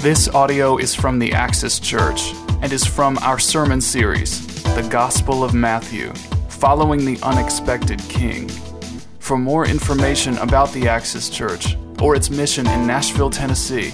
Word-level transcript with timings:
This 0.00 0.28
audio 0.28 0.78
is 0.78 0.94
from 0.94 1.18
the 1.18 1.34
Axis 1.34 1.78
Church 1.78 2.32
and 2.62 2.72
is 2.72 2.86
from 2.86 3.18
our 3.18 3.38
sermon 3.38 3.82
series, 3.82 4.62
The 4.74 4.88
Gospel 4.88 5.44
of 5.44 5.52
Matthew, 5.52 6.14
Following 6.48 7.04
the 7.04 7.18
Unexpected 7.22 8.00
King. 8.08 8.48
For 9.18 9.36
more 9.36 9.66
information 9.66 10.38
about 10.38 10.72
the 10.72 10.88
Axis 10.88 11.28
Church 11.28 11.76
or 12.00 12.16
its 12.16 12.30
mission 12.30 12.66
in 12.68 12.86
Nashville, 12.86 13.28
Tennessee, 13.28 13.92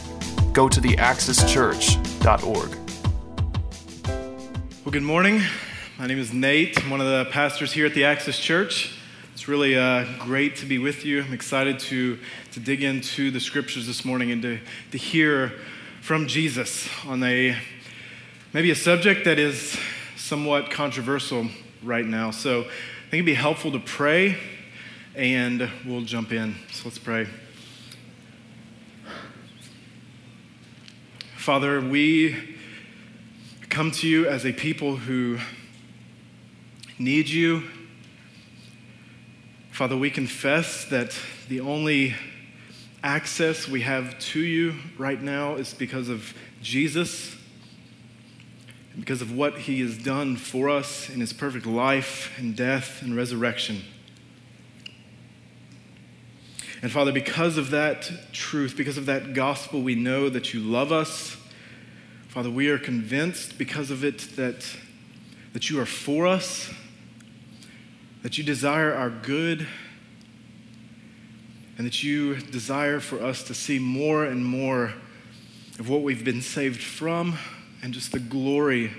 go 0.52 0.68
to 0.68 0.80
theaxischurch.org. 0.80 2.70
Well, 4.84 4.92
good 4.92 5.02
morning. 5.02 5.42
My 5.98 6.06
name 6.06 6.20
is 6.20 6.32
Nate. 6.32 6.80
I'm 6.84 6.90
one 6.90 7.00
of 7.00 7.08
the 7.08 7.28
pastors 7.32 7.72
here 7.72 7.84
at 7.86 7.94
the 7.94 8.04
Axis 8.04 8.38
Church. 8.38 8.96
It's 9.32 9.48
really 9.48 9.76
uh, 9.76 10.04
great 10.20 10.54
to 10.58 10.66
be 10.66 10.78
with 10.78 11.04
you. 11.04 11.24
I'm 11.24 11.32
excited 11.32 11.80
to, 11.80 12.16
to 12.52 12.60
dig 12.60 12.84
into 12.84 13.32
the 13.32 13.40
scriptures 13.40 13.88
this 13.88 14.04
morning 14.04 14.30
and 14.30 14.40
to, 14.42 14.60
to 14.92 14.98
hear 14.98 15.52
from 16.06 16.28
Jesus 16.28 16.88
on 17.04 17.20
a 17.24 17.56
maybe 18.52 18.70
a 18.70 18.76
subject 18.76 19.24
that 19.24 19.40
is 19.40 19.76
somewhat 20.14 20.70
controversial 20.70 21.48
right 21.82 22.06
now. 22.06 22.30
So 22.30 22.60
I 22.60 22.64
think 23.10 23.14
it'd 23.14 23.26
be 23.26 23.34
helpful 23.34 23.72
to 23.72 23.80
pray 23.80 24.38
and 25.16 25.68
we'll 25.84 26.02
jump 26.02 26.30
in. 26.30 26.54
So 26.70 26.82
let's 26.84 27.00
pray. 27.00 27.26
Father, 31.36 31.80
we 31.80 32.56
come 33.68 33.90
to 33.90 34.08
you 34.08 34.28
as 34.28 34.46
a 34.46 34.52
people 34.52 34.94
who 34.94 35.38
need 37.00 37.28
you. 37.28 37.64
Father, 39.72 39.96
we 39.96 40.10
confess 40.10 40.84
that 40.84 41.18
the 41.48 41.58
only 41.58 42.14
access 43.06 43.68
we 43.68 43.82
have 43.82 44.18
to 44.18 44.40
you 44.40 44.74
right 44.98 45.22
now 45.22 45.54
is 45.54 45.72
because 45.72 46.08
of 46.08 46.34
Jesus, 46.60 47.36
because 48.98 49.22
of 49.22 49.30
what 49.30 49.58
he 49.58 49.80
has 49.80 49.96
done 49.96 50.34
for 50.34 50.68
us 50.68 51.08
in 51.08 51.20
his 51.20 51.32
perfect 51.32 51.66
life 51.66 52.36
and 52.36 52.56
death 52.56 53.02
and 53.02 53.14
resurrection. 53.14 53.80
And 56.82 56.90
Father, 56.90 57.12
because 57.12 57.56
of 57.56 57.70
that 57.70 58.10
truth, 58.32 58.76
because 58.76 58.98
of 58.98 59.06
that 59.06 59.34
gospel, 59.34 59.82
we 59.82 59.94
know 59.94 60.28
that 60.28 60.52
you 60.52 60.58
love 60.58 60.90
us. 60.90 61.36
Father, 62.26 62.50
we 62.50 62.68
are 62.70 62.78
convinced 62.78 63.56
because 63.56 63.92
of 63.92 64.04
it 64.04 64.18
that, 64.34 64.66
that 65.52 65.70
you 65.70 65.80
are 65.80 65.86
for 65.86 66.26
us, 66.26 66.74
that 68.24 68.36
you 68.36 68.42
desire 68.42 68.92
our 68.92 69.10
good 69.10 69.68
and 71.76 71.86
that 71.86 72.02
you 72.02 72.36
desire 72.36 73.00
for 73.00 73.22
us 73.22 73.42
to 73.44 73.54
see 73.54 73.78
more 73.78 74.24
and 74.24 74.44
more 74.44 74.94
of 75.78 75.88
what 75.88 76.02
we've 76.02 76.24
been 76.24 76.40
saved 76.40 76.82
from 76.82 77.36
and 77.82 77.92
just 77.92 78.12
the 78.12 78.18
glory 78.18 78.92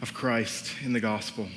of 0.00 0.14
Christ 0.14 0.72
in 0.84 0.92
the 0.92 1.00
gospel. 1.00 1.48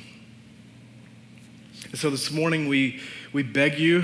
And 1.91 1.99
so 1.99 2.09
this 2.09 2.31
morning 2.31 2.67
we, 2.67 2.99
we 3.31 3.43
beg 3.43 3.77
you 3.77 4.03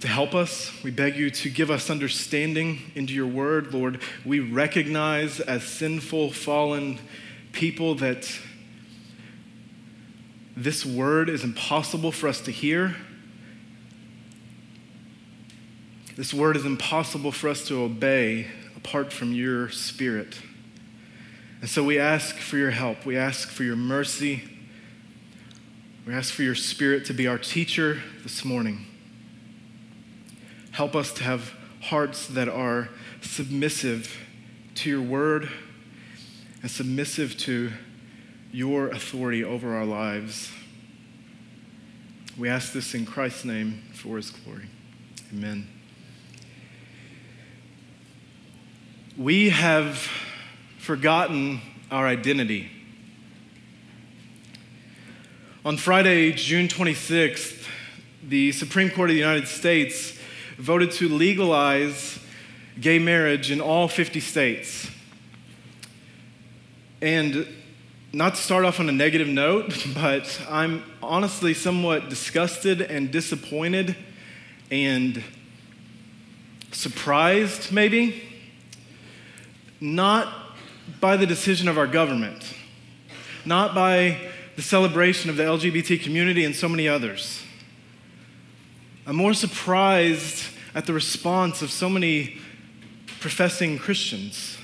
to 0.00 0.08
help 0.08 0.34
us. 0.34 0.70
We 0.84 0.90
beg 0.90 1.16
you 1.16 1.30
to 1.30 1.48
give 1.48 1.70
us 1.70 1.88
understanding 1.88 2.78
into 2.94 3.14
your 3.14 3.26
word, 3.26 3.72
Lord. 3.72 4.02
We 4.24 4.40
recognize 4.40 5.40
as 5.40 5.64
sinful, 5.64 6.32
fallen 6.32 6.98
people 7.52 7.94
that 7.96 8.30
this 10.54 10.84
word 10.84 11.30
is 11.30 11.42
impossible 11.42 12.12
for 12.12 12.28
us 12.28 12.40
to 12.42 12.50
hear 12.50 12.96
This 16.16 16.32
word 16.32 16.56
is 16.56 16.64
impossible 16.64 17.30
for 17.30 17.50
us 17.50 17.68
to 17.68 17.82
obey 17.82 18.46
apart 18.74 19.12
from 19.12 19.34
your 19.34 19.68
spirit. 19.68 20.40
And 21.60 21.68
so 21.68 21.84
we 21.84 21.98
ask 21.98 22.36
for 22.36 22.56
your 22.56 22.70
help. 22.70 23.04
We 23.04 23.18
ask 23.18 23.50
for 23.50 23.64
your 23.64 23.76
mercy. 23.76 24.42
We 26.06 26.14
ask 26.14 26.32
for 26.32 26.42
your 26.42 26.54
spirit 26.54 27.04
to 27.06 27.12
be 27.12 27.26
our 27.26 27.36
teacher 27.36 28.02
this 28.22 28.46
morning. 28.46 28.86
Help 30.70 30.94
us 30.94 31.12
to 31.14 31.24
have 31.24 31.52
hearts 31.82 32.26
that 32.28 32.48
are 32.48 32.88
submissive 33.20 34.16
to 34.76 34.88
your 34.88 35.02
word 35.02 35.50
and 36.62 36.70
submissive 36.70 37.36
to 37.38 37.72
your 38.52 38.88
authority 38.88 39.44
over 39.44 39.74
our 39.74 39.84
lives. 39.84 40.50
We 42.38 42.48
ask 42.48 42.72
this 42.72 42.94
in 42.94 43.04
Christ's 43.04 43.44
name 43.44 43.82
for 43.92 44.16
his 44.16 44.30
glory. 44.30 44.66
Amen. 45.30 45.75
We 49.18 49.48
have 49.48 50.06
forgotten 50.76 51.62
our 51.90 52.06
identity. 52.06 52.70
On 55.64 55.78
Friday, 55.78 56.32
June 56.32 56.68
26th, 56.68 57.66
the 58.22 58.52
Supreme 58.52 58.90
Court 58.90 59.08
of 59.08 59.14
the 59.14 59.18
United 59.18 59.48
States 59.48 60.18
voted 60.58 60.90
to 60.92 61.08
legalize 61.08 62.18
gay 62.78 62.98
marriage 62.98 63.50
in 63.50 63.58
all 63.58 63.88
50 63.88 64.20
states. 64.20 64.90
And 67.00 67.48
not 68.12 68.34
to 68.34 68.40
start 68.42 68.66
off 68.66 68.80
on 68.80 68.90
a 68.90 68.92
negative 68.92 69.28
note, 69.28 69.82
but 69.94 70.38
I'm 70.46 70.82
honestly 71.02 71.54
somewhat 71.54 72.10
disgusted 72.10 72.82
and 72.82 73.10
disappointed 73.10 73.96
and 74.70 75.24
surprised, 76.70 77.72
maybe, 77.72 78.22
not 79.80 80.32
by 81.00 81.16
the 81.16 81.26
decision 81.26 81.68
of 81.68 81.78
our 81.78 81.86
government, 81.86 82.54
not 83.44 83.74
by 83.74 84.18
the 84.56 84.62
celebration 84.62 85.28
of 85.30 85.36
the 85.36 85.42
LGBT 85.42 86.02
community 86.02 86.44
and 86.44 86.54
so 86.54 86.68
many 86.68 86.88
others. 86.88 87.42
I'm 89.06 89.16
more 89.16 89.34
surprised 89.34 90.52
at 90.74 90.86
the 90.86 90.92
response 90.92 91.62
of 91.62 91.70
so 91.70 91.88
many 91.88 92.38
professing 93.20 93.78
Christians. 93.78 94.56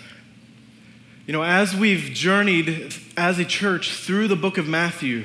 You 1.27 1.33
know, 1.33 1.45
as 1.45 1.77
we've 1.77 2.11
journeyed 2.13 2.95
as 3.17 3.39
a 3.39 3.45
church 3.45 3.93
through 3.93 4.29
the 4.29 4.37
book 4.37 4.59
of 4.59 4.67
Matthew 4.67 5.25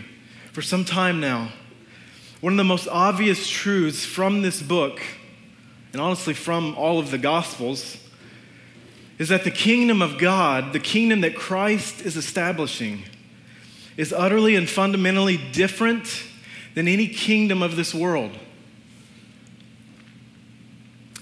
for 0.51 0.61
some 0.61 0.85
time 0.85 1.19
now, 1.19 1.51
one 2.41 2.53
of 2.53 2.57
the 2.57 2.63
most 2.63 2.87
obvious 2.87 3.49
truths 3.49 4.05
from 4.05 4.43
this 4.43 4.61
book, 4.61 5.01
and 5.93 6.01
honestly 6.01 6.35
from 6.35 6.75
all 6.75 6.99
of 6.99 7.09
the 7.09 7.17
Gospels, 7.17 7.97
is 9.17 9.29
that 9.29 9.43
the 9.43 9.51
kingdom 9.51 10.01
of 10.01 10.17
God, 10.17 10.73
the 10.73 10.79
kingdom 10.79 11.21
that 11.21 11.35
Christ 11.35 12.01
is 12.01 12.15
establishing, 12.15 13.03
is 13.95 14.13
utterly 14.13 14.55
and 14.55 14.69
fundamentally 14.69 15.37
different 15.51 16.23
than 16.75 16.87
any 16.87 17.07
kingdom 17.07 17.63
of 17.63 17.75
this 17.75 17.95
world. 17.95 18.31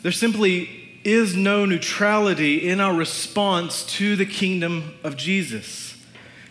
There 0.01 0.11
simply 0.11 1.00
is 1.05 1.35
no 1.35 1.66
neutrality 1.66 2.67
in 2.67 2.81
our 2.81 2.94
response 2.94 3.85
to 3.85 4.16
the 4.16 4.25
kingdom 4.25 4.95
of 5.03 5.16
Jesus. 5.16 5.95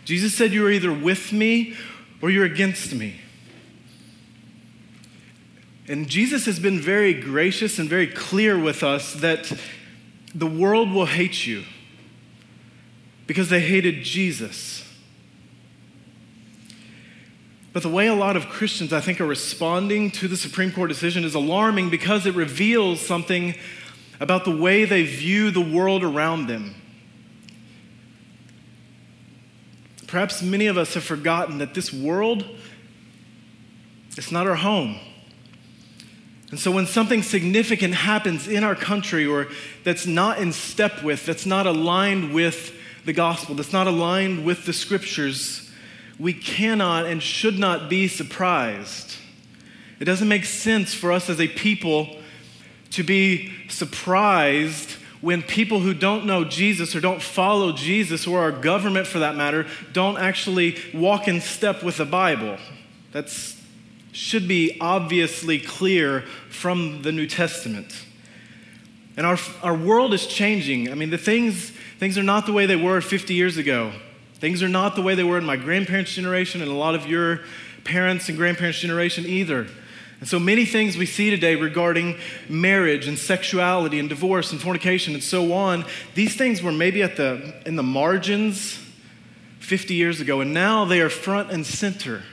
Jesus 0.05 0.33
said, 0.33 0.51
You 0.51 0.65
are 0.65 0.71
either 0.71 0.91
with 0.91 1.31
me 1.31 1.75
or 2.21 2.29
you're 2.29 2.45
against 2.45 2.93
me. 2.93 3.19
And 5.87 6.07
Jesus 6.07 6.45
has 6.45 6.59
been 6.59 6.79
very 6.79 7.13
gracious 7.13 7.77
and 7.77 7.87
very 7.87 8.07
clear 8.07 8.57
with 8.57 8.81
us 8.81 9.13
that 9.15 9.53
the 10.35 10.45
world 10.45 10.91
will 10.91 11.05
hate 11.05 11.47
you 11.47 11.63
because 13.25 13.49
they 13.49 13.61
hated 13.61 14.03
Jesus. 14.03 14.83
But 17.71 17.83
the 17.83 17.89
way 17.89 18.07
a 18.07 18.13
lot 18.13 18.37
of 18.37 18.47
Christians, 18.47 18.93
I 18.93 18.99
think, 18.99 19.19
are 19.19 19.25
responding 19.25 20.11
to 20.11 20.27
the 20.27 20.37
Supreme 20.37 20.71
Court 20.71 20.89
decision 20.89 21.23
is 21.23 21.35
alarming 21.35 21.89
because 21.89 22.25
it 22.25 22.35
reveals 22.35 22.99
something 22.99 23.55
about 24.19 24.45
the 24.45 24.55
way 24.55 24.85
they 24.85 25.03
view 25.03 25.51
the 25.51 25.61
world 25.61 26.03
around 26.03 26.47
them. 26.47 26.75
Perhaps 30.07 30.41
many 30.41 30.67
of 30.67 30.77
us 30.77 30.93
have 30.93 31.03
forgotten 31.03 31.57
that 31.57 31.73
this 31.73 31.91
world 31.91 32.45
is 34.17 34.31
not 34.31 34.47
our 34.47 34.55
home. 34.55 34.97
And 36.51 36.59
so, 36.59 36.71
when 36.71 36.85
something 36.85 37.23
significant 37.23 37.95
happens 37.95 38.47
in 38.47 38.63
our 38.63 38.75
country 38.75 39.25
or 39.25 39.47
that's 39.83 40.05
not 40.05 40.37
in 40.37 40.51
step 40.51 41.03
with, 41.03 41.25
that's 41.25 41.45
not 41.45 41.65
aligned 41.65 42.33
with 42.33 42.73
the 43.03 43.13
gospel, 43.13 43.55
that's 43.55 43.73
not 43.73 43.87
aligned 43.87 44.45
with 44.45 44.65
the 44.65 44.73
scriptures, 44.73 45.71
we 46.19 46.33
cannot 46.33 47.05
and 47.05 47.21
should 47.21 47.57
not 47.57 47.89
be 47.89 48.07
surprised. 48.07 49.15
It 49.99 50.05
doesn't 50.05 50.27
make 50.27 50.45
sense 50.45 50.93
for 50.93 51.11
us 51.11 51.29
as 51.29 51.39
a 51.39 51.47
people 51.47 52.17
to 52.91 53.03
be 53.03 53.51
surprised 53.67 54.91
when 55.21 55.41
people 55.41 55.79
who 55.79 55.93
don't 55.93 56.25
know 56.25 56.43
Jesus 56.43 56.95
or 56.95 56.99
don't 56.99 57.21
follow 57.21 57.71
Jesus, 57.71 58.27
or 58.27 58.41
our 58.41 58.51
government 58.51 59.07
for 59.07 59.19
that 59.19 59.35
matter, 59.35 59.65
don't 59.91 60.17
actually 60.17 60.77
walk 60.93 61.27
in 61.27 61.41
step 61.41 61.81
with 61.81 61.97
the 61.97 62.05
Bible. 62.05 62.57
That's 63.11 63.54
should 64.15 64.47
be 64.47 64.77
obviously 64.79 65.59
clear 65.59 66.21
from 66.49 67.01
the 67.01 67.11
New 67.11 67.27
Testament. 67.27 68.05
And 69.17 69.25
our, 69.25 69.37
our 69.61 69.75
world 69.75 70.13
is 70.13 70.25
changing. 70.25 70.89
I 70.89 70.95
mean, 70.95 71.09
the 71.09 71.17
things, 71.17 71.71
things 71.99 72.17
are 72.17 72.23
not 72.23 72.45
the 72.45 72.53
way 72.53 72.65
they 72.65 72.77
were 72.77 73.01
50 73.01 73.33
years 73.33 73.57
ago. 73.57 73.91
Things 74.35 74.63
are 74.63 74.69
not 74.69 74.95
the 74.95 75.01
way 75.01 75.15
they 75.15 75.23
were 75.23 75.37
in 75.37 75.43
my 75.43 75.57
grandparents' 75.57 76.13
generation 76.13 76.61
and 76.61 76.71
a 76.71 76.75
lot 76.75 76.95
of 76.95 77.05
your 77.05 77.41
parents' 77.83 78.29
and 78.29 78.37
grandparents' 78.37 78.79
generation 78.79 79.25
either. 79.25 79.67
And 80.21 80.29
so 80.29 80.39
many 80.39 80.63
things 80.63 80.95
we 80.95 81.05
see 81.05 81.29
today 81.29 81.55
regarding 81.55 82.17
marriage 82.47 83.09
and 83.09 83.19
sexuality 83.19 83.99
and 83.99 84.07
divorce 84.07 84.53
and 84.53 84.61
fornication 84.61 85.13
and 85.13 85.23
so 85.23 85.51
on, 85.51 85.83
these 86.13 86.37
things 86.37 86.61
were 86.61 86.71
maybe 86.71 87.03
at 87.03 87.17
the 87.17 87.53
in 87.65 87.75
the 87.75 87.83
margins 87.83 88.79
50 89.59 89.93
years 89.93 90.21
ago 90.21 90.39
and 90.39 90.53
now 90.53 90.85
they 90.85 91.01
are 91.01 91.09
front 91.09 91.51
and 91.51 91.65
center. 91.65 92.23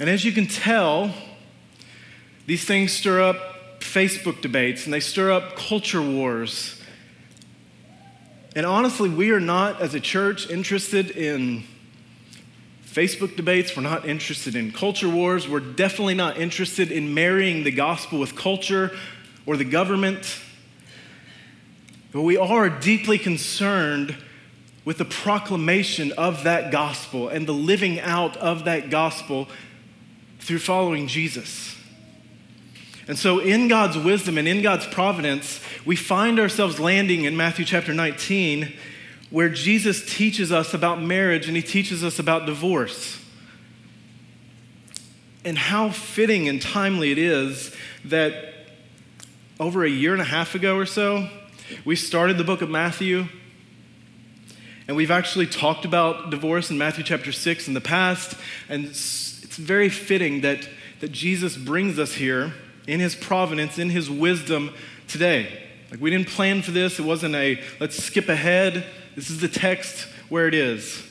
And 0.00 0.08
as 0.08 0.24
you 0.24 0.30
can 0.30 0.46
tell, 0.46 1.12
these 2.46 2.64
things 2.64 2.92
stir 2.92 3.20
up 3.20 3.80
Facebook 3.80 4.40
debates 4.40 4.84
and 4.84 4.94
they 4.94 5.00
stir 5.00 5.32
up 5.32 5.56
culture 5.56 6.00
wars. 6.00 6.80
And 8.54 8.64
honestly, 8.64 9.08
we 9.08 9.32
are 9.32 9.40
not 9.40 9.80
as 9.80 9.94
a 9.94 10.00
church 10.00 10.48
interested 10.48 11.10
in 11.10 11.64
Facebook 12.86 13.36
debates. 13.36 13.76
We're 13.76 13.82
not 13.82 14.08
interested 14.08 14.54
in 14.54 14.72
culture 14.72 15.08
wars. 15.08 15.48
We're 15.48 15.60
definitely 15.60 16.14
not 16.14 16.38
interested 16.38 16.92
in 16.92 17.12
marrying 17.12 17.64
the 17.64 17.72
gospel 17.72 18.20
with 18.20 18.36
culture 18.36 18.96
or 19.46 19.56
the 19.56 19.64
government. 19.64 20.40
But 22.12 22.22
we 22.22 22.36
are 22.36 22.68
deeply 22.68 23.18
concerned 23.18 24.16
with 24.84 24.98
the 24.98 25.04
proclamation 25.04 26.12
of 26.12 26.44
that 26.44 26.70
gospel 26.70 27.28
and 27.28 27.46
the 27.46 27.52
living 27.52 28.00
out 28.00 28.36
of 28.36 28.64
that 28.64 28.90
gospel 28.90 29.48
through 30.38 30.58
following 30.58 31.06
Jesus. 31.06 31.76
And 33.06 33.18
so, 33.18 33.38
in 33.38 33.68
God's 33.68 33.96
wisdom 33.96 34.36
and 34.36 34.46
in 34.46 34.60
God's 34.60 34.86
providence, 34.86 35.60
we 35.86 35.96
find 35.96 36.38
ourselves 36.38 36.78
landing 36.78 37.24
in 37.24 37.36
Matthew 37.36 37.64
chapter 37.64 37.94
19 37.94 38.72
where 39.30 39.48
Jesus 39.48 40.04
teaches 40.04 40.52
us 40.52 40.74
about 40.74 41.02
marriage 41.02 41.48
and 41.48 41.56
he 41.56 41.62
teaches 41.62 42.02
us 42.02 42.18
about 42.18 42.46
divorce. 42.46 43.22
And 45.44 45.56
how 45.56 45.90
fitting 45.90 46.48
and 46.48 46.60
timely 46.60 47.10
it 47.10 47.18
is 47.18 47.74
that 48.04 48.54
over 49.60 49.84
a 49.84 49.90
year 49.90 50.12
and 50.12 50.20
a 50.20 50.26
half 50.26 50.54
ago 50.54 50.76
or 50.76 50.86
so, 50.86 51.28
we 51.84 51.96
started 51.96 52.38
the 52.38 52.44
book 52.44 52.62
of 52.62 52.70
Matthew. 52.70 53.26
And 54.86 54.96
we've 54.96 55.10
actually 55.10 55.46
talked 55.46 55.84
about 55.84 56.30
divorce 56.30 56.70
in 56.70 56.78
Matthew 56.78 57.04
chapter 57.04 57.32
6 57.32 57.68
in 57.68 57.74
the 57.74 57.80
past. 57.80 58.34
And 58.68 58.94
very 59.58 59.88
fitting 59.88 60.40
that, 60.40 60.68
that 61.00 61.12
Jesus 61.12 61.56
brings 61.56 61.98
us 61.98 62.14
here 62.14 62.54
in 62.86 63.00
his 63.00 63.14
providence, 63.14 63.78
in 63.78 63.90
his 63.90 64.10
wisdom 64.10 64.72
today. 65.06 65.68
Like, 65.90 66.00
we 66.00 66.10
didn't 66.10 66.28
plan 66.28 66.62
for 66.62 66.70
this. 66.70 66.98
It 66.98 67.04
wasn't 67.04 67.34
a 67.34 67.62
let's 67.80 68.02
skip 68.02 68.28
ahead. 68.28 68.86
This 69.14 69.30
is 69.30 69.40
the 69.40 69.48
text 69.48 70.08
where 70.28 70.46
it 70.46 70.54
is. 70.54 71.04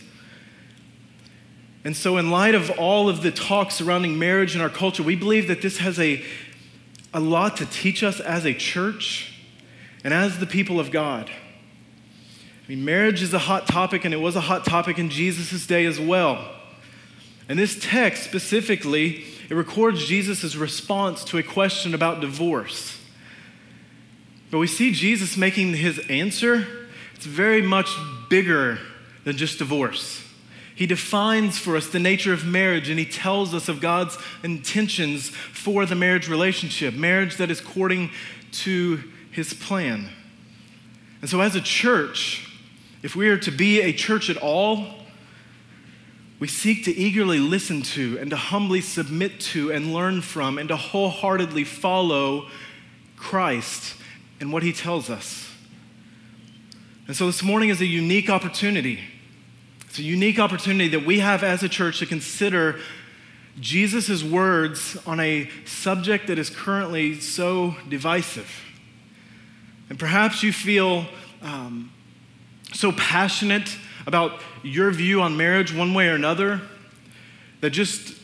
And 1.83 1.95
so, 1.95 2.17
in 2.17 2.31
light 2.31 2.55
of 2.55 2.69
all 2.71 3.09
of 3.09 3.21
the 3.21 3.31
talk 3.31 3.71
surrounding 3.71 4.19
marriage 4.19 4.55
in 4.55 4.61
our 4.61 4.69
culture, 4.69 5.03
we 5.03 5.15
believe 5.15 5.47
that 5.47 5.61
this 5.61 5.77
has 5.77 5.99
a, 5.99 6.23
a 7.13 7.19
lot 7.19 7.57
to 7.57 7.65
teach 7.65 8.03
us 8.03 8.19
as 8.19 8.45
a 8.45 8.53
church 8.53 9.33
and 10.03 10.13
as 10.13 10.39
the 10.39 10.47
people 10.47 10.79
of 10.79 10.91
God. 10.91 11.29
I 11.29 12.69
mean, 12.69 12.83
marriage 12.83 13.21
is 13.21 13.33
a 13.33 13.39
hot 13.39 13.67
topic, 13.67 14.03
and 14.03 14.13
it 14.13 14.17
was 14.17 14.35
a 14.35 14.41
hot 14.41 14.65
topic 14.65 14.99
in 14.99 15.09
Jesus' 15.09 15.65
day 15.65 15.85
as 15.85 15.99
well. 15.99 16.56
And 17.49 17.57
this 17.57 17.77
text 17.79 18.23
specifically, 18.23 19.25
it 19.49 19.53
records 19.53 20.05
Jesus' 20.05 20.55
response 20.55 21.23
to 21.25 21.37
a 21.37 21.43
question 21.43 21.93
about 21.93 22.19
divorce. 22.19 22.99
But 24.51 24.59
we 24.59 24.67
see 24.67 24.91
Jesus 24.91 25.37
making 25.37 25.73
his 25.75 25.99
answer 26.09 26.67
it's 27.17 27.25
very 27.25 27.63
much 27.63 27.89
bigger 28.29 28.77
than 29.23 29.37
just 29.37 29.57
divorce. 29.57 30.23
He 30.75 30.85
defines 30.85 31.57
for 31.57 31.75
us 31.75 31.87
the 31.87 31.97
nature 31.97 32.31
of 32.31 32.45
marriage 32.45 32.89
and 32.89 32.99
he 32.99 33.05
tells 33.05 33.55
us 33.55 33.67
of 33.67 33.81
God's 33.81 34.15
intentions 34.43 35.29
for 35.29 35.87
the 35.87 35.95
marriage 35.95 36.29
relationship, 36.29 36.93
marriage 36.93 37.37
that 37.37 37.49
is 37.49 37.59
according 37.59 38.11
to 38.51 39.03
his 39.31 39.55
plan. 39.55 40.09
And 41.21 41.29
so, 41.29 41.41
as 41.41 41.55
a 41.55 41.61
church, 41.61 42.47
if 43.01 43.15
we 43.15 43.29
are 43.29 43.39
to 43.39 43.51
be 43.51 43.81
a 43.81 43.91
church 43.91 44.29
at 44.29 44.37
all, 44.37 44.85
we 46.39 46.47
seek 46.47 46.85
to 46.85 46.95
eagerly 46.95 47.39
listen 47.39 47.81
to 47.81 48.17
and 48.19 48.29
to 48.29 48.35
humbly 48.35 48.81
submit 48.81 49.39
to 49.39 49.71
and 49.71 49.93
learn 49.93 50.21
from 50.21 50.57
and 50.57 50.69
to 50.69 50.75
wholeheartedly 50.75 51.63
follow 51.63 52.47
Christ 53.15 53.95
and 54.39 54.53
what 54.53 54.61
he 54.61 54.71
tells 54.71 55.09
us. 55.09 55.51
And 57.07 57.15
so 57.15 57.25
this 57.25 57.41
morning 57.41 57.69
is 57.69 57.81
a 57.81 57.85
unique 57.85 58.29
opportunity. 58.29 58.99
It's 59.87 59.97
a 59.97 60.03
unique 60.03 60.37
opportunity 60.37 60.89
that 60.89 61.05
we 61.05 61.19
have 61.19 61.43
as 61.43 61.63
a 61.63 61.69
church 61.69 61.99
to 61.99 62.05
consider 62.05 62.79
Jesus' 63.59 64.23
words 64.23 64.95
on 65.07 65.19
a 65.19 65.49
subject 65.65 66.27
that 66.27 66.37
is 66.37 66.51
currently 66.51 67.19
so 67.19 67.75
divisive. 67.89 68.63
And 69.89 69.97
perhaps 69.97 70.43
you 70.43 70.53
feel 70.53 71.07
um, 71.41 71.91
so 72.73 72.91
passionate 72.91 73.75
about 74.07 74.39
your 74.63 74.89
view 74.89 75.21
on 75.21 75.35
marriage 75.35 75.75
one 75.75 75.93
way 75.93 76.07
or 76.07 76.15
another 76.15 76.61
that 77.59 77.71
just 77.71 78.17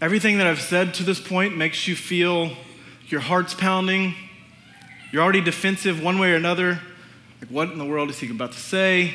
everything 0.00 0.38
that 0.38 0.46
I've 0.46 0.60
said 0.60 0.94
to 0.94 1.02
this 1.02 1.20
point 1.20 1.56
makes 1.56 1.88
you 1.88 1.96
feel 1.96 2.52
your 3.08 3.20
heart's 3.20 3.52
pounding. 3.52 4.14
You're 5.10 5.22
already 5.22 5.40
defensive 5.40 6.00
one 6.00 6.20
way 6.20 6.32
or 6.32 6.36
another. 6.36 6.80
Like, 7.40 7.50
what 7.50 7.70
in 7.72 7.78
the 7.78 7.84
world 7.84 8.10
is 8.10 8.20
he 8.20 8.30
about 8.30 8.52
to 8.52 8.60
say? 8.60 9.12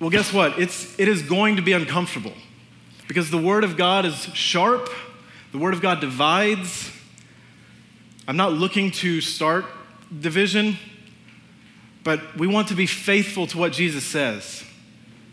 Well, 0.00 0.08
guess 0.08 0.32
what? 0.32 0.58
It's, 0.58 0.98
it 0.98 1.06
is 1.06 1.22
going 1.22 1.56
to 1.56 1.62
be 1.62 1.72
uncomfortable 1.72 2.32
because 3.06 3.30
the 3.30 3.38
Word 3.38 3.62
of 3.62 3.76
God 3.76 4.06
is 4.06 4.14
sharp, 4.32 4.88
the 5.52 5.58
Word 5.58 5.74
of 5.74 5.82
God 5.82 6.00
divides. 6.00 6.90
I'm 8.26 8.38
not 8.38 8.54
looking 8.54 8.90
to 8.92 9.20
start 9.20 9.66
division, 10.18 10.78
but 12.02 12.38
we 12.38 12.46
want 12.46 12.68
to 12.68 12.74
be 12.74 12.86
faithful 12.86 13.46
to 13.48 13.58
what 13.58 13.72
Jesus 13.72 14.02
says. 14.02 14.63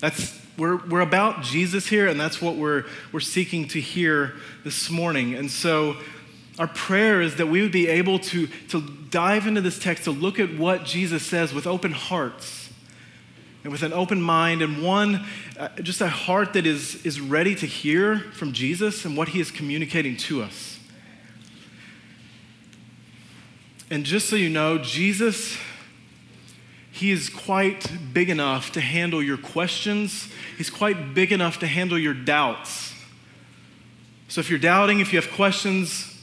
That's, 0.01 0.38
we're, 0.57 0.77
we're 0.88 1.01
about 1.01 1.44
Jesus 1.44 1.88
here, 1.88 2.07
and 2.07 2.19
that's 2.19 2.42
what 2.42 2.56
we're, 2.56 2.86
we're 3.13 3.19
seeking 3.19 3.68
to 3.69 3.80
hear 3.80 4.33
this 4.63 4.89
morning. 4.89 5.36
And 5.36 5.50
so, 5.50 5.95
our 6.59 6.68
prayer 6.68 7.21
is 7.21 7.38
that 7.38 7.48
we 7.48 7.62
would 7.62 7.71
be 7.71 7.88
able 7.88 8.19
to, 8.19 8.48
to 8.69 8.81
dive 9.09 9.48
into 9.48 9.62
this 9.62 9.80
text, 9.80 10.03
to 10.03 10.12
look 10.12 10.39
at 10.39 10.57
what 10.57 10.83
Jesus 10.83 11.25
says 11.25 11.53
with 11.53 11.65
open 11.65 11.92
hearts 11.92 12.70
and 13.63 13.72
with 13.72 13.84
an 13.84 13.93
open 13.93 14.22
mind 14.22 14.62
and 14.62 14.84
one, 14.84 15.25
uh, 15.58 15.70
just 15.81 16.01
a 16.01 16.10
heart 16.10 16.53
that 16.53 16.65
is, 16.65 17.05
is 17.05 17.22
ready 17.22 17.55
to 17.55 17.65
hear 17.65 18.20
from 18.34 18.53
Jesus 18.53 19.05
and 19.05 19.15
what 19.15 19.29
he 19.29 19.39
is 19.39 19.51
communicating 19.51 20.17
to 20.17 20.41
us. 20.41 20.79
And 23.89 24.03
just 24.03 24.29
so 24.29 24.36
you 24.36 24.50
know, 24.50 24.77
Jesus, 24.77 25.58
he 27.01 27.10
is 27.10 27.29
quite 27.29 27.91
big 28.13 28.29
enough 28.29 28.74
to 28.74 28.79
handle 28.79 29.24
your 29.24 29.38
questions, 29.38 30.31
he's 30.55 30.70
quite 30.70 31.15
big 31.15 31.31
enough 31.31 31.58
to 31.58 31.65
handle 31.65 31.98
your 31.98 32.13
doubts. 32.13 32.93
So 34.27 34.39
if 34.39 34.51
you're 34.51 34.60
doubting, 34.60 35.00
if 35.00 35.12
you 35.12 35.20
have 35.20 35.31
questions, 35.31 36.15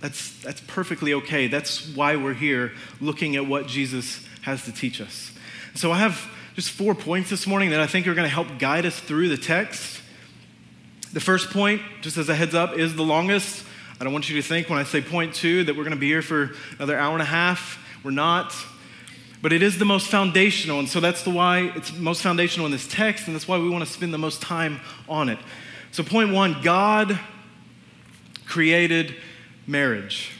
that's, 0.00 0.36
that's 0.42 0.60
perfectly 0.62 1.14
okay. 1.14 1.46
That's 1.46 1.88
why 1.94 2.16
we're 2.16 2.34
here 2.34 2.72
looking 3.00 3.36
at 3.36 3.46
what 3.46 3.68
Jesus 3.68 4.26
has 4.42 4.64
to 4.64 4.72
teach 4.72 5.00
us. 5.00 5.30
So 5.76 5.92
I 5.92 5.98
have 5.98 6.28
just 6.56 6.72
four 6.72 6.96
points 6.96 7.30
this 7.30 7.46
morning 7.46 7.70
that 7.70 7.78
I 7.78 7.86
think 7.86 8.08
are 8.08 8.14
going 8.14 8.28
to 8.28 8.34
help 8.34 8.58
guide 8.58 8.86
us 8.86 8.98
through 8.98 9.28
the 9.28 9.36
text. 9.36 10.02
The 11.12 11.20
first 11.20 11.50
point, 11.50 11.80
just 12.00 12.16
as 12.16 12.28
a 12.28 12.34
heads 12.34 12.56
up, 12.56 12.76
is 12.76 12.96
the 12.96 13.04
longest. 13.04 13.64
I 14.00 14.04
don't 14.04 14.12
want 14.12 14.28
you 14.28 14.34
to 14.34 14.42
think 14.42 14.68
when 14.68 14.80
I 14.80 14.84
say 14.84 15.00
point 15.00 15.32
two 15.32 15.62
that 15.62 15.76
we're 15.76 15.84
going 15.84 15.94
to 15.94 16.00
be 16.00 16.08
here 16.08 16.22
for 16.22 16.50
another 16.76 16.98
hour 16.98 17.12
and 17.12 17.22
a 17.22 17.24
half. 17.24 17.78
We're 18.02 18.10
not. 18.10 18.52
But 19.44 19.52
it 19.52 19.62
is 19.62 19.76
the 19.76 19.84
most 19.84 20.06
foundational, 20.06 20.78
and 20.78 20.88
so 20.88 21.00
that's 21.00 21.22
the 21.22 21.28
why 21.28 21.70
it's 21.76 21.92
most 21.92 22.22
foundational 22.22 22.64
in 22.64 22.72
this 22.72 22.88
text, 22.88 23.26
and 23.26 23.36
that's 23.36 23.46
why 23.46 23.58
we 23.58 23.68
want 23.68 23.84
to 23.84 23.92
spend 23.92 24.14
the 24.14 24.16
most 24.16 24.40
time 24.40 24.80
on 25.06 25.28
it. 25.28 25.38
So, 25.90 26.02
point 26.02 26.32
one 26.32 26.62
God 26.62 27.20
created 28.46 29.14
marriage. 29.66 30.30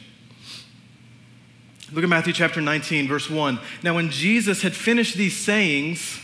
Look 1.93 2.03
at 2.03 2.09
Matthew 2.09 2.33
chapter 2.33 2.63
19, 2.63 3.07
verse 3.07 3.29
1. 3.29 3.61
Now, 3.83 3.95
when 3.95 4.09
Jesus 4.09 4.63
had 4.63 4.75
finished 4.75 5.17
these 5.17 5.37
sayings, 5.37 6.19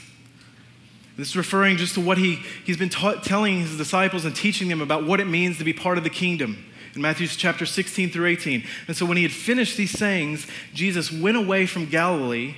this 1.18 1.28
is 1.28 1.36
referring 1.36 1.76
just 1.76 1.92
to 1.96 2.00
what 2.00 2.16
he, 2.16 2.36
he's 2.64 2.78
been 2.78 2.88
ta- 2.88 3.16
telling 3.16 3.60
his 3.60 3.76
disciples 3.76 4.24
and 4.24 4.34
teaching 4.34 4.68
them 4.68 4.80
about 4.80 5.04
what 5.04 5.20
it 5.20 5.26
means 5.26 5.58
to 5.58 5.64
be 5.64 5.74
part 5.74 5.98
of 5.98 6.04
the 6.04 6.08
kingdom 6.08 6.64
in 6.94 7.02
Matthew 7.02 7.26
chapter 7.26 7.66
16 7.66 8.08
through 8.08 8.24
18. 8.24 8.64
And 8.88 8.96
so 8.96 9.04
when 9.04 9.18
he 9.18 9.22
had 9.22 9.32
finished 9.32 9.76
these 9.76 9.90
sayings, 9.90 10.46
Jesus 10.72 11.12
went 11.12 11.36
away 11.36 11.66
from 11.66 11.84
Galilee 11.84 12.54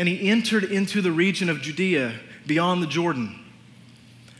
and 0.00 0.08
he 0.08 0.30
entered 0.30 0.64
into 0.64 1.02
the 1.02 1.12
region 1.12 1.50
of 1.50 1.60
Judea 1.60 2.14
beyond 2.46 2.82
the 2.82 2.86
Jordan. 2.86 3.38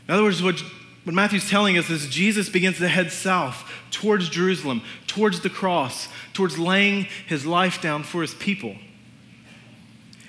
In 0.09 0.15
other 0.15 0.23
words, 0.23 0.43
what 0.43 0.59
what 1.05 1.15
Matthew's 1.15 1.51
telling 1.51 1.77
us 1.77 1.91
is 1.91 2.09
Jesus 2.09 2.49
begins 2.49 2.79
to 2.79 2.89
head 2.89 3.13
south 3.13 3.71
towards 3.91 4.31
Jerusalem, 4.31 4.81
towards 5.07 5.41
the 5.43 5.51
cross, 5.51 6.09
towards 6.33 6.59
laying 6.59 7.09
his 7.27 7.45
life 7.45 7.83
down 7.83 8.05
for 8.05 8.23
his 8.23 8.33
people. 8.33 8.75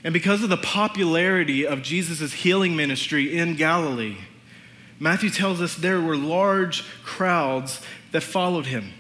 And 0.04 0.14
because 0.14 0.44
of 0.44 0.50
the 0.50 0.58
popularity 0.58 1.66
of 1.66 1.82
Jesus' 1.82 2.34
healing 2.34 2.76
ministry 2.76 3.38
in 3.38 3.56
Galilee, 3.56 4.18
Matthew 5.00 5.30
tells 5.30 5.62
us 5.62 5.76
there 5.76 6.02
were 6.02 6.18
large 6.18 6.84
crowds 7.04 7.82
that 8.12 8.22
followed 8.22 8.66
him, 8.66 8.92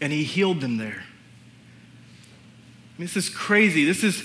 and 0.00 0.14
he 0.14 0.24
healed 0.24 0.62
them 0.62 0.78
there. 0.78 1.04
I 2.96 2.98
mean, 2.98 3.06
this 3.06 3.18
is 3.18 3.28
crazy. 3.28 3.84
This 3.84 4.02
is 4.02 4.24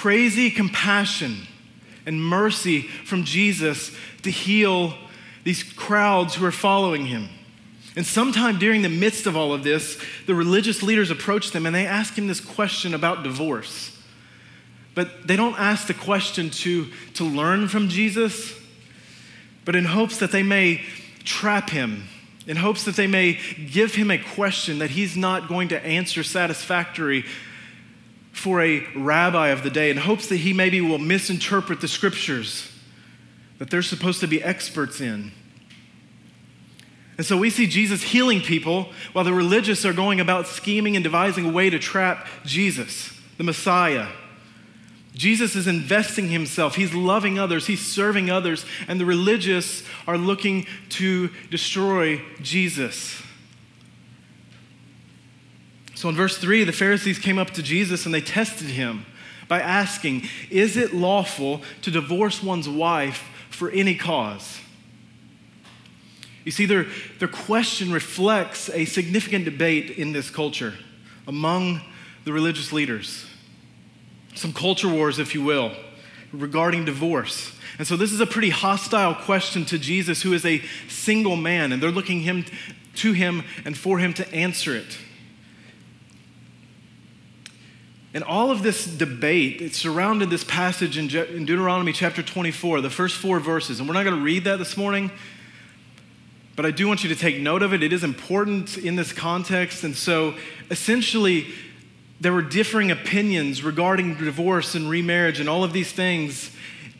crazy 0.00 0.50
compassion 0.50 1.46
and 2.06 2.24
mercy 2.24 2.80
from 2.80 3.22
Jesus 3.22 3.94
to 4.22 4.30
heal 4.30 4.94
these 5.44 5.62
crowds 5.62 6.34
who 6.34 6.46
are 6.46 6.50
following 6.50 7.04
him. 7.04 7.28
And 7.96 8.06
sometime 8.06 8.58
during 8.58 8.80
the 8.80 8.88
midst 8.88 9.26
of 9.26 9.36
all 9.36 9.52
of 9.52 9.62
this, 9.62 10.02
the 10.24 10.34
religious 10.34 10.82
leaders 10.82 11.10
approach 11.10 11.50
them 11.50 11.66
and 11.66 11.74
they 11.74 11.84
ask 11.84 12.14
him 12.14 12.28
this 12.28 12.40
question 12.40 12.94
about 12.94 13.24
divorce. 13.24 13.94
But 14.94 15.26
they 15.26 15.36
don't 15.36 15.60
ask 15.60 15.86
the 15.86 15.92
question 15.92 16.48
to, 16.48 16.86
to 17.16 17.24
learn 17.24 17.68
from 17.68 17.90
Jesus, 17.90 18.58
but 19.66 19.76
in 19.76 19.84
hopes 19.84 20.16
that 20.20 20.32
they 20.32 20.42
may 20.42 20.80
trap 21.24 21.68
him, 21.68 22.04
in 22.46 22.56
hopes 22.56 22.84
that 22.84 22.96
they 22.96 23.06
may 23.06 23.38
give 23.70 23.96
him 23.96 24.10
a 24.10 24.16
question 24.16 24.78
that 24.78 24.88
he's 24.88 25.14
not 25.14 25.46
going 25.46 25.68
to 25.68 25.84
answer 25.84 26.22
satisfactory 26.22 27.26
for 28.32 28.62
a 28.62 28.86
rabbi 28.96 29.48
of 29.48 29.62
the 29.62 29.70
day, 29.70 29.90
in 29.90 29.96
hopes 29.96 30.28
that 30.28 30.36
he 30.36 30.52
maybe 30.52 30.80
will 30.80 30.98
misinterpret 30.98 31.80
the 31.80 31.88
scriptures 31.88 32.70
that 33.58 33.70
they're 33.70 33.82
supposed 33.82 34.20
to 34.20 34.26
be 34.26 34.42
experts 34.42 35.00
in. 35.00 35.32
And 37.18 37.26
so 37.26 37.36
we 37.36 37.50
see 37.50 37.66
Jesus 37.66 38.02
healing 38.02 38.40
people 38.40 38.88
while 39.12 39.26
the 39.26 39.34
religious 39.34 39.84
are 39.84 39.92
going 39.92 40.20
about 40.20 40.46
scheming 40.46 40.96
and 40.96 41.04
devising 41.04 41.44
a 41.44 41.52
way 41.52 41.68
to 41.68 41.78
trap 41.78 42.26
Jesus, 42.46 43.12
the 43.36 43.44
Messiah. 43.44 44.08
Jesus 45.12 45.54
is 45.54 45.66
investing 45.66 46.28
himself. 46.28 46.76
He's 46.76 46.94
loving 46.94 47.38
others. 47.38 47.66
He's 47.66 47.84
serving 47.84 48.30
others. 48.30 48.64
And 48.88 48.98
the 48.98 49.04
religious 49.04 49.82
are 50.06 50.16
looking 50.16 50.66
to 50.90 51.28
destroy 51.50 52.22
Jesus. 52.40 53.22
So 56.00 56.08
in 56.08 56.16
verse 56.16 56.38
3, 56.38 56.64
the 56.64 56.72
Pharisees 56.72 57.18
came 57.18 57.38
up 57.38 57.50
to 57.50 57.62
Jesus 57.62 58.06
and 58.06 58.14
they 58.14 58.22
tested 58.22 58.68
him 58.68 59.04
by 59.48 59.60
asking, 59.60 60.22
Is 60.48 60.78
it 60.78 60.94
lawful 60.94 61.60
to 61.82 61.90
divorce 61.90 62.42
one's 62.42 62.66
wife 62.66 63.28
for 63.50 63.70
any 63.70 63.94
cause? 63.94 64.60
You 66.42 66.52
see, 66.52 66.64
their, 66.64 66.86
their 67.18 67.28
question 67.28 67.92
reflects 67.92 68.70
a 68.70 68.86
significant 68.86 69.44
debate 69.44 69.90
in 69.90 70.14
this 70.14 70.30
culture 70.30 70.72
among 71.26 71.82
the 72.24 72.32
religious 72.32 72.72
leaders. 72.72 73.26
Some 74.34 74.54
culture 74.54 74.88
wars, 74.88 75.18
if 75.18 75.34
you 75.34 75.44
will, 75.44 75.70
regarding 76.32 76.86
divorce. 76.86 77.54
And 77.78 77.86
so 77.86 77.98
this 77.98 78.10
is 78.10 78.20
a 78.20 78.26
pretty 78.26 78.48
hostile 78.48 79.14
question 79.14 79.66
to 79.66 79.78
Jesus, 79.78 80.22
who 80.22 80.32
is 80.32 80.46
a 80.46 80.62
single 80.88 81.36
man, 81.36 81.72
and 81.72 81.82
they're 81.82 81.90
looking 81.90 82.20
him 82.20 82.46
to 82.94 83.12
him 83.12 83.44
and 83.66 83.76
for 83.76 83.98
him 83.98 84.14
to 84.14 84.26
answer 84.34 84.74
it. 84.74 84.96
And 88.12 88.24
all 88.24 88.50
of 88.50 88.62
this 88.62 88.86
debate, 88.86 89.60
it 89.60 89.74
surrounded 89.74 90.30
this 90.30 90.42
passage 90.42 90.98
in, 90.98 91.08
Je- 91.08 91.34
in 91.34 91.44
Deuteronomy 91.44 91.92
chapter 91.92 92.22
24, 92.22 92.80
the 92.80 92.90
first 92.90 93.16
four 93.16 93.38
verses. 93.38 93.78
And 93.78 93.88
we're 93.88 93.94
not 93.94 94.02
going 94.02 94.16
to 94.16 94.22
read 94.22 94.44
that 94.44 94.56
this 94.56 94.76
morning, 94.76 95.12
but 96.56 96.66
I 96.66 96.72
do 96.72 96.88
want 96.88 97.04
you 97.04 97.08
to 97.10 97.16
take 97.16 97.40
note 97.40 97.62
of 97.62 97.72
it. 97.72 97.84
It 97.84 97.92
is 97.92 98.02
important 98.02 98.76
in 98.76 98.96
this 98.96 99.12
context. 99.12 99.84
And 99.84 99.94
so 99.94 100.34
essentially, 100.70 101.46
there 102.20 102.32
were 102.32 102.42
differing 102.42 102.90
opinions 102.90 103.62
regarding 103.62 104.16
divorce 104.16 104.74
and 104.74 104.90
remarriage 104.90 105.38
and 105.38 105.48
all 105.48 105.62
of 105.62 105.72
these 105.72 105.92
things 105.92 106.50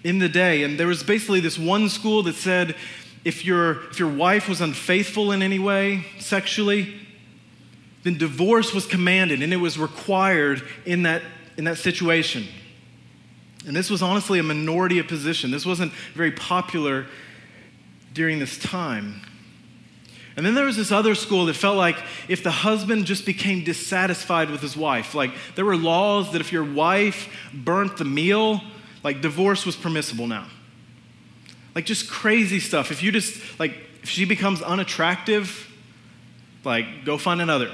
in 0.05 0.21
the 0.21 0.29
day. 0.29 0.62
And 0.62 0.79
there 0.79 0.87
was 0.87 1.02
basically 1.02 1.40
this 1.40 1.59
one 1.59 1.88
school 1.88 2.23
that 2.23 2.37
said 2.37 2.76
if 3.25 3.45
your, 3.45 3.85
if 3.90 3.99
your 3.99 4.09
wife 4.09 4.49
was 4.49 4.61
unfaithful 4.61 5.33
in 5.33 5.43
any 5.43 5.59
way 5.59 6.07
sexually, 6.21 6.95
then 8.02 8.16
divorce 8.16 8.73
was 8.73 8.87
commanded 8.87 9.42
and 9.42 9.52
it 9.52 9.59
was 9.59 9.78
required 9.78 10.62
in 10.87 11.02
that, 11.02 11.23
in 11.57 11.64
that 11.64 11.78
situation. 11.78 12.47
And 13.66 13.76
this 13.76 13.90
was 13.90 14.02
honestly 14.02 14.38
a 14.38 14.42
minority 14.42 14.99
of 14.99 15.07
position. 15.07 15.50
This 15.50 15.66
wasn't 15.66 15.92
very 16.14 16.33
popular 16.33 17.07
during 18.14 18.38
this 18.38 18.59
time. 18.59 19.21
And 20.37 20.47
then 20.47 20.54
there 20.54 20.64
was 20.64 20.76
this 20.76 20.90
other 20.90 21.14
school 21.14 21.47
that 21.47 21.54
felt 21.54 21.76
like 21.76 21.97
if 22.28 22.42
the 22.42 22.50
husband 22.50 23.04
just 23.04 23.26
became 23.26 23.62
dissatisfied 23.62 24.49
with 24.49 24.62
his 24.62 24.76
wife, 24.76 25.14
like 25.14 25.33
there 25.54 25.64
were 25.66 25.76
laws 25.76 26.33
that 26.33 26.40
if 26.40 26.52
your 26.52 26.64
wife 26.64 27.28
burnt 27.52 27.99
the 27.99 28.04
meal, 28.07 28.62
like 29.02 29.21
divorce 29.21 29.66
was 29.66 29.76
permissible 29.76 30.26
now. 30.26 30.47
Like 31.75 31.85
just 31.85 32.09
crazy 32.09 32.61
stuff. 32.61 32.90
If 32.90 33.02
you 33.02 33.12
just, 33.12 33.61
like, 33.61 33.75
if 34.02 34.09
she 34.09 34.25
becomes 34.25 34.62
unattractive, 34.62 35.71
like 36.64 37.04
go 37.04 37.19
find 37.19 37.42
another. 37.42 37.71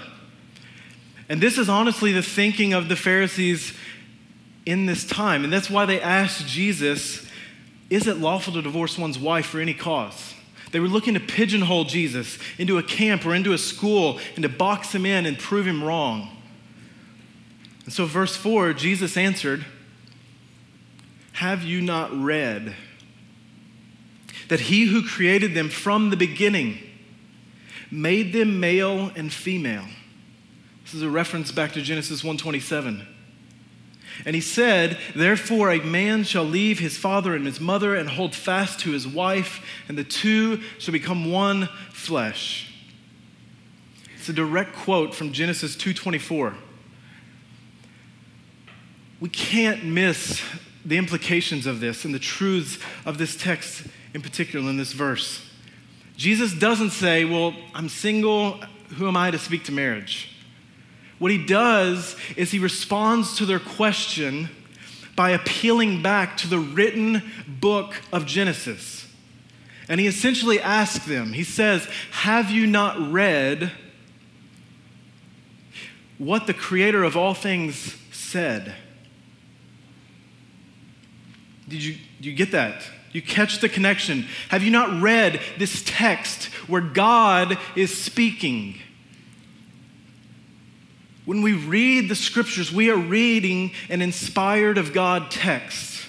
And 1.28 1.40
this 1.40 1.58
is 1.58 1.68
honestly 1.68 2.12
the 2.12 2.22
thinking 2.22 2.72
of 2.72 2.88
the 2.88 2.96
Pharisees 2.96 3.72
in 4.64 4.86
this 4.86 5.04
time. 5.04 5.44
And 5.44 5.52
that's 5.52 5.70
why 5.70 5.84
they 5.84 6.00
asked 6.00 6.46
Jesus, 6.46 7.26
Is 7.90 8.06
it 8.06 8.18
lawful 8.18 8.52
to 8.54 8.62
divorce 8.62 8.98
one's 8.98 9.18
wife 9.18 9.46
for 9.46 9.60
any 9.60 9.74
cause? 9.74 10.34
They 10.72 10.80
were 10.80 10.88
looking 10.88 11.14
to 11.14 11.20
pigeonhole 11.20 11.84
Jesus 11.84 12.38
into 12.58 12.78
a 12.78 12.82
camp 12.82 13.24
or 13.24 13.34
into 13.34 13.52
a 13.52 13.58
school 13.58 14.20
and 14.34 14.42
to 14.42 14.48
box 14.48 14.94
him 14.94 15.06
in 15.06 15.24
and 15.26 15.38
prove 15.38 15.66
him 15.66 15.82
wrong. 15.82 16.28
And 17.84 17.92
so, 17.92 18.04
verse 18.04 18.36
4, 18.36 18.72
Jesus 18.72 19.16
answered, 19.16 19.64
Have 21.34 21.62
you 21.62 21.80
not 21.80 22.12
read 22.12 22.74
that 24.48 24.60
he 24.60 24.86
who 24.86 25.06
created 25.06 25.54
them 25.54 25.70
from 25.70 26.10
the 26.10 26.16
beginning 26.16 26.78
made 27.90 28.32
them 28.32 28.58
male 28.58 29.12
and 29.14 29.32
female? 29.32 29.86
This 30.86 30.94
is 30.94 31.02
a 31.02 31.10
reference 31.10 31.50
back 31.50 31.72
to 31.72 31.82
Genesis 31.82 32.22
127. 32.22 33.04
And 34.24 34.36
he 34.36 34.40
said, 34.40 34.96
Therefore, 35.16 35.72
a 35.72 35.80
man 35.80 36.22
shall 36.22 36.44
leave 36.44 36.78
his 36.78 36.96
father 36.96 37.34
and 37.34 37.44
his 37.44 37.60
mother 37.60 37.96
and 37.96 38.08
hold 38.08 38.36
fast 38.36 38.78
to 38.80 38.92
his 38.92 39.04
wife, 39.04 39.66
and 39.88 39.98
the 39.98 40.04
two 40.04 40.60
shall 40.78 40.92
become 40.92 41.32
one 41.32 41.68
flesh. 41.90 42.72
It's 44.16 44.28
a 44.28 44.32
direct 44.32 44.76
quote 44.76 45.12
from 45.12 45.32
Genesis 45.32 45.74
2:24. 45.74 46.54
We 49.18 49.28
can't 49.28 49.84
miss 49.84 50.40
the 50.84 50.98
implications 50.98 51.66
of 51.66 51.80
this 51.80 52.04
and 52.04 52.14
the 52.14 52.20
truths 52.20 52.78
of 53.04 53.18
this 53.18 53.34
text 53.34 53.82
in 54.14 54.22
particular 54.22 54.70
in 54.70 54.76
this 54.76 54.92
verse. 54.92 55.44
Jesus 56.16 56.54
doesn't 56.54 56.90
say, 56.90 57.24
Well, 57.24 57.56
I'm 57.74 57.88
single, 57.88 58.60
who 58.98 59.08
am 59.08 59.16
I 59.16 59.32
to 59.32 59.38
speak 59.40 59.64
to 59.64 59.72
marriage? 59.72 60.30
What 61.18 61.30
he 61.30 61.44
does 61.44 62.16
is 62.36 62.50
he 62.50 62.58
responds 62.58 63.36
to 63.38 63.46
their 63.46 63.58
question 63.58 64.50
by 65.14 65.30
appealing 65.30 66.02
back 66.02 66.36
to 66.38 66.48
the 66.48 66.58
written 66.58 67.22
book 67.48 67.94
of 68.12 68.26
Genesis. 68.26 69.06
And 69.88 70.00
he 70.00 70.06
essentially 70.06 70.60
asks 70.60 71.06
them, 71.06 71.32
he 71.32 71.44
says, 71.44 71.88
Have 72.10 72.50
you 72.50 72.66
not 72.66 73.12
read 73.12 73.72
what 76.18 76.46
the 76.46 76.54
creator 76.54 77.02
of 77.02 77.16
all 77.16 77.34
things 77.34 77.96
said? 78.10 78.74
Did 81.68 81.82
you, 81.82 81.96
you 82.20 82.32
get 82.32 82.52
that? 82.52 82.82
You 83.12 83.22
catch 83.22 83.60
the 83.60 83.68
connection. 83.68 84.26
Have 84.50 84.62
you 84.62 84.70
not 84.70 85.00
read 85.00 85.40
this 85.56 85.82
text 85.86 86.44
where 86.68 86.82
God 86.82 87.58
is 87.74 87.96
speaking? 87.96 88.78
When 91.26 91.42
we 91.42 91.52
read 91.52 92.08
the 92.08 92.14
scriptures, 92.14 92.72
we 92.72 92.88
are 92.88 92.96
reading 92.96 93.72
an 93.90 94.00
inspired 94.00 94.78
of 94.78 94.92
God 94.92 95.30
text. 95.30 96.04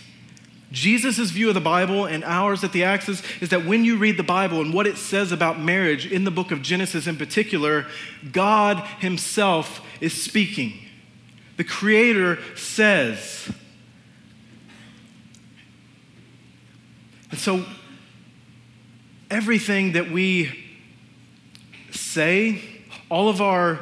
Jesus' 0.72 1.32
view 1.32 1.48
of 1.48 1.56
the 1.56 1.62
Bible 1.62 2.06
and 2.06 2.24
ours 2.24 2.64
at 2.64 2.72
the 2.72 2.84
Axis 2.84 3.24
is 3.42 3.50
that 3.50 3.66
when 3.66 3.84
you 3.84 3.98
read 3.98 4.16
the 4.18 4.24
Bible 4.24 4.62
and 4.62 4.74
what 4.74 4.86
it 4.86 4.98
says 4.98 5.32
about 5.32 5.60
marriage 5.60 6.06
in 6.06 6.24
the 6.24 6.30
book 6.30 6.52
of 6.52 6.62
Genesis 6.62 7.08
in 7.08 7.18
particular, 7.18 7.88
God 8.32 8.78
Himself 9.00 9.82
is 10.00 10.14
speaking. 10.14 10.74
The 11.56 11.64
Creator 11.64 12.38
says. 12.56 13.52
And 17.32 17.40
so, 17.40 17.66
everything 19.32 19.94
that 19.94 20.12
we 20.12 20.64
say, 21.92 22.62
all 23.10 23.30
of 23.30 23.42
our 23.42 23.80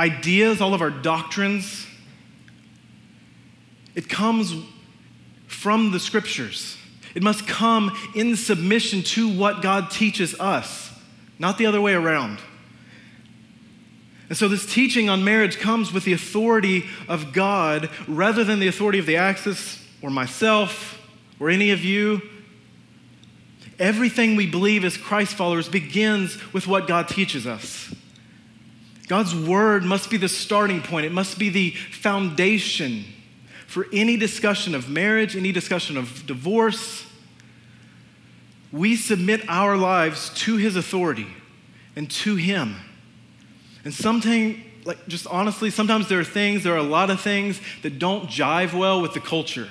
ideas, 0.00 0.62
all 0.62 0.72
of 0.72 0.80
our 0.80 0.90
doctrines, 0.90 1.86
it 3.94 4.08
comes 4.08 4.54
from 5.46 5.92
the 5.92 6.00
scriptures. 6.00 6.78
It 7.14 7.22
must 7.22 7.46
come 7.46 7.96
in 8.14 8.34
submission 8.36 9.02
to 9.02 9.28
what 9.28 9.62
God 9.62 9.90
teaches 9.90 10.38
us, 10.40 10.90
not 11.38 11.58
the 11.58 11.66
other 11.66 11.80
way 11.80 11.92
around. 11.92 12.38
And 14.28 14.38
so, 14.38 14.48
this 14.48 14.64
teaching 14.64 15.10
on 15.10 15.22
marriage 15.24 15.58
comes 15.58 15.92
with 15.92 16.04
the 16.04 16.12
authority 16.12 16.84
of 17.08 17.32
God 17.32 17.90
rather 18.06 18.44
than 18.44 18.60
the 18.60 18.68
authority 18.68 19.00
of 19.00 19.06
the 19.06 19.16
Axis 19.16 19.84
or 20.00 20.08
myself 20.08 21.04
or 21.38 21.50
any 21.50 21.72
of 21.72 21.84
you. 21.84 22.22
Everything 23.78 24.36
we 24.36 24.46
believe 24.46 24.84
as 24.84 24.96
Christ 24.96 25.34
followers 25.34 25.68
begins 25.68 26.38
with 26.52 26.66
what 26.66 26.86
God 26.86 27.08
teaches 27.08 27.46
us. 27.46 27.92
God's 29.10 29.34
word 29.34 29.82
must 29.82 30.08
be 30.08 30.18
the 30.18 30.28
starting 30.28 30.80
point, 30.80 31.04
it 31.04 31.10
must 31.10 31.36
be 31.36 31.48
the 31.48 31.70
foundation 31.72 33.04
for 33.66 33.88
any 33.92 34.16
discussion 34.16 34.72
of 34.72 34.88
marriage, 34.88 35.34
any 35.34 35.50
discussion 35.50 35.96
of 35.96 36.24
divorce. 36.28 37.04
We 38.70 38.94
submit 38.94 39.42
our 39.48 39.76
lives 39.76 40.30
to 40.44 40.58
his 40.58 40.76
authority 40.76 41.26
and 41.96 42.08
to 42.22 42.36
him. 42.36 42.76
And 43.84 43.92
sometimes, 43.92 44.58
like 44.84 45.04
just 45.08 45.26
honestly, 45.26 45.70
sometimes 45.70 46.08
there 46.08 46.20
are 46.20 46.24
things, 46.24 46.62
there 46.62 46.74
are 46.74 46.76
a 46.76 46.82
lot 46.84 47.10
of 47.10 47.20
things 47.20 47.60
that 47.82 47.98
don't 47.98 48.28
jive 48.28 48.78
well 48.78 49.02
with 49.02 49.12
the 49.12 49.20
culture. 49.20 49.68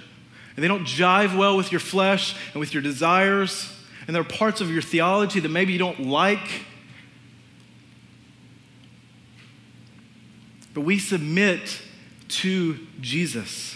And 0.57 0.63
they 0.65 0.67
don't 0.67 0.83
jive 0.83 1.37
well 1.37 1.55
with 1.55 1.71
your 1.71 1.79
flesh 1.79 2.35
and 2.51 2.59
with 2.59 2.73
your 2.73 2.83
desires. 2.83 3.71
And 4.05 4.13
there 4.13 4.21
are 4.21 4.25
parts 4.25 4.59
of 4.59 4.69
your 4.69 4.81
theology 4.81 5.39
that 5.39 5.47
maybe 5.47 5.71
you 5.71 5.79
don't 5.79 6.07
like. 6.07 6.65
But 10.79 10.85
we 10.85 10.97
submit 10.97 11.81
to 12.29 12.79
Jesus. 13.01 13.75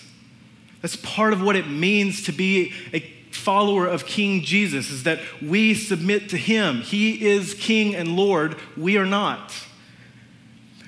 That's 0.81 0.95
part 0.95 1.33
of 1.33 1.41
what 1.41 1.57
it 1.57 1.67
means 1.67 2.23
to 2.23 2.31
be 2.31 2.71
a 2.93 3.01
follower 3.31 3.85
of 3.85 4.05
King 4.05 4.39
Jesus 4.39 4.89
is 4.89 5.03
that 5.03 5.19
we 5.41 5.73
submit 5.73 6.29
to 6.29 6.37
him. 6.37 6.77
He 6.77 7.27
is 7.27 7.55
king 7.55 7.93
and 7.93 8.15
lord, 8.15 8.55
we 8.77 8.95
are 8.95 9.05
not. 9.05 9.53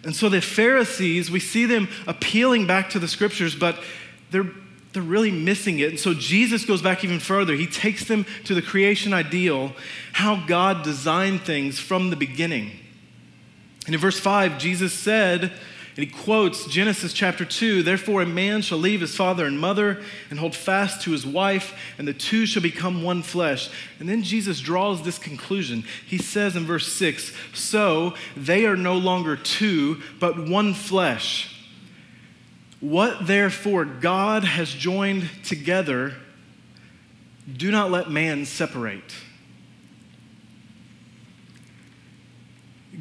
And 0.05 0.15
so 0.15 0.29
the 0.29 0.39
Pharisees, 0.39 1.29
we 1.29 1.41
see 1.41 1.65
them 1.65 1.89
appealing 2.07 2.65
back 2.65 2.91
to 2.91 2.99
the 2.99 3.09
scriptures, 3.09 3.53
but 3.53 3.77
they're, 4.31 4.49
they're 4.93 5.03
really 5.03 5.31
missing 5.31 5.79
it. 5.79 5.89
And 5.89 5.99
so 5.99 6.13
Jesus 6.13 6.63
goes 6.63 6.81
back 6.81 7.03
even 7.03 7.19
further. 7.19 7.55
He 7.55 7.67
takes 7.67 8.05
them 8.05 8.25
to 8.45 8.55
the 8.55 8.61
creation 8.61 9.13
ideal, 9.13 9.73
how 10.13 10.45
God 10.47 10.81
designed 10.81 11.41
things 11.41 11.77
from 11.77 12.09
the 12.09 12.15
beginning. 12.15 12.71
And 13.85 13.93
in 13.93 13.99
verse 13.99 14.17
5, 14.17 14.57
Jesus 14.57 14.93
said, 14.93 15.51
and 15.95 16.05
he 16.05 16.11
quotes 16.11 16.65
Genesis 16.65 17.13
chapter 17.13 17.45
2 17.45 17.81
Therefore, 17.81 18.21
a 18.21 18.25
man 18.25 18.61
shall 18.61 18.77
leave 18.77 18.99
his 18.99 19.15
father 19.15 19.45
and 19.45 19.57
mother 19.57 20.01
and 20.29 20.37
hold 20.37 20.53
fast 20.53 21.01
to 21.03 21.11
his 21.11 21.25
wife, 21.25 21.77
and 21.97 22.05
the 22.05 22.13
two 22.13 22.45
shall 22.45 22.61
become 22.61 23.01
one 23.01 23.21
flesh. 23.21 23.69
And 23.99 24.09
then 24.09 24.21
Jesus 24.21 24.59
draws 24.59 25.03
this 25.03 25.17
conclusion. 25.17 25.85
He 26.05 26.17
says 26.17 26.57
in 26.57 26.65
verse 26.65 26.91
6 26.91 27.31
So 27.53 28.13
they 28.35 28.65
are 28.65 28.75
no 28.75 28.97
longer 28.97 29.37
two, 29.37 30.01
but 30.19 30.49
one 30.49 30.73
flesh. 30.73 31.63
What 32.81 33.25
therefore 33.25 33.85
God 33.85 34.43
has 34.43 34.69
joined 34.73 35.29
together, 35.45 36.15
do 37.55 37.71
not 37.71 37.89
let 37.89 38.11
man 38.11 38.45
separate. 38.45 39.15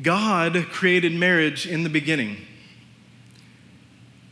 God 0.00 0.66
created 0.70 1.12
marriage 1.12 1.66
in 1.66 1.82
the 1.82 1.90
beginning. 1.90 2.36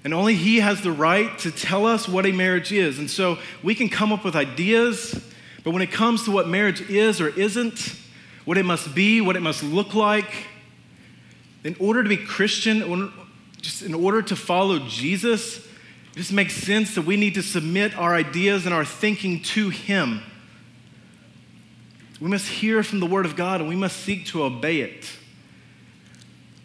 And 0.05 0.13
only 0.13 0.35
He 0.35 0.61
has 0.61 0.81
the 0.81 0.93
right 0.93 1.37
to 1.41 1.51
tell 1.51 1.87
us 1.87 2.09
what 2.09 2.27
a 2.27 2.33
marriage 2.33 2.73
is. 2.73 2.99
And 2.99 3.11
so 3.11 3.39
we 3.63 3.75
can 3.75 3.89
come 3.89 4.13
up 4.13 4.25
with 4.25 4.35
ideas, 4.35 5.21
but 5.63 5.71
when 5.71 5.83
it 5.83 5.93
comes 5.93 6.25
to 6.25 6.31
what 6.31 6.49
marriage 6.49 6.81
is 6.91 7.21
or 7.21 7.29
isn't, 7.29 7.95
what 8.45 8.59
it 8.59 8.65
must 8.65 8.95
be, 8.95 9.21
what 9.21 9.37
it 9.37 9.43
must 9.43 9.63
look 9.63 9.95
like, 9.95 10.47
in 11.65 11.77
order 11.79 12.03
to 12.03 12.09
be 12.09 12.17
Christian, 12.17 13.13
just 13.61 13.83
in 13.83 13.95
order 13.95 14.21
to 14.23 14.35
follow 14.35 14.81
Jesus, 14.81 15.59
it 15.59 16.17
just 16.17 16.33
makes 16.33 16.55
sense 16.55 16.97
that 16.97 17.03
we 17.03 17.17
need 17.17 17.35
to 17.35 17.43
submit 17.43 17.97
our 17.97 18.15
ideas 18.15 18.67
and 18.67 18.75
our 18.75 18.85
thinking 18.85 19.41
to 19.43 19.71
Him. 19.71 20.21
We 22.21 22.29
must 22.29 22.49
hear 22.49 22.83
from 22.83 23.01
the 23.01 23.07
Word 23.07 23.27
of 23.27 23.37
God 23.37 23.61
and 23.61 23.69
we 23.69 23.77
must 23.77 23.99
seek 23.99 24.27
to 24.27 24.43
obey 24.43 24.81
it. 24.81 25.09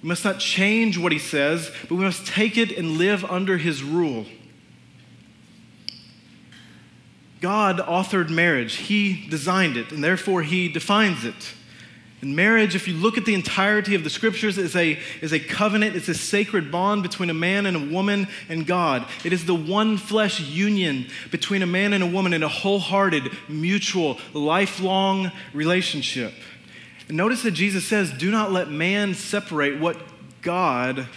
We 0.02 0.10
must 0.10 0.24
not 0.24 0.40
change 0.40 0.98
what 0.98 1.12
he 1.12 1.20
says, 1.20 1.72
but 1.90 1.96
we 1.96 2.04
must 2.04 2.28
take 2.28 2.58
it 2.58 2.72
and 2.78 2.98
live 2.98 3.26
under 3.26 3.58
his 3.58 3.84
rule. 3.84 4.26
God 7.42 7.80
authored 7.80 8.30
marriage, 8.30 8.76
he 8.76 9.28
designed 9.30 9.78
it, 9.78 9.92
and 9.92 10.04
therefore 10.04 10.42
he 10.42 10.70
defines 10.70 11.24
it. 11.24 11.54
And 12.22 12.36
marriage, 12.36 12.74
if 12.74 12.88
you 12.88 12.96
look 12.96 13.16
at 13.18 13.26
the 13.26 13.36
entirety 13.36 13.94
of 13.94 14.04
the 14.04 14.10
scriptures, 14.10 14.58
is 14.58 14.76
a, 14.76 14.98
is 15.22 15.34
a 15.34 15.40
covenant. 15.40 15.96
It's 15.96 16.08
a 16.08 16.16
sacred 16.16 16.72
bond 16.72 17.04
between 17.04 17.30
a 17.30 17.34
man 17.34 17.68
and 17.68 17.78
a 17.78 17.94
woman 17.94 18.28
and 18.50 18.66
God. 18.66 19.06
It 19.24 19.34
is 19.34 19.46
the 19.46 19.54
one 19.54 19.98
flesh 19.98 20.40
union 20.40 21.08
between 21.30 21.62
a 21.62 21.68
man 21.68 21.94
and 21.94 22.04
a 22.04 22.08
woman 22.08 22.34
in 22.34 22.42
a 22.42 22.48
wholehearted, 22.48 23.32
mutual, 23.48 24.18
lifelong 24.34 25.32
relationship. 25.54 26.34
And 27.08 27.18
notice 27.18 27.44
that 27.44 27.52
Jesus 27.52 27.86
says, 27.86 28.12
Do 28.12 28.32
not 28.32 28.52
let 28.52 28.70
man 28.70 29.14
separate 29.14 29.80
what 29.80 29.98
God 30.42 31.08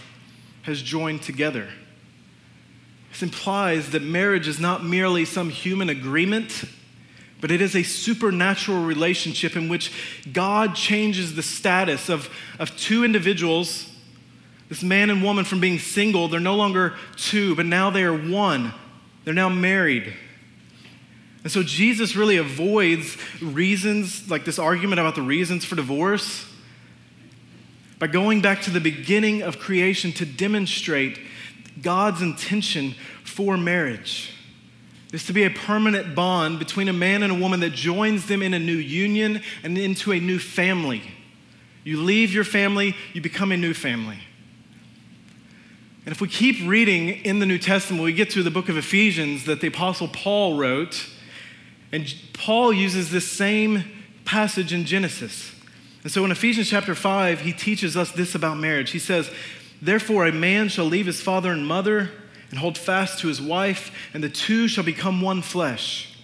has 0.62 0.82
joined 0.82 1.22
together. 1.22 1.68
This 3.10 3.22
implies 3.22 3.90
that 3.90 4.02
marriage 4.02 4.46
is 4.46 4.60
not 4.60 4.84
merely 4.84 5.24
some 5.24 5.50
human 5.50 5.88
agreement, 5.88 6.64
but 7.40 7.50
it 7.50 7.60
is 7.60 7.74
a 7.74 7.82
supernatural 7.82 8.84
relationship 8.84 9.56
in 9.56 9.68
which 9.68 9.92
God 10.32 10.74
changes 10.76 11.34
the 11.34 11.42
status 11.42 12.08
of, 12.08 12.30
of 12.58 12.76
two 12.76 13.04
individuals, 13.04 13.90
this 14.68 14.82
man 14.82 15.10
and 15.10 15.22
woman, 15.22 15.44
from 15.44 15.58
being 15.58 15.78
single. 15.78 16.28
They're 16.28 16.38
no 16.38 16.54
longer 16.54 16.94
two, 17.16 17.56
but 17.56 17.66
now 17.66 17.90
they 17.90 18.04
are 18.04 18.16
one. 18.16 18.72
They're 19.24 19.34
now 19.34 19.48
married. 19.48 20.14
And 21.42 21.50
so 21.50 21.62
Jesus 21.62 22.16
really 22.16 22.36
avoids 22.36 23.16
reasons, 23.40 24.30
like 24.30 24.44
this 24.44 24.58
argument 24.58 25.00
about 25.00 25.14
the 25.14 25.22
reasons 25.22 25.64
for 25.64 25.74
divorce, 25.74 26.46
by 27.98 28.06
going 28.06 28.40
back 28.40 28.62
to 28.62 28.70
the 28.70 28.80
beginning 28.80 29.42
of 29.42 29.58
creation 29.58 30.12
to 30.12 30.26
demonstrate 30.26 31.18
God's 31.82 32.22
intention 32.22 32.94
for 33.24 33.56
marriage. 33.56 34.34
Is 35.12 35.24
to 35.26 35.32
be 35.32 35.42
a 35.42 35.50
permanent 35.50 36.14
bond 36.14 36.58
between 36.58 36.88
a 36.88 36.92
man 36.92 37.22
and 37.22 37.32
a 37.32 37.34
woman 37.34 37.60
that 37.60 37.72
joins 37.72 38.26
them 38.26 38.42
in 38.42 38.54
a 38.54 38.58
new 38.58 38.76
union 38.76 39.42
and 39.64 39.76
into 39.76 40.12
a 40.12 40.20
new 40.20 40.38
family. 40.38 41.02
You 41.82 42.00
leave 42.02 42.32
your 42.32 42.44
family, 42.44 42.94
you 43.12 43.20
become 43.20 43.50
a 43.50 43.56
new 43.56 43.74
family. 43.74 44.18
And 46.04 46.12
if 46.12 46.20
we 46.20 46.28
keep 46.28 46.66
reading 46.68 47.08
in 47.08 47.40
the 47.40 47.46
New 47.46 47.58
Testament, 47.58 48.04
we 48.04 48.12
get 48.12 48.30
to 48.30 48.42
the 48.42 48.50
book 48.50 48.68
of 48.68 48.76
Ephesians 48.76 49.46
that 49.46 49.60
the 49.60 49.66
Apostle 49.66 50.08
Paul 50.08 50.56
wrote. 50.56 51.08
And 51.92 52.12
Paul 52.32 52.72
uses 52.72 53.10
this 53.10 53.30
same 53.30 53.84
passage 54.24 54.72
in 54.72 54.84
Genesis. 54.84 55.54
And 56.02 56.12
so 56.12 56.24
in 56.24 56.30
Ephesians 56.30 56.68
chapter 56.68 56.94
5, 56.94 57.40
he 57.40 57.52
teaches 57.52 57.96
us 57.96 58.12
this 58.12 58.34
about 58.34 58.58
marriage. 58.58 58.90
He 58.90 58.98
says, 58.98 59.30
Therefore, 59.82 60.26
a 60.26 60.32
man 60.32 60.68
shall 60.68 60.84
leave 60.84 61.06
his 61.06 61.20
father 61.20 61.50
and 61.52 61.66
mother 61.66 62.10
and 62.50 62.58
hold 62.58 62.76
fast 62.76 63.20
to 63.20 63.28
his 63.28 63.40
wife, 63.40 63.90
and 64.12 64.22
the 64.22 64.28
two 64.28 64.68
shall 64.68 64.84
become 64.84 65.20
one 65.20 65.42
flesh. 65.42 66.18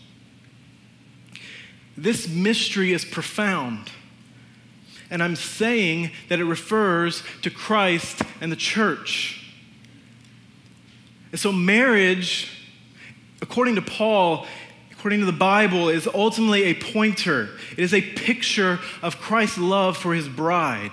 This 1.97 2.29
mystery 2.29 2.93
is 2.93 3.05
profound. 3.05 3.91
And 5.11 5.23
I'm 5.23 5.37
saying 5.37 6.11
that 6.29 6.41
it 6.41 6.45
refers 6.45 7.23
to 7.43 7.51
Christ 7.51 8.23
and 8.41 8.51
the 8.51 8.57
church. 8.57 9.43
And 11.31 11.41
so, 11.41 11.53
marriage, 11.53 12.51
according 13.41 13.77
to 13.77 13.83
Paul, 13.83 14.47
according 15.07 15.21
to 15.21 15.27
the 15.27 15.31
Bible, 15.31 15.89
is 15.89 16.09
ultimately 16.09 16.65
a 16.65 16.75
pointer. 16.75 17.51
It 17.71 17.79
is 17.79 17.95
a 17.95 18.01
picture 18.01 18.81
of 19.03 19.21
Christ's 19.21 19.57
love 19.57 19.97
for 19.97 20.15
his 20.15 20.29
bride. 20.29 20.91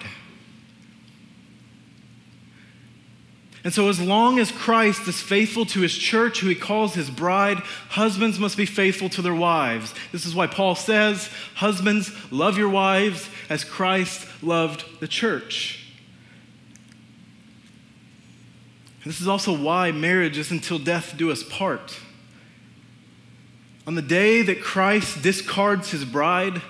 And 3.63 3.73
so, 3.73 3.89
as 3.89 3.99
long 3.99 4.37
as 4.37 4.51
Christ 4.51 5.07
is 5.07 5.19
faithful 5.19 5.65
to 5.65 5.79
his 5.79 5.97
church, 5.97 6.41
who 6.41 6.47
he 6.47 6.53
calls 6.53 6.93
his 6.93 7.09
bride, 7.09 7.57
husbands 7.57 8.37
must 8.37 8.55
be 8.55 8.67
faithful 8.67 9.09
to 9.09 9.23
their 9.23 9.33
wives. 9.33 9.95
This 10.11 10.27
is 10.27 10.35
why 10.35 10.45
Paul 10.45 10.75
says, 10.75 11.31
Husbands, 11.55 12.11
love 12.31 12.55
your 12.55 12.69
wives 12.69 13.27
as 13.49 13.63
Christ 13.63 14.27
loved 14.43 14.85
the 14.99 15.07
church. 15.07 15.91
This 19.03 19.19
is 19.19 19.27
also 19.27 19.57
why 19.57 19.91
marriage 19.91 20.37
is 20.37 20.51
until 20.51 20.77
death 20.77 21.15
do 21.17 21.31
us 21.31 21.41
part. 21.41 21.97
On 23.85 23.95
the 23.95 24.01
day 24.01 24.41
that 24.41 24.61
Christ 24.61 25.21
discards 25.21 25.91
his 25.91 26.05
bride, 26.05 26.61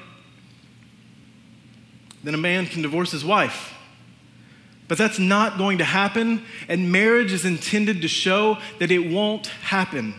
then 2.24 2.34
a 2.34 2.38
man 2.38 2.66
can 2.66 2.82
divorce 2.82 3.12
his 3.12 3.24
wife. 3.24 3.74
But 4.88 4.98
that's 4.98 5.20
not 5.20 5.58
going 5.58 5.78
to 5.78 5.84
happen, 5.84 6.44
and 6.68 6.92
marriage 6.92 7.32
is 7.32 7.46
intended 7.46 8.02
to 8.02 8.08
show 8.08 8.58
that 8.80 8.92
it 8.92 9.00
won't 9.00 9.48
happen. 9.48 10.16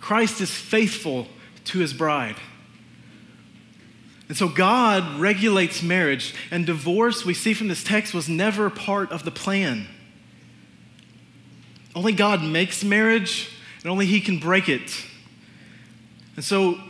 Christ 0.00 0.40
is 0.40 0.50
faithful 0.50 1.28
to 1.66 1.78
his 1.78 1.92
bride. 1.92 2.36
And 4.28 4.36
so 4.36 4.48
God 4.48 5.20
regulates 5.20 5.82
marriage, 5.82 6.34
and 6.50 6.64
divorce, 6.64 7.24
we 7.24 7.34
see 7.34 7.52
from 7.52 7.68
this 7.68 7.84
text, 7.84 8.14
was 8.14 8.28
never 8.28 8.70
part 8.70 9.12
of 9.12 9.24
the 9.24 9.30
plan. 9.30 9.86
Only 11.94 12.12
God 12.12 12.42
makes 12.42 12.82
marriage, 12.82 13.50
and 13.82 13.90
only 13.90 14.06
He 14.06 14.20
can 14.20 14.38
break 14.38 14.68
it. 14.68 15.04
And 16.36 16.44
so, 16.44 16.80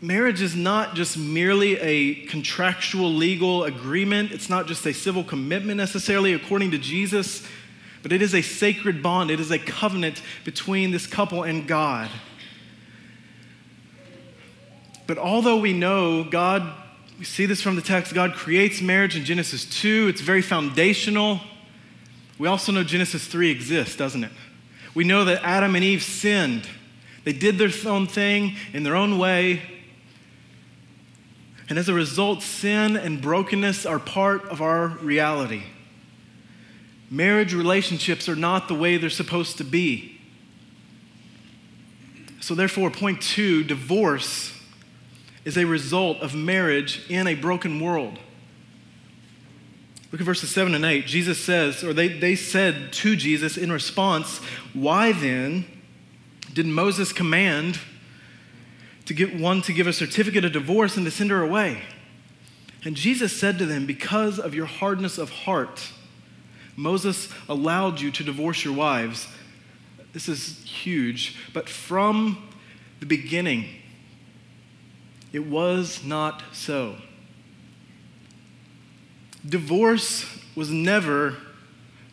marriage 0.00 0.40
is 0.40 0.54
not 0.54 0.94
just 0.94 1.18
merely 1.18 1.78
a 1.78 2.26
contractual 2.26 3.12
legal 3.12 3.64
agreement, 3.64 4.30
it's 4.30 4.48
not 4.48 4.66
just 4.66 4.86
a 4.86 4.92
civil 4.92 5.24
commitment 5.24 5.76
necessarily, 5.76 6.32
according 6.34 6.70
to 6.70 6.78
Jesus, 6.78 7.46
but 8.02 8.12
it 8.12 8.22
is 8.22 8.34
a 8.34 8.42
sacred 8.42 9.02
bond, 9.02 9.30
it 9.30 9.40
is 9.40 9.50
a 9.50 9.58
covenant 9.58 10.22
between 10.44 10.92
this 10.92 11.06
couple 11.06 11.42
and 11.42 11.66
God. 11.66 12.08
But 15.08 15.18
although 15.18 15.56
we 15.56 15.72
know 15.72 16.22
God, 16.22 16.70
we 17.18 17.24
see 17.24 17.46
this 17.46 17.60
from 17.60 17.76
the 17.76 17.82
text, 17.82 18.14
God 18.14 18.34
creates 18.34 18.80
marriage 18.80 19.16
in 19.16 19.24
Genesis 19.24 19.64
2, 19.64 20.08
it's 20.08 20.20
very 20.20 20.42
foundational. 20.42 21.40
We 22.38 22.46
also 22.46 22.70
know 22.70 22.84
Genesis 22.84 23.26
3 23.26 23.50
exists, 23.50 23.96
doesn't 23.96 24.22
it? 24.22 24.30
We 24.94 25.02
know 25.02 25.24
that 25.24 25.42
Adam 25.42 25.74
and 25.74 25.84
Eve 25.84 26.02
sinned. 26.02 26.68
They 27.28 27.34
did 27.34 27.58
their 27.58 27.70
own 27.84 28.06
thing 28.06 28.56
in 28.72 28.84
their 28.84 28.96
own 28.96 29.18
way. 29.18 29.60
And 31.68 31.78
as 31.78 31.90
a 31.90 31.92
result, 31.92 32.40
sin 32.40 32.96
and 32.96 33.20
brokenness 33.20 33.84
are 33.84 33.98
part 33.98 34.46
of 34.46 34.62
our 34.62 34.86
reality. 35.02 35.64
Marriage 37.10 37.52
relationships 37.52 38.30
are 38.30 38.34
not 38.34 38.66
the 38.66 38.74
way 38.74 38.96
they're 38.96 39.10
supposed 39.10 39.58
to 39.58 39.64
be. 39.64 40.18
So, 42.40 42.54
therefore, 42.54 42.90
point 42.90 43.20
two 43.20 43.62
divorce 43.62 44.58
is 45.44 45.58
a 45.58 45.66
result 45.66 46.20
of 46.20 46.34
marriage 46.34 47.04
in 47.10 47.26
a 47.26 47.34
broken 47.34 47.78
world. 47.78 48.18
Look 50.12 50.22
at 50.22 50.24
verses 50.24 50.50
7 50.50 50.74
and 50.74 50.82
8. 50.82 51.04
Jesus 51.04 51.38
says, 51.38 51.84
or 51.84 51.92
they, 51.92 52.08
they 52.08 52.36
said 52.36 52.90
to 52.94 53.16
Jesus 53.16 53.58
in 53.58 53.70
response, 53.70 54.38
Why 54.72 55.12
then 55.12 55.66
did 56.52 56.66
Moses 56.66 57.12
command 57.12 57.78
to 59.06 59.14
get 59.14 59.38
one 59.38 59.62
to 59.62 59.72
give 59.72 59.86
a 59.86 59.92
certificate 59.92 60.44
of 60.44 60.52
divorce 60.52 60.96
and 60.96 61.04
to 61.04 61.10
send 61.10 61.30
her 61.30 61.42
away? 61.42 61.82
And 62.84 62.96
Jesus 62.96 63.38
said 63.38 63.58
to 63.58 63.66
them, 63.66 63.86
Because 63.86 64.38
of 64.38 64.54
your 64.54 64.66
hardness 64.66 65.18
of 65.18 65.30
heart, 65.30 65.90
Moses 66.76 67.28
allowed 67.48 68.00
you 68.00 68.10
to 68.12 68.22
divorce 68.22 68.64
your 68.64 68.74
wives. 68.74 69.26
This 70.12 70.28
is 70.28 70.62
huge, 70.64 71.36
but 71.52 71.68
from 71.68 72.48
the 73.00 73.06
beginning, 73.06 73.66
it 75.32 75.46
was 75.46 76.04
not 76.04 76.42
so. 76.52 76.96
Divorce 79.46 80.24
was 80.54 80.70
never 80.70 81.36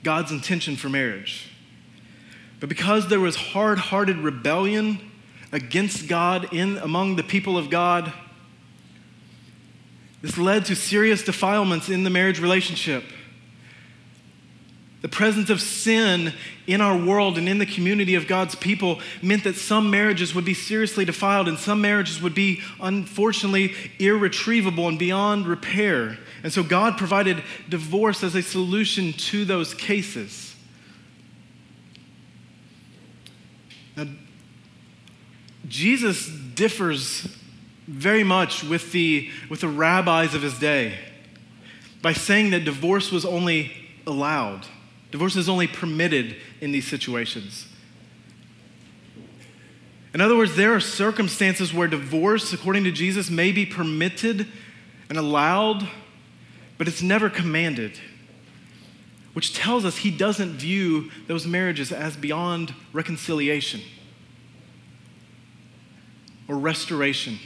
God's 0.04 0.32
intention 0.32 0.76
for 0.76 0.90
marriage. 0.90 1.50
But 2.66 2.70
because 2.70 3.10
there 3.10 3.20
was 3.20 3.36
hard 3.36 3.78
hearted 3.78 4.18
rebellion 4.18 5.12
against 5.52 6.08
God 6.08 6.52
in, 6.52 6.80
among 6.80 7.16
the 7.16 7.22
people 7.22 7.60
of 7.60 7.70
God, 7.70 8.12
this 10.24 10.36
led 10.36 10.66
to 10.66 10.76
serious 10.76 11.22
defilements 11.22 11.90
in 11.90 12.04
the 12.04 12.10
marriage 12.10 12.40
relationship. 12.40 13.04
The 15.04 15.10
presence 15.10 15.52
of 15.52 15.62
sin 15.62 16.34
in 16.66 16.82
our 16.82 16.98
world 16.98 17.38
and 17.38 17.48
in 17.48 17.60
the 17.60 17.68
community 17.68 18.16
of 18.16 18.26
God's 18.26 18.56
people 18.56 19.00
meant 19.22 19.44
that 19.44 19.58
some 19.58 19.92
marriages 19.92 20.34
would 20.34 20.44
be 20.44 20.56
seriously 20.56 21.06
defiled 21.06 21.48
and 21.48 21.60
some 21.60 21.82
marriages 21.82 22.20
would 22.20 22.34
be, 22.34 22.62
unfortunately, 22.82 23.76
irretrievable 24.00 24.88
and 24.88 24.98
beyond 24.98 25.46
repair. 25.46 26.18
And 26.42 26.52
so 26.52 26.64
God 26.64 26.98
provided 26.98 27.44
divorce 27.70 28.24
as 28.24 28.34
a 28.34 28.42
solution 28.42 29.14
to 29.14 29.46
those 29.46 29.76
cases. 29.76 30.56
Now, 33.96 34.08
Jesus 35.68 36.28
differs 36.28 37.28
very 37.88 38.24
much 38.24 38.64
with 38.64 38.92
the, 38.92 39.30
with 39.50 39.62
the 39.62 39.68
rabbis 39.68 40.34
of 40.34 40.42
his 40.42 40.58
day 40.60 40.98
by 42.02 42.14
saying 42.14 42.52
that 42.52 42.66
divorce 42.66 43.12
was 43.12 43.26
only 43.26 43.72
allowed. 44.06 44.68
Divorce 45.12 45.36
is 45.36 45.48
only 45.50 45.68
permitted 45.68 46.36
in 46.62 46.72
these 46.72 46.88
situations. 46.88 47.68
In 50.14 50.22
other 50.22 50.38
words, 50.38 50.56
there 50.56 50.74
are 50.74 50.80
circumstances 50.80 51.74
where 51.74 51.88
divorce, 51.88 52.54
according 52.54 52.86
to 52.86 52.92
Jesus, 52.92 53.30
may 53.30 53.52
be 53.52 53.66
permitted 53.66 54.48
and 55.10 55.18
allowed, 55.18 55.88
but 56.78 56.88
it's 56.88 57.02
never 57.02 57.30
commanded, 57.30 58.00
which 59.34 59.54
tells 59.54 59.84
us 59.84 59.98
he 59.98 60.12
doesn't 60.12 60.54
view 60.54 61.12
those 61.28 61.46
marriages 61.46 61.92
as 61.92 62.16
beyond 62.16 62.74
reconciliation 62.94 63.82
or 66.48 66.58
restoration. 66.58 67.40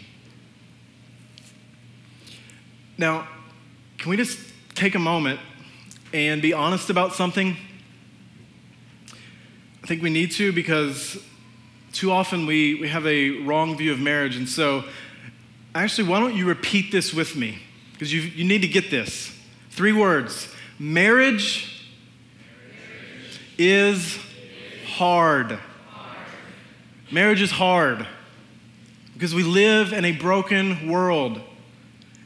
Now, 2.98 3.28
can 3.98 4.10
we 4.10 4.18
just 4.18 4.40
take 4.76 4.96
a 4.96 5.00
moment 5.00 5.40
and 6.14 6.42
be 6.42 6.54
honest 6.54 6.90
about 6.90 7.14
something? 7.14 7.56
I 9.84 9.88
think 9.88 10.04
we 10.04 10.10
need 10.10 10.32
to 10.32 10.52
because 10.52 11.18
too 11.94 12.12
often 12.12 12.46
we, 12.46 12.76
we 12.76 12.90
have 12.90 13.06
a 13.08 13.32
wrong 13.42 13.78
view 13.78 13.92
of 13.92 14.00
marriage. 14.00 14.36
And 14.36 14.48
so, 14.48 14.84
actually, 15.74 16.10
why 16.10 16.20
don't 16.20 16.36
you 16.36 16.46
repeat 16.46 16.92
this 16.92 17.14
with 17.14 17.36
me? 17.36 17.60
Because 17.94 18.14
you, 18.14 18.22
you 18.22 18.44
need 18.44 18.62
to 18.62 18.68
get 18.68 18.92
this. 18.92 19.34
Three 19.70 19.94
words 19.94 20.54
marriage, 20.78 21.86
marriage. 22.68 23.40
is 23.58 24.20
hard. 24.88 25.58
Marriage 27.12 27.42
is 27.42 27.52
hard 27.52 28.06
because 29.20 29.36
we 29.36 29.44
live 29.44 29.92
in 29.92 30.06
a 30.06 30.14
broken 30.14 30.88
world. 30.90 31.42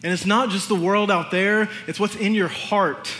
And 0.03 0.13
it's 0.13 0.27
not 0.27 0.51
just 0.51 0.69
the 0.69 0.75
world 0.75 1.09
out 1.09 1.31
there, 1.31 1.67
it's 1.87 1.99
what's 1.99 2.15
in 2.15 2.35
your 2.35 2.49
heart. 2.49 3.11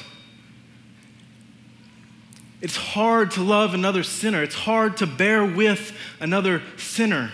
It's 2.62 2.76
hard 2.76 3.32
to 3.32 3.42
love 3.42 3.74
another 3.74 4.04
sinner. 4.04 4.44
It's 4.44 4.54
hard 4.54 4.98
to 4.98 5.08
bear 5.08 5.44
with 5.44 5.92
another 6.20 6.62
sinner. 6.78 7.32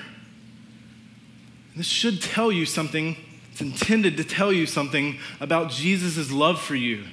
This 1.76 1.88
should 1.88 2.22
tell 2.22 2.54
you 2.54 2.66
something. 2.66 3.18
It's 3.52 3.60
intended 3.60 4.16
to 4.16 4.24
tell 4.24 4.54
you 4.54 4.66
something 4.66 5.20
about 5.42 5.72
Jesus' 5.72 6.32
love 6.32 6.62
for 6.62 6.76
you. 6.76 7.04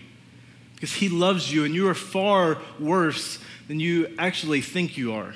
Because 0.77 0.93
he 0.95 1.09
loves 1.09 1.53
you, 1.53 1.65
and 1.65 1.75
you 1.75 1.89
are 1.89 1.95
far 1.95 2.59
worse 2.79 3.41
than 3.67 3.81
you 3.81 4.15
actually 4.21 4.61
think 4.61 4.97
you 4.97 5.15
are. 5.15 5.35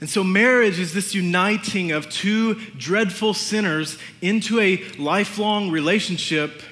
And 0.00 0.08
so, 0.08 0.24
marriage 0.24 0.78
is 0.78 0.94
this 0.94 1.14
uniting 1.14 1.92
of 1.92 2.08
two 2.08 2.54
dreadful 2.76 3.34
sinners 3.34 3.98
into 4.22 4.58
a 4.58 4.82
lifelong 4.98 5.70
relationship 5.70 6.62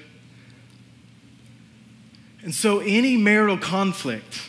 and 2.48 2.54
so, 2.54 2.78
any 2.80 3.16
marital 3.16 3.58
conflict 3.58 4.40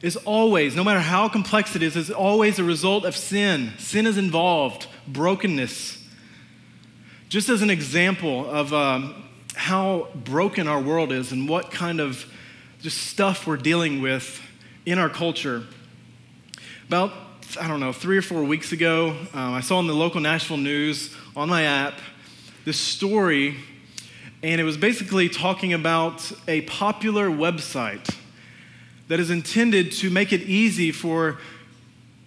is 0.00 0.16
always, 0.16 0.74
no 0.74 0.82
matter 0.82 1.00
how 1.00 1.28
complex 1.28 1.76
it 1.76 1.82
is, 1.82 1.94
is 1.94 2.10
always 2.10 2.58
a 2.58 2.64
result 2.64 3.04
of 3.04 3.14
sin. 3.14 3.72
Sin 3.76 4.06
is 4.06 4.16
involved, 4.16 4.86
brokenness. 5.06 6.02
Just 7.28 7.48
as 7.48 7.60
an 7.60 7.68
example 7.68 8.48
of 8.48 8.72
um, 8.72 9.24
how 9.54 10.08
broken 10.14 10.68
our 10.68 10.80
world 10.80 11.12
is 11.12 11.32
and 11.32 11.48
what 11.48 11.70
kind 11.70 12.00
of 12.00 12.24
just 12.80 12.96
stuff 12.96 13.46
we're 13.46 13.58
dealing 13.58 14.00
with 14.00 14.40
in 14.86 14.98
our 14.98 15.10
culture. 15.10 15.64
About, 16.88 17.12
I 17.58 17.66
don't 17.66 17.80
know, 17.80 17.92
three 17.92 18.16
or 18.16 18.22
four 18.22 18.44
weeks 18.44 18.72
ago, 18.72 19.16
um, 19.34 19.54
I 19.54 19.60
saw 19.60 19.80
in 19.80 19.86
the 19.86 19.94
local 19.94 20.20
Nashville 20.20 20.56
news 20.56 21.14
on 21.34 21.48
my 21.48 21.64
app 21.64 21.94
this 22.64 22.78
story 22.78 23.56
and 24.42 24.60
it 24.60 24.64
was 24.64 24.76
basically 24.76 25.28
talking 25.28 25.72
about 25.72 26.32
a 26.48 26.62
popular 26.62 27.28
website 27.28 28.14
that 29.08 29.20
is 29.20 29.30
intended 29.30 29.92
to 29.92 30.10
make 30.10 30.32
it 30.32 30.42
easy 30.42 30.92
for 30.92 31.38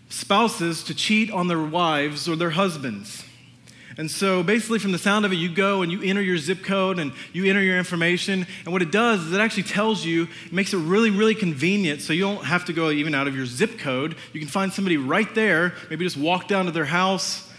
spouses 0.10 0.84
to 0.84 0.94
cheat 0.94 1.32
on 1.32 1.48
their 1.48 1.64
wives 1.64 2.28
or 2.28 2.36
their 2.36 2.52
husbands. 2.52 3.24
And 3.98 4.10
so 4.10 4.42
basically, 4.42 4.80
from 4.80 4.92
the 4.92 4.98
sound 4.98 5.26
of 5.26 5.32
it, 5.32 5.36
you 5.36 5.54
go 5.54 5.84
and 5.84 5.92
you 5.92 6.02
enter 6.02 6.22
your 6.22 6.38
zip 6.38 6.64
code 6.64 6.98
and 6.98 7.12
you 7.32 7.46
enter 7.46 7.62
your 7.62 7.78
information. 7.78 8.48
And 8.64 8.74
what 8.74 8.82
it 8.82 8.92
does 8.92 9.22
is 9.22 9.34
it 9.34 9.40
actually 9.40 9.64
tells 9.64 10.04
you, 10.04 10.28
it 10.46 10.54
makes 10.54 10.74
it 10.74 10.78
really, 10.78 11.12
really 11.12 11.36
convenient 11.36 12.02
so 12.02 12.12
you 12.12 12.22
don't 12.22 12.46
have 12.46 12.66
to 12.66 12.74
go 12.74 12.90
even 12.90 13.14
out 13.14 13.28
of 13.28 13.36
your 13.36 13.46
zip 13.46 13.78
code. 13.78 14.16
You 14.34 14.40
can 14.40 14.50
find 14.50 14.74
somebody 14.74 14.98
right 14.98 15.34
there, 15.36 15.74
maybe 15.90 16.06
just 16.06 16.18
walk 16.18 16.48
down 16.48 16.66
to 16.66 16.72
their 16.72 16.86
house 16.86 17.50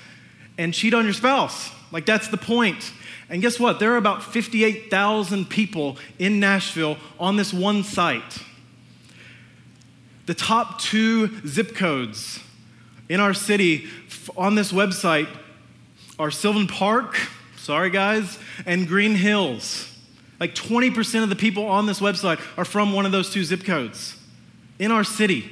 and 0.58 0.74
cheat 0.74 0.92
on 0.92 1.04
your 1.04 1.14
spouse. 1.14 1.70
Like, 1.92 2.06
that's 2.06 2.28
the 2.28 2.36
point. 2.36 2.92
And 3.28 3.40
guess 3.40 3.60
what? 3.60 3.78
There 3.78 3.92
are 3.92 3.96
about 3.96 4.22
58,000 4.22 5.48
people 5.48 5.96
in 6.18 6.40
Nashville 6.40 6.96
on 7.18 7.36
this 7.36 7.52
one 7.52 7.84
site. 7.84 8.38
The 10.26 10.34
top 10.34 10.80
two 10.80 11.46
zip 11.46 11.74
codes 11.74 12.40
In 13.08 13.20
our 13.20 13.34
city, 13.34 13.86
on 14.36 14.54
this 14.54 14.72
website, 14.72 15.28
are 16.18 16.30
Sylvan 16.30 16.66
Park, 16.66 17.16
sorry 17.56 17.90
guys, 17.90 18.38
and 18.66 18.86
Green 18.86 19.14
Hills. 19.14 19.90
Like 20.38 20.54
20% 20.54 21.22
of 21.22 21.28
the 21.28 21.36
people 21.36 21.66
on 21.66 21.86
this 21.86 22.00
website 22.00 22.40
are 22.56 22.64
from 22.64 22.92
one 22.92 23.06
of 23.06 23.12
those 23.12 23.30
two 23.30 23.44
zip 23.44 23.64
codes 23.64 24.16
in 24.78 24.90
our 24.90 25.04
city. 25.04 25.50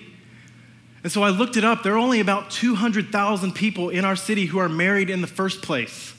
And 1.02 1.10
so 1.10 1.22
I 1.22 1.30
looked 1.30 1.56
it 1.56 1.64
up. 1.64 1.82
There 1.82 1.94
are 1.94 1.98
only 1.98 2.20
about 2.20 2.50
200,000 2.50 3.52
people 3.52 3.88
in 3.88 4.04
our 4.04 4.16
city 4.16 4.46
who 4.46 4.58
are 4.58 4.68
married 4.68 5.10
in 5.10 5.20
the 5.20 5.26
first 5.26 5.62
place. 5.62 6.14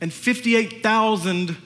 And 0.00 0.12
58,000, 0.12 1.56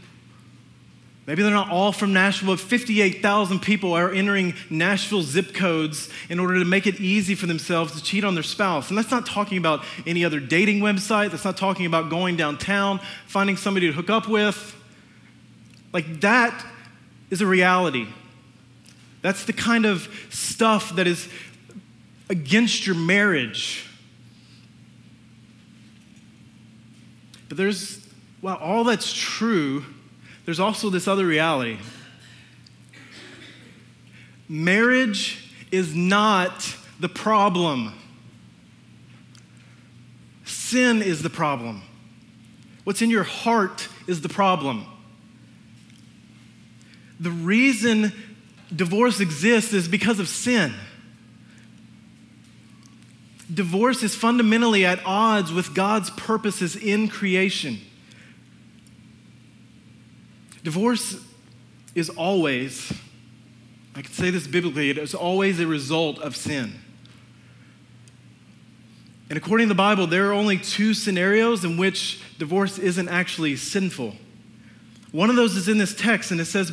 maybe 1.26 1.42
they're 1.42 1.52
not 1.52 1.70
all 1.70 1.92
from 1.92 2.12
Nashville, 2.12 2.54
but 2.54 2.61
58,000 2.61 3.61
people 3.61 3.92
are 3.92 4.11
entering 4.11 4.54
Nashville 4.70 5.22
zip 5.22 5.54
codes 5.54 6.08
in 6.28 6.38
order 6.38 6.58
to 6.58 6.64
make 6.64 6.87
it 6.87 7.00
easy 7.00 7.35
for 7.35 7.46
themselves 7.46 7.94
to 7.94 8.02
cheat 8.02 8.24
on 8.24 8.35
their 8.35 8.42
spouse. 8.42 8.88
And 8.88 8.98
that's 8.98 9.11
not 9.11 9.26
talking 9.26 9.58
about 9.58 9.85
any 10.06 10.24
other 10.24 10.40
dating 10.40 10.80
website. 10.80 11.30
That's 11.30 11.44
not 11.44 11.56
talking 11.56 11.87
about 11.87 12.11
going 12.11 12.37
downtown, 12.37 13.00
finding 13.26 13.56
somebody 13.56 13.87
to 13.87 13.92
hook 13.92 14.11
up 14.11 14.28
with. 14.28 14.76
Like 15.92 16.20
that 16.20 16.64
is 17.30 17.40
a 17.40 17.46
reality. 17.46 18.08
That's 19.20 19.44
the 19.44 19.52
kind 19.52 19.87
of 19.87 20.08
stuff 20.30 20.96
that 20.96 21.06
is 21.06 21.28
against 22.28 22.87
your 22.87 22.96
marriage. 22.96 23.87
But 27.48 27.58
there's, 27.58 28.04
while 28.40 28.56
all 28.56 28.82
that's 28.85 29.12
true, 29.12 29.85
there's 30.44 30.61
also 30.61 30.90
this 30.90 31.07
other 31.07 31.26
reality. 31.26 31.78
Marriage 34.48 35.50
is 35.70 35.94
not 35.94 36.76
the 37.00 37.09
problem. 37.09 37.94
Sin 40.44 41.02
is 41.02 41.22
the 41.22 41.31
problem. 41.31 41.83
What's 42.85 43.02
in 43.02 43.11
your 43.11 43.22
heart 43.22 43.88
is 44.07 44.20
the 44.20 44.28
problem. 44.28 44.85
The 47.20 47.31
reason 47.31 48.12
divorce 48.74 49.20
exists 49.20 49.72
is 49.72 49.87
because 49.87 50.18
of 50.18 50.28
sin. 50.28 50.74
Divorce 53.52 54.02
is 54.02 54.14
fundamentally 54.14 54.85
at 54.85 55.05
odds 55.05 55.52
with 55.52 55.74
God's 55.74 56.11
purposes 56.11 56.74
in 56.74 57.09
creation. 57.09 57.78
Divorce 60.62 61.16
is 61.94 62.09
always, 62.09 62.92
I 63.94 64.03
could 64.03 64.14
say 64.14 64.31
this 64.31 64.46
biblically, 64.46 64.90
it 64.90 64.98
is 64.98 65.14
always 65.14 65.61
a 65.61 65.66
result 65.66 66.18
of 66.18 66.37
sin. 66.37 66.75
And 69.29 69.37
according 69.37 69.66
to 69.66 69.68
the 69.68 69.75
Bible, 69.75 70.07
there 70.07 70.29
are 70.29 70.33
only 70.33 70.59
two 70.59 70.92
scenarios 70.92 71.64
in 71.64 71.77
which 71.77 72.20
divorce 72.38 72.79
isn't 72.79 73.09
actually 73.09 73.57
sinful. 73.57 74.14
One 75.11 75.31
of 75.31 75.37
those 75.37 75.57
is 75.57 75.68
in 75.68 75.79
this 75.79 75.94
text, 75.94 76.31
and 76.31 76.40
it 76.40 76.44
says, 76.44 76.70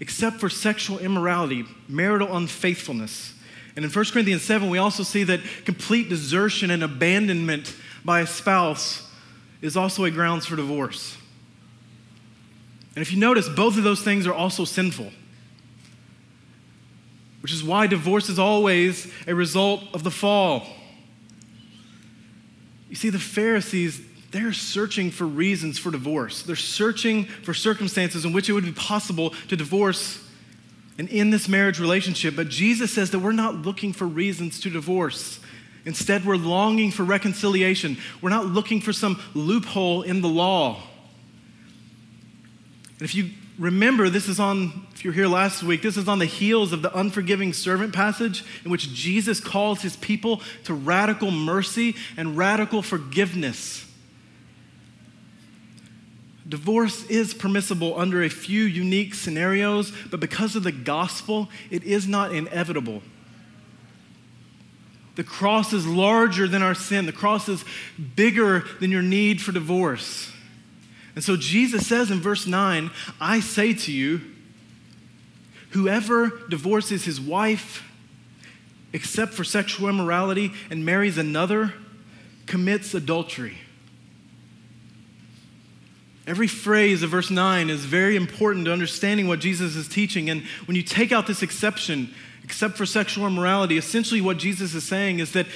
except 0.00 0.40
for 0.40 0.48
sexual 0.48 0.98
immorality, 0.98 1.64
marital 1.88 2.34
unfaithfulness. 2.36 3.34
And 3.76 3.84
in 3.84 3.90
1 3.90 4.04
Corinthians 4.06 4.42
7, 4.42 4.68
we 4.70 4.78
also 4.78 5.02
see 5.02 5.24
that 5.24 5.40
complete 5.64 6.08
desertion 6.08 6.70
and 6.70 6.82
abandonment 6.82 7.76
by 8.04 8.20
a 8.20 8.26
spouse 8.26 9.08
is 9.62 9.76
also 9.76 10.04
a 10.04 10.10
grounds 10.10 10.46
for 10.46 10.56
divorce. 10.56 11.16
And 12.94 13.02
if 13.02 13.12
you 13.12 13.18
notice, 13.18 13.48
both 13.48 13.76
of 13.76 13.84
those 13.84 14.02
things 14.02 14.26
are 14.26 14.34
also 14.34 14.64
sinful, 14.64 15.10
which 17.40 17.52
is 17.52 17.62
why 17.62 17.86
divorce 17.86 18.28
is 18.28 18.38
always 18.38 19.10
a 19.26 19.34
result 19.34 19.84
of 19.94 20.02
the 20.02 20.10
fall. 20.10 20.66
You 22.88 22.96
see, 22.96 23.10
the 23.10 23.20
Pharisees, 23.20 24.02
they're 24.32 24.52
searching 24.52 25.12
for 25.12 25.24
reasons 25.24 25.78
for 25.78 25.92
divorce. 25.92 26.42
They're 26.42 26.56
searching 26.56 27.24
for 27.24 27.54
circumstances 27.54 28.24
in 28.24 28.32
which 28.32 28.48
it 28.48 28.52
would 28.52 28.64
be 28.64 28.72
possible 28.72 29.30
to 29.48 29.56
divorce 29.56 30.26
and 30.98 31.08
in 31.08 31.30
this 31.30 31.48
marriage 31.48 31.78
relationship. 31.78 32.36
But 32.36 32.48
Jesus 32.48 32.92
says 32.92 33.12
that 33.12 33.20
we're 33.20 33.32
not 33.32 33.54
looking 33.54 33.92
for 33.92 34.06
reasons 34.06 34.60
to 34.60 34.70
divorce. 34.70 35.38
Instead, 35.84 36.26
we're 36.26 36.36
longing 36.36 36.90
for 36.90 37.04
reconciliation. 37.04 37.96
We're 38.20 38.30
not 38.30 38.46
looking 38.46 38.80
for 38.80 38.92
some 38.92 39.22
loophole 39.32 40.02
in 40.02 40.20
the 40.20 40.28
law. 40.28 40.82
And 43.00 43.08
if 43.08 43.14
you 43.14 43.30
remember, 43.58 44.10
this 44.10 44.28
is 44.28 44.38
on, 44.38 44.86
if 44.92 45.04
you're 45.04 45.14
here 45.14 45.26
last 45.26 45.62
week, 45.62 45.80
this 45.80 45.96
is 45.96 46.06
on 46.06 46.18
the 46.18 46.26
heels 46.26 46.74
of 46.74 46.82
the 46.82 46.96
unforgiving 46.96 47.54
servant 47.54 47.94
passage 47.94 48.44
in 48.62 48.70
which 48.70 48.92
Jesus 48.92 49.40
calls 49.40 49.80
his 49.80 49.96
people 49.96 50.42
to 50.64 50.74
radical 50.74 51.30
mercy 51.30 51.96
and 52.18 52.36
radical 52.36 52.82
forgiveness. 52.82 53.86
Divorce 56.46 57.06
is 57.06 57.32
permissible 57.32 57.98
under 57.98 58.22
a 58.22 58.28
few 58.28 58.64
unique 58.64 59.14
scenarios, 59.14 59.92
but 60.10 60.20
because 60.20 60.54
of 60.54 60.62
the 60.62 60.72
gospel, 60.72 61.48
it 61.70 61.84
is 61.84 62.06
not 62.06 62.34
inevitable. 62.34 63.02
The 65.14 65.24
cross 65.24 65.72
is 65.72 65.86
larger 65.86 66.46
than 66.46 66.62
our 66.62 66.74
sin, 66.74 67.06
the 67.06 67.12
cross 67.12 67.48
is 67.48 67.64
bigger 68.14 68.64
than 68.78 68.90
your 68.90 69.02
need 69.02 69.40
for 69.40 69.52
divorce. 69.52 70.32
And 71.14 71.24
so 71.24 71.36
Jesus 71.36 71.86
says 71.86 72.10
in 72.10 72.20
verse 72.20 72.46
9, 72.46 72.90
I 73.20 73.40
say 73.40 73.74
to 73.74 73.92
you, 73.92 74.20
whoever 75.70 76.42
divorces 76.48 77.04
his 77.04 77.20
wife, 77.20 77.84
except 78.92 79.34
for 79.34 79.44
sexual 79.44 79.88
immorality, 79.88 80.52
and 80.70 80.84
marries 80.84 81.18
another, 81.18 81.74
commits 82.46 82.94
adultery. 82.94 83.58
Every 86.26 86.46
phrase 86.46 87.02
of 87.02 87.10
verse 87.10 87.30
9 87.30 87.70
is 87.70 87.84
very 87.84 88.14
important 88.14 88.66
to 88.66 88.72
understanding 88.72 89.26
what 89.26 89.40
Jesus 89.40 89.74
is 89.74 89.88
teaching. 89.88 90.30
And 90.30 90.42
when 90.66 90.76
you 90.76 90.82
take 90.82 91.10
out 91.10 91.26
this 91.26 91.42
exception, 91.42 92.14
except 92.44 92.76
for 92.76 92.86
sexual 92.86 93.26
immorality, 93.26 93.76
essentially 93.78 94.20
what 94.20 94.36
Jesus 94.36 94.74
is 94.74 94.84
saying 94.84 95.18
is 95.18 95.32
that 95.32 95.46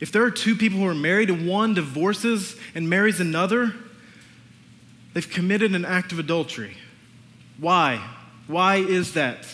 if 0.00 0.12
there 0.12 0.22
are 0.22 0.30
two 0.30 0.54
people 0.54 0.78
who 0.78 0.86
are 0.86 0.94
married 0.94 1.30
and 1.30 1.48
one 1.48 1.72
divorces 1.72 2.56
and 2.74 2.90
marries 2.90 3.20
another, 3.20 3.74
they've 5.16 5.30
committed 5.30 5.74
an 5.74 5.86
act 5.86 6.12
of 6.12 6.18
adultery. 6.18 6.76
Why? 7.56 8.06
Why 8.46 8.76
is 8.76 9.14
that? 9.14 9.46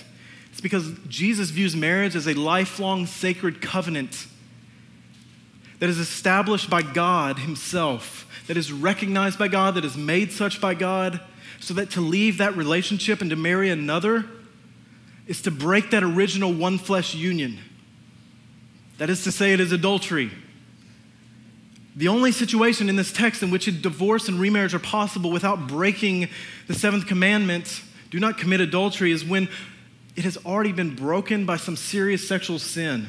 It's 0.51 0.61
because 0.61 0.91
Jesus 1.07 1.51
views 1.51 1.77
marriage 1.77 2.17
as 2.17 2.27
a 2.27 2.35
lifelong 2.35 3.07
sacred 3.07 3.63
covenant 3.63 4.27
that 5.79 5.89
is 5.89 6.01
established 6.01 6.69
by 6.69 6.83
God 6.83 7.39
Himself 7.39 8.27
that 8.49 8.57
is 8.57 8.73
recognized 8.73 9.39
by 9.39 9.47
God, 9.47 9.77
that 9.77 9.85
is 9.85 9.97
made 9.97 10.33
such 10.33 10.61
by 10.61 10.75
God, 10.75 11.21
so 11.61 11.75
that 11.75 11.91
to 11.91 12.01
leave 12.01 12.39
that 12.39 12.57
relationship 12.57 13.21
and 13.21 13.31
to 13.31 13.37
marry 13.37 13.71
another 13.71 14.27
is 15.29 15.43
to 15.43 15.53
break 15.53 15.93
that 15.93 16.03
original 16.03 16.53
one 16.53 16.77
flesh 16.77 17.15
union. 17.15 17.61
That 18.99 19.11
is 19.11 19.23
to 19.23 19.31
say, 19.31 19.53
it 19.53 19.61
is 19.61 19.71
adultery. 19.71 20.33
The 21.95 22.09
only 22.09 22.33
situation 22.33 22.89
in 22.89 22.97
this 22.97 23.13
text 23.13 23.43
in 23.43 23.51
which 23.51 23.67
divorce 23.83 24.29
and 24.29 24.41
remarriage 24.41 24.75
are 24.75 24.79
possible 24.79 25.31
without 25.31 25.69
breaking 25.69 26.29
the 26.67 26.75
seventh 26.75 27.07
commandment, 27.07 27.83
do 28.11 28.19
not 28.19 28.39
commit 28.39 28.61
adultery, 28.61 29.13
is 29.13 29.25
when 29.25 29.49
it 30.17 30.25
has 30.25 30.39
already 30.45 30.73
been 30.73 30.95
broken 30.95 31.45
by 31.45 31.57
some 31.57 31.77
serious 31.77 32.27
sexual 32.27 32.59
sin. 32.59 33.09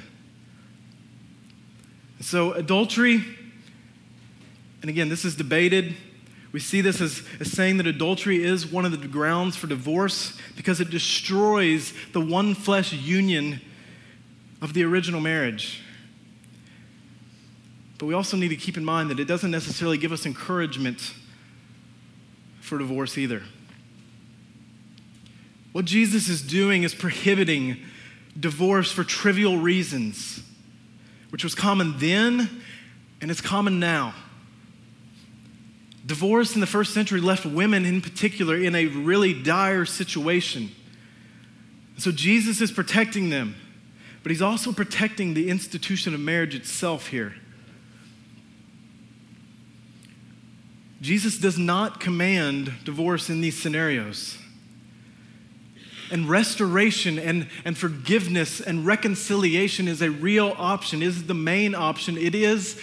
So, 2.19 2.53
adultery 2.53 3.23
and 4.83 4.89
again, 4.89 5.07
this 5.07 5.23
is 5.23 5.37
debated. 5.37 5.95
We 6.51 6.59
see 6.59 6.81
this 6.81 6.99
as, 6.99 7.23
as 7.39 7.49
saying 7.49 7.77
that 7.77 7.87
adultery 7.87 8.43
is 8.43 8.67
one 8.67 8.83
of 8.83 8.91
the 8.91 9.07
grounds 9.07 9.55
for 9.55 9.65
divorce 9.65 10.37
because 10.57 10.81
it 10.81 10.89
destroys 10.89 11.93
the 12.11 12.19
one 12.19 12.53
flesh 12.53 12.91
union 12.91 13.61
of 14.61 14.73
the 14.73 14.83
original 14.83 15.21
marriage. 15.21 15.82
But 17.97 18.07
we 18.07 18.13
also 18.13 18.37
need 18.37 18.49
to 18.49 18.55
keep 18.55 18.77
in 18.77 18.85
mind 18.85 19.09
that 19.09 19.19
it 19.19 19.25
doesn't 19.25 19.51
necessarily 19.51 19.97
give 19.97 20.11
us 20.11 20.25
encouragement 20.25 21.13
for 22.61 22.77
divorce 22.77 23.17
either. 23.17 23.43
What 25.73 25.85
Jesus 25.85 26.29
is 26.29 26.41
doing 26.41 26.83
is 26.83 26.93
prohibiting 26.93 27.77
divorce 28.39 28.91
for 28.91 29.03
trivial 29.03 29.57
reasons, 29.57 30.41
which 31.29 31.43
was 31.43 31.55
common 31.55 31.95
then 31.97 32.61
and 33.21 33.31
it's 33.31 33.41
common 33.41 33.79
now. 33.79 34.13
Divorce 36.05 36.55
in 36.55 36.61
the 36.61 36.67
first 36.67 36.93
century 36.93 37.21
left 37.21 37.45
women 37.45 37.85
in 37.85 38.01
particular 38.01 38.57
in 38.57 38.75
a 38.75 38.87
really 38.87 39.33
dire 39.33 39.85
situation. 39.85 40.69
So 41.97 42.11
Jesus 42.11 42.59
is 42.59 42.71
protecting 42.71 43.29
them, 43.29 43.55
but 44.21 44.31
he's 44.31 44.41
also 44.41 44.73
protecting 44.73 45.33
the 45.33 45.49
institution 45.49 46.13
of 46.13 46.19
marriage 46.19 46.53
itself 46.53 47.07
here. 47.07 47.35
Jesus 51.03 51.37
does 51.37 51.57
not 51.59 51.99
command 51.99 52.71
divorce 52.85 53.29
in 53.29 53.41
these 53.41 53.61
scenarios. 53.61 54.37
and 56.09 56.29
restoration 56.29 57.19
and, 57.19 57.47
and 57.65 57.77
forgiveness 57.77 58.61
and 58.61 58.85
reconciliation 58.85 59.87
is 59.87 60.01
a 60.01 60.09
real 60.11 60.53
option, 60.57 61.01
is 61.01 61.25
the 61.25 61.33
main 61.33 61.75
option. 61.75 62.17
It 62.17 62.35
is 62.35 62.79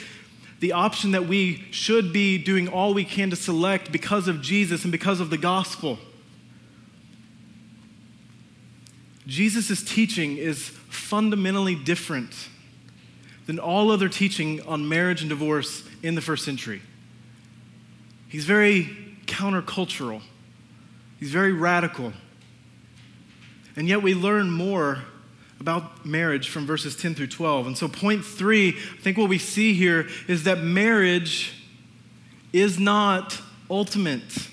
the 0.58 0.72
option 0.72 1.12
that 1.12 1.26
we 1.26 1.64
should 1.70 2.12
be 2.12 2.36
doing 2.36 2.68
all 2.68 2.92
we 2.92 3.04
can 3.04 3.30
to 3.30 3.36
select 3.36 3.90
because 3.90 4.28
of 4.28 4.42
Jesus 4.42 4.82
and 4.82 4.92
because 4.92 5.20
of 5.20 5.30
the 5.30 5.38
gospel. 5.38 5.98
Jesus' 9.26 9.82
teaching 9.82 10.36
is 10.36 10.68
fundamentally 10.90 11.74
different 11.74 12.34
than 13.46 13.58
all 13.58 13.90
other 13.90 14.10
teaching 14.10 14.60
on 14.66 14.86
marriage 14.88 15.22
and 15.22 15.30
divorce 15.30 15.84
in 16.02 16.16
the 16.16 16.20
first 16.20 16.44
century. 16.44 16.82
He's 18.30 18.44
very 18.44 18.88
countercultural, 19.26 20.22
he's 21.18 21.30
very 21.30 21.52
radical. 21.52 22.14
And 23.76 23.88
yet 23.88 24.02
we 24.02 24.14
learn 24.14 24.50
more 24.50 25.02
about 25.58 26.04
marriage 26.06 26.48
from 26.48 26.66
verses 26.66 26.96
10 26.96 27.14
through 27.14 27.28
12. 27.28 27.66
And 27.68 27.78
so, 27.78 27.88
point 27.88 28.24
three, 28.24 28.70
I 28.70 28.96
think 29.00 29.18
what 29.18 29.28
we 29.28 29.38
see 29.38 29.74
here 29.74 30.08
is 30.26 30.44
that 30.44 30.62
marriage 30.62 31.52
is 32.52 32.78
not 32.78 33.40
ultimate. 33.70 34.48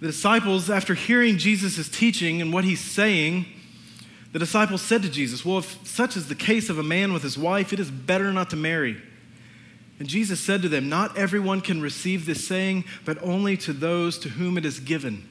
The 0.00 0.06
disciples, 0.06 0.70
after 0.70 0.94
hearing 0.94 1.38
Jesus' 1.38 1.88
teaching 1.88 2.40
and 2.40 2.52
what 2.52 2.64
he's 2.64 2.80
saying, 2.80 3.46
the 4.32 4.38
disciples 4.38 4.82
said 4.82 5.02
to 5.02 5.10
Jesus, 5.10 5.44
Well, 5.44 5.58
if 5.58 5.86
such 5.86 6.16
is 6.16 6.28
the 6.28 6.34
case 6.34 6.70
of 6.70 6.78
a 6.78 6.82
man 6.82 7.12
with 7.12 7.22
his 7.22 7.36
wife, 7.36 7.72
it 7.72 7.80
is 7.80 7.90
better 7.90 8.32
not 8.32 8.50
to 8.50 8.56
marry. 8.56 9.00
And 10.00 10.08
Jesus 10.08 10.40
said 10.40 10.62
to 10.62 10.68
them, 10.68 10.88
Not 10.88 11.16
everyone 11.16 11.60
can 11.60 11.82
receive 11.82 12.24
this 12.24 12.48
saying, 12.48 12.86
but 13.04 13.22
only 13.22 13.56
to 13.58 13.72
those 13.74 14.18
to 14.20 14.30
whom 14.30 14.56
it 14.56 14.64
is 14.64 14.80
given. 14.80 15.28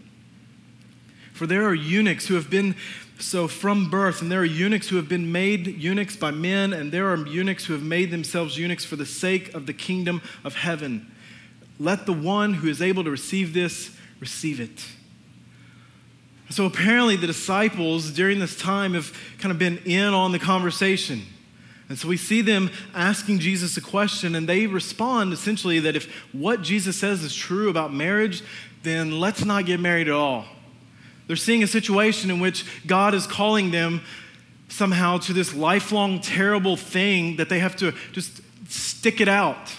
For 1.33 1.47
there 1.47 1.65
are 1.65 1.73
eunuchs 1.73 2.27
who 2.27 2.35
have 2.35 2.51
been 2.51 2.75
so 3.17 3.47
from 3.47 3.89
birth, 3.89 4.21
and 4.21 4.31
there 4.31 4.41
are 4.41 4.45
eunuchs 4.45 4.87
who 4.87 4.95
have 4.97 5.09
been 5.09 5.31
made 5.31 5.65
eunuchs 5.65 6.15
by 6.15 6.31
men, 6.31 6.71
and 6.71 6.91
there 6.91 7.09
are 7.09 7.17
eunuchs 7.17 7.65
who 7.65 7.73
have 7.73 7.81
made 7.81 8.11
themselves 8.11 8.57
eunuchs 8.57 8.85
for 8.85 8.95
the 8.95 9.07
sake 9.07 9.53
of 9.55 9.65
the 9.65 9.73
kingdom 9.73 10.21
of 10.43 10.55
heaven. 10.55 11.11
Let 11.79 12.05
the 12.05 12.13
one 12.13 12.53
who 12.53 12.69
is 12.69 12.81
able 12.81 13.03
to 13.03 13.11
receive 13.11 13.53
this 13.53 13.97
receive 14.19 14.59
it. 14.59 14.85
So 16.51 16.65
apparently, 16.65 17.15
the 17.15 17.27
disciples 17.27 18.11
during 18.11 18.37
this 18.37 18.55
time 18.55 18.93
have 18.93 19.17
kind 19.39 19.51
of 19.51 19.57
been 19.57 19.79
in 19.79 20.13
on 20.13 20.31
the 20.31 20.39
conversation. 20.39 21.23
And 21.89 21.97
so 21.97 22.07
we 22.07 22.17
see 22.17 22.41
them 22.41 22.69
asking 22.93 23.39
Jesus 23.39 23.75
a 23.75 23.81
question, 23.81 24.35
and 24.35 24.47
they 24.47 24.67
respond 24.67 25.33
essentially 25.33 25.79
that 25.79 25.95
if 25.95 26.05
what 26.33 26.61
Jesus 26.61 26.95
says 26.95 27.23
is 27.23 27.35
true 27.35 27.69
about 27.69 27.91
marriage, 27.91 28.43
then 28.83 29.19
let's 29.19 29.43
not 29.43 29.65
get 29.65 29.79
married 29.79 30.07
at 30.07 30.13
all. 30.13 30.45
They're 31.27 31.35
seeing 31.35 31.63
a 31.63 31.67
situation 31.67 32.29
in 32.29 32.39
which 32.39 32.65
God 32.85 33.13
is 33.13 33.27
calling 33.27 33.71
them 33.71 34.01
somehow 34.67 35.17
to 35.17 35.33
this 35.33 35.53
lifelong 35.55 36.21
terrible 36.21 36.77
thing 36.77 37.37
that 37.37 37.49
they 37.49 37.59
have 37.59 37.75
to 37.77 37.93
just 38.11 38.41
stick 38.71 39.19
it 39.19 39.27
out. 39.27 39.75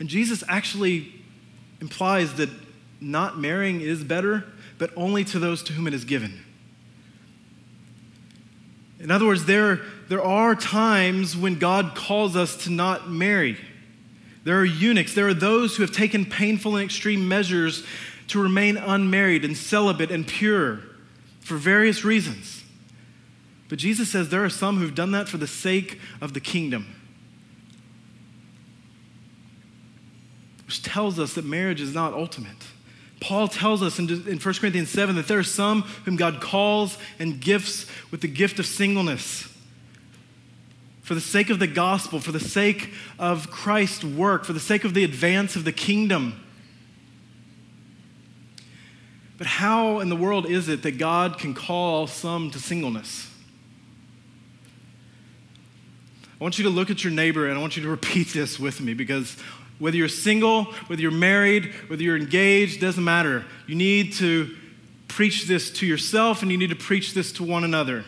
And 0.00 0.08
Jesus 0.08 0.42
actually 0.48 1.12
implies 1.80 2.34
that 2.34 2.50
not 3.00 3.38
marrying 3.38 3.80
is 3.80 4.02
better 4.02 4.44
but 4.82 4.90
only 4.96 5.22
to 5.22 5.38
those 5.38 5.62
to 5.62 5.72
whom 5.72 5.86
it 5.86 5.94
is 5.94 6.04
given. 6.04 6.40
In 9.02 9.10
other 9.10 9.26
words, 9.26 9.44
there, 9.46 9.80
there 10.08 10.22
are 10.22 10.54
times 10.54 11.36
when 11.36 11.58
God 11.58 11.96
calls 11.96 12.36
us 12.36 12.56
to 12.64 12.70
not 12.70 13.10
marry. 13.10 13.58
There 14.44 14.58
are 14.58 14.64
eunuchs, 14.64 15.14
there 15.14 15.26
are 15.26 15.34
those 15.34 15.76
who 15.76 15.82
have 15.82 15.92
taken 15.92 16.24
painful 16.24 16.76
and 16.76 16.84
extreme 16.84 17.26
measures 17.26 17.84
to 18.28 18.40
remain 18.40 18.76
unmarried 18.76 19.44
and 19.44 19.56
celibate 19.56 20.12
and 20.12 20.26
pure 20.26 20.80
for 21.40 21.56
various 21.56 22.04
reasons. 22.04 22.62
But 23.68 23.78
Jesus 23.78 24.10
says 24.10 24.28
there 24.28 24.44
are 24.44 24.50
some 24.50 24.78
who've 24.78 24.94
done 24.94 25.10
that 25.10 25.28
for 25.28 25.36
the 25.36 25.48
sake 25.48 25.98
of 26.20 26.32
the 26.32 26.40
kingdom. 26.40 26.94
Which 30.66 30.82
tells 30.82 31.18
us 31.18 31.34
that 31.34 31.44
marriage 31.44 31.80
is 31.80 31.92
not 31.92 32.12
ultimate. 32.12 32.68
Paul 33.22 33.46
tells 33.46 33.84
us 33.84 34.00
in, 34.00 34.10
in 34.10 34.38
1 34.38 34.54
Corinthians 34.54 34.90
7 34.90 35.14
that 35.14 35.28
there 35.28 35.38
are 35.38 35.44
some 35.44 35.82
whom 36.04 36.16
God 36.16 36.40
calls 36.40 36.98
and 37.20 37.40
gifts 37.40 37.86
with 38.10 38.20
the 38.20 38.26
gift 38.26 38.58
of 38.58 38.66
singleness. 38.66 39.48
For 41.02 41.14
the 41.14 41.20
sake 41.20 41.48
of 41.48 41.60
the 41.60 41.68
gospel, 41.68 42.18
for 42.18 42.32
the 42.32 42.40
sake 42.40 42.92
of 43.20 43.48
Christ's 43.48 44.04
work, 44.04 44.44
for 44.44 44.52
the 44.52 44.60
sake 44.60 44.82
of 44.82 44.92
the 44.92 45.04
advance 45.04 45.54
of 45.54 45.62
the 45.62 45.70
kingdom. 45.70 46.44
But 49.38 49.46
how 49.46 50.00
in 50.00 50.08
the 50.08 50.16
world 50.16 50.46
is 50.46 50.68
it 50.68 50.82
that 50.82 50.98
God 50.98 51.38
can 51.38 51.54
call 51.54 52.08
some 52.08 52.50
to 52.50 52.58
singleness? 52.58 53.30
I 56.40 56.42
want 56.42 56.58
you 56.58 56.64
to 56.64 56.70
look 56.70 56.90
at 56.90 57.04
your 57.04 57.12
neighbor 57.12 57.46
and 57.46 57.56
I 57.56 57.60
want 57.60 57.76
you 57.76 57.84
to 57.84 57.88
repeat 57.90 58.32
this 58.32 58.58
with 58.58 58.80
me 58.80 58.94
because 58.94 59.36
whether 59.82 59.96
you're 59.96 60.08
single, 60.08 60.66
whether 60.86 61.02
you're 61.02 61.10
married, 61.10 61.74
whether 61.88 62.04
you're 62.04 62.16
engaged, 62.16 62.80
doesn't 62.80 63.02
matter. 63.02 63.44
You 63.66 63.74
need 63.74 64.12
to 64.12 64.54
preach 65.08 65.48
this 65.48 65.72
to 65.72 65.86
yourself 65.86 66.42
and 66.42 66.52
you 66.52 66.56
need 66.56 66.70
to 66.70 66.76
preach 66.76 67.14
this 67.14 67.32
to 67.32 67.42
one 67.42 67.64
another. 67.64 68.04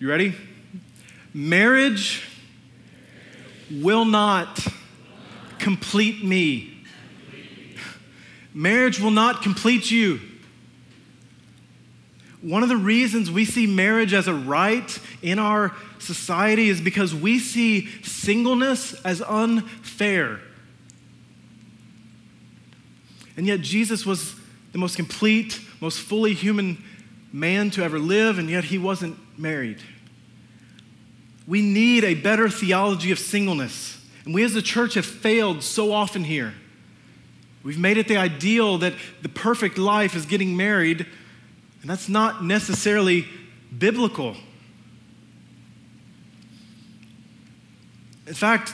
You 0.00 0.08
ready? 0.08 0.34
Marriage 1.32 2.24
will 3.70 4.04
not 4.04 4.66
complete 5.60 6.24
me. 6.24 6.84
Marriage 8.52 8.98
will 8.98 9.12
not 9.12 9.42
complete 9.42 9.92
you. 9.92 10.18
One 12.44 12.62
of 12.62 12.68
the 12.68 12.76
reasons 12.76 13.30
we 13.30 13.46
see 13.46 13.66
marriage 13.66 14.12
as 14.12 14.28
a 14.28 14.34
right 14.34 14.98
in 15.22 15.38
our 15.38 15.74
society 15.98 16.68
is 16.68 16.78
because 16.78 17.14
we 17.14 17.38
see 17.38 17.88
singleness 18.02 18.92
as 19.02 19.22
unfair. 19.22 20.40
And 23.38 23.46
yet, 23.46 23.62
Jesus 23.62 24.04
was 24.04 24.34
the 24.72 24.78
most 24.78 24.96
complete, 24.96 25.58
most 25.80 26.00
fully 26.00 26.34
human 26.34 26.84
man 27.32 27.70
to 27.70 27.82
ever 27.82 27.98
live, 27.98 28.38
and 28.38 28.50
yet 28.50 28.64
he 28.64 28.76
wasn't 28.76 29.16
married. 29.38 29.78
We 31.46 31.62
need 31.62 32.04
a 32.04 32.12
better 32.12 32.50
theology 32.50 33.10
of 33.10 33.18
singleness. 33.18 33.98
And 34.26 34.34
we 34.34 34.44
as 34.44 34.54
a 34.54 34.60
church 34.60 34.94
have 34.94 35.06
failed 35.06 35.62
so 35.62 35.92
often 35.92 36.24
here. 36.24 36.52
We've 37.62 37.78
made 37.78 37.96
it 37.96 38.06
the 38.06 38.18
ideal 38.18 38.76
that 38.78 38.92
the 39.22 39.30
perfect 39.30 39.78
life 39.78 40.14
is 40.14 40.26
getting 40.26 40.58
married, 40.58 41.06
and 41.84 41.90
that's 41.90 42.08
not 42.08 42.42
necessarily 42.42 43.26
biblical. 43.76 44.34
In 48.26 48.32
fact, 48.32 48.72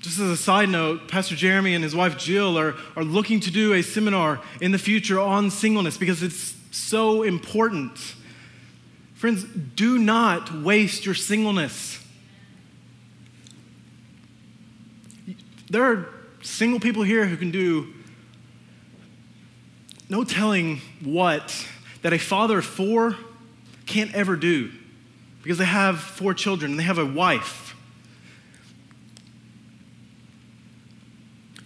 just 0.00 0.20
as 0.20 0.30
a 0.30 0.36
side 0.36 0.68
note, 0.68 1.08
Pastor 1.08 1.34
Jeremy 1.34 1.74
and 1.74 1.82
his 1.82 1.92
wife 1.92 2.16
Jill 2.16 2.56
are, 2.56 2.76
are 2.94 3.02
looking 3.02 3.40
to 3.40 3.50
do 3.50 3.72
a 3.72 3.82
seminar 3.82 4.40
in 4.60 4.70
the 4.70 4.78
future 4.78 5.18
on 5.18 5.50
singleness 5.50 5.98
because 5.98 6.22
it's 6.22 6.54
so 6.70 7.24
important. 7.24 7.98
Friends, 9.14 9.42
do 9.42 9.98
not 9.98 10.54
waste 10.54 11.04
your 11.04 11.16
singleness. 11.16 11.98
There 15.68 15.82
are 15.82 16.08
single 16.42 16.78
people 16.78 17.02
here 17.02 17.26
who 17.26 17.36
can 17.36 17.50
do 17.50 17.92
no 20.08 20.22
telling 20.22 20.80
what 21.02 21.66
that 22.02 22.12
a 22.12 22.18
father 22.18 22.58
of 22.58 22.64
four 22.64 23.16
can't 23.86 24.14
ever 24.14 24.36
do 24.36 24.70
because 25.42 25.58
they 25.58 25.64
have 25.64 26.00
four 26.00 26.34
children 26.34 26.72
and 26.72 26.80
they 26.80 26.84
have 26.84 26.98
a 26.98 27.06
wife 27.06 27.72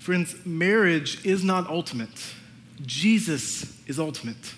Friends, 0.06 0.36
marriage 0.46 1.26
is 1.26 1.42
not 1.42 1.68
ultimate. 1.68 2.32
Jesus 2.82 3.76
is 3.88 3.98
ultimate. 3.98 4.54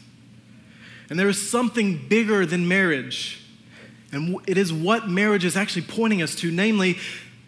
And 1.09 1.19
there 1.19 1.31
is 1.31 1.51
something 1.51 2.07
bigger 2.07 2.45
than 2.45 2.69
marriage. 2.69 3.43
And 4.13 4.37
it 4.47 4.59
is 4.59 4.75
what 4.75 5.09
marriage 5.09 5.47
is 5.47 5.57
actually 5.57 5.87
pointing 5.89 6.21
us 6.21 6.35
to, 6.35 6.51
namely, 6.51 6.99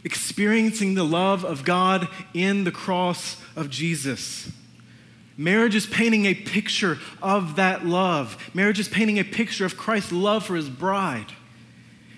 experiencing 0.02 0.94
the 0.94 1.04
love 1.04 1.44
of 1.44 1.62
God 1.62 2.08
in 2.32 2.64
the 2.64 2.72
cross 2.72 3.36
of 3.54 3.68
Jesus. 3.68 4.50
Marriage 5.40 5.74
is 5.74 5.86
painting 5.86 6.26
a 6.26 6.34
picture 6.34 6.98
of 7.22 7.56
that 7.56 7.86
love. 7.86 8.50
Marriage 8.52 8.78
is 8.78 8.90
painting 8.90 9.18
a 9.18 9.24
picture 9.24 9.64
of 9.64 9.74
Christ's 9.74 10.12
love 10.12 10.44
for 10.44 10.54
his 10.54 10.68
bride. 10.68 11.32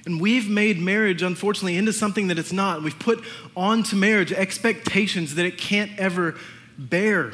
And 0.05 0.21
we've 0.21 0.51
made 0.51 0.81
marriage, 0.81 1.23
unfortunately, 1.23 1.77
into 1.77 1.93
something 1.93 2.27
that 2.27 2.37
it's 2.37 2.53
not. 2.53 2.83
We've 2.83 2.99
put 2.99 3.23
onto 3.57 3.95
marriage 3.95 4.33
expectations 4.33 5.37
that 5.37 5.47
it 5.47 5.57
can't 5.57 5.97
ever 6.01 6.35
bear. 6.77 7.33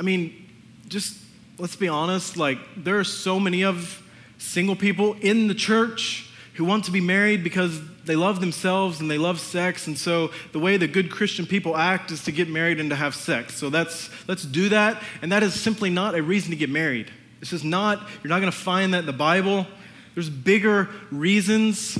I 0.00 0.02
mean, 0.02 0.48
just 0.88 1.16
let's 1.56 1.76
be 1.76 1.86
honest, 1.86 2.36
like, 2.36 2.58
there 2.76 2.98
are 2.98 3.04
so 3.04 3.38
many 3.38 3.62
of 3.62 4.02
single 4.38 4.74
people 4.74 5.14
in 5.20 5.46
the 5.46 5.54
church 5.54 6.32
who 6.54 6.64
want 6.64 6.84
to 6.84 6.90
be 6.90 7.00
married 7.00 7.42
because 7.42 7.80
they 8.04 8.16
love 8.16 8.40
themselves 8.40 9.00
and 9.00 9.10
they 9.10 9.18
love 9.18 9.40
sex. 9.40 9.86
And 9.86 9.98
so 9.98 10.30
the 10.52 10.58
way 10.58 10.76
the 10.76 10.86
good 10.86 11.10
Christian 11.10 11.46
people 11.46 11.76
act 11.76 12.10
is 12.10 12.24
to 12.24 12.32
get 12.32 12.48
married 12.48 12.78
and 12.80 12.90
to 12.90 12.96
have 12.96 13.14
sex. 13.14 13.54
So 13.54 13.70
that's, 13.70 14.08
let's 14.28 14.44
do 14.44 14.68
that. 14.68 15.02
And 15.20 15.32
that 15.32 15.42
is 15.42 15.58
simply 15.60 15.90
not 15.90 16.14
a 16.14 16.22
reason 16.22 16.50
to 16.50 16.56
get 16.56 16.70
married. 16.70 17.10
This 17.40 17.52
is 17.52 17.64
not, 17.64 17.98
you're 18.22 18.28
not 18.28 18.40
going 18.40 18.52
to 18.52 18.56
find 18.56 18.94
that 18.94 19.00
in 19.00 19.06
the 19.06 19.12
Bible. 19.12 19.66
There's 20.14 20.30
bigger 20.30 20.88
reasons. 21.10 21.98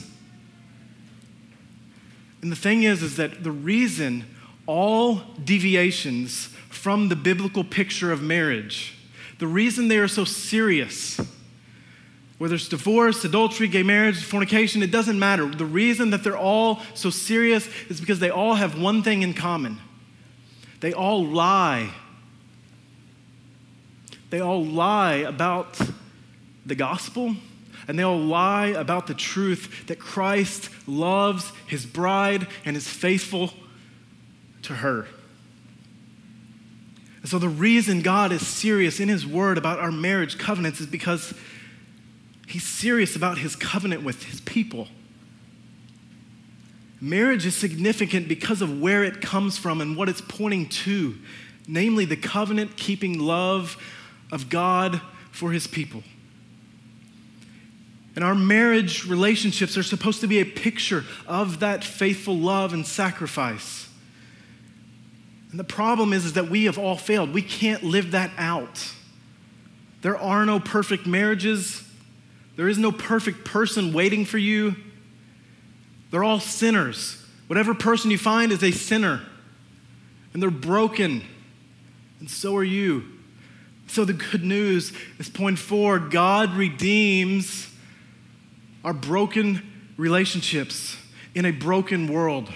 And 2.42 2.52
the 2.52 2.56
thing 2.56 2.84
is, 2.84 3.02
is 3.02 3.16
that 3.16 3.42
the 3.42 3.50
reason 3.50 4.24
all 4.66 5.16
deviations 5.42 6.46
from 6.68 7.08
the 7.08 7.16
biblical 7.16 7.64
picture 7.64 8.12
of 8.12 8.22
marriage, 8.22 8.96
the 9.38 9.46
reason 9.46 9.88
they 9.88 9.98
are 9.98 10.08
so 10.08 10.24
serious, 10.24 11.20
whether 12.38 12.56
it's 12.56 12.68
divorce, 12.68 13.24
adultery, 13.24 13.68
gay 13.68 13.82
marriage, 13.82 14.22
fornication, 14.22 14.82
it 14.82 14.90
doesn't 14.90 15.18
matter. 15.18 15.46
The 15.46 15.64
reason 15.64 16.10
that 16.10 16.24
they're 16.24 16.36
all 16.36 16.80
so 16.94 17.10
serious 17.10 17.68
is 17.88 18.00
because 18.00 18.18
they 18.18 18.30
all 18.30 18.54
have 18.54 18.80
one 18.80 19.02
thing 19.02 19.22
in 19.22 19.34
common 19.34 19.80
they 20.80 20.92
all 20.92 21.24
lie. 21.24 21.94
They 24.28 24.40
all 24.40 24.62
lie 24.62 25.14
about 25.14 25.80
the 26.66 26.74
gospel, 26.74 27.36
and 27.88 27.98
they 27.98 28.02
all 28.02 28.18
lie 28.18 28.66
about 28.66 29.06
the 29.06 29.14
truth 29.14 29.86
that 29.86 29.98
Christ 29.98 30.68
loves 30.86 31.52
his 31.66 31.86
bride 31.86 32.46
and 32.66 32.76
is 32.76 32.86
faithful 32.86 33.54
to 34.64 34.74
her. 34.74 35.06
And 37.22 37.30
so, 37.30 37.38
the 37.38 37.48
reason 37.48 38.02
God 38.02 38.30
is 38.30 38.46
serious 38.46 39.00
in 39.00 39.08
his 39.08 39.26
word 39.26 39.56
about 39.56 39.78
our 39.78 39.90
marriage 39.90 40.36
covenants 40.36 40.82
is 40.82 40.86
because 40.86 41.32
He's 42.46 42.64
serious 42.64 43.16
about 43.16 43.38
his 43.38 43.56
covenant 43.56 44.02
with 44.02 44.24
his 44.24 44.40
people. 44.42 44.88
Marriage 47.00 47.44
is 47.46 47.56
significant 47.56 48.28
because 48.28 48.62
of 48.62 48.80
where 48.80 49.04
it 49.04 49.20
comes 49.20 49.58
from 49.58 49.80
and 49.80 49.96
what 49.96 50.08
it's 50.08 50.20
pointing 50.22 50.68
to, 50.68 51.16
namely 51.66 52.04
the 52.04 52.16
covenant 52.16 52.76
keeping 52.76 53.18
love 53.18 53.76
of 54.32 54.48
God 54.48 55.00
for 55.30 55.52
his 55.52 55.66
people. 55.66 56.02
And 58.16 58.24
our 58.24 58.34
marriage 58.34 59.06
relationships 59.06 59.76
are 59.76 59.82
supposed 59.82 60.20
to 60.20 60.26
be 60.26 60.38
a 60.38 60.44
picture 60.44 61.04
of 61.26 61.60
that 61.60 61.82
faithful 61.82 62.36
love 62.36 62.72
and 62.72 62.86
sacrifice. 62.86 63.88
And 65.50 65.58
the 65.58 65.64
problem 65.64 66.12
is, 66.12 66.24
is 66.24 66.32
that 66.34 66.48
we 66.48 66.64
have 66.64 66.78
all 66.78 66.96
failed. 66.96 67.34
We 67.34 67.42
can't 67.42 67.82
live 67.82 68.12
that 68.12 68.30
out. 68.38 68.92
There 70.02 70.16
are 70.16 70.46
no 70.46 70.60
perfect 70.60 71.06
marriages. 71.06 71.82
There 72.56 72.68
is 72.68 72.78
no 72.78 72.92
perfect 72.92 73.44
person 73.44 73.92
waiting 73.92 74.24
for 74.24 74.38
you. 74.38 74.76
They're 76.10 76.24
all 76.24 76.40
sinners. 76.40 77.24
Whatever 77.46 77.74
person 77.74 78.10
you 78.10 78.18
find 78.18 78.52
is 78.52 78.62
a 78.62 78.70
sinner, 78.70 79.20
and 80.32 80.42
they're 80.42 80.50
broken, 80.50 81.22
and 82.20 82.30
so 82.30 82.56
are 82.56 82.64
you. 82.64 83.04
So, 83.86 84.04
the 84.04 84.14
good 84.14 84.44
news 84.44 84.92
is 85.18 85.28
point 85.28 85.58
four 85.58 85.98
God 85.98 86.54
redeems 86.54 87.70
our 88.84 88.92
broken 88.92 89.62
relationships 89.96 90.96
in 91.34 91.44
a 91.44 91.50
broken 91.50 92.12
world. 92.12 92.50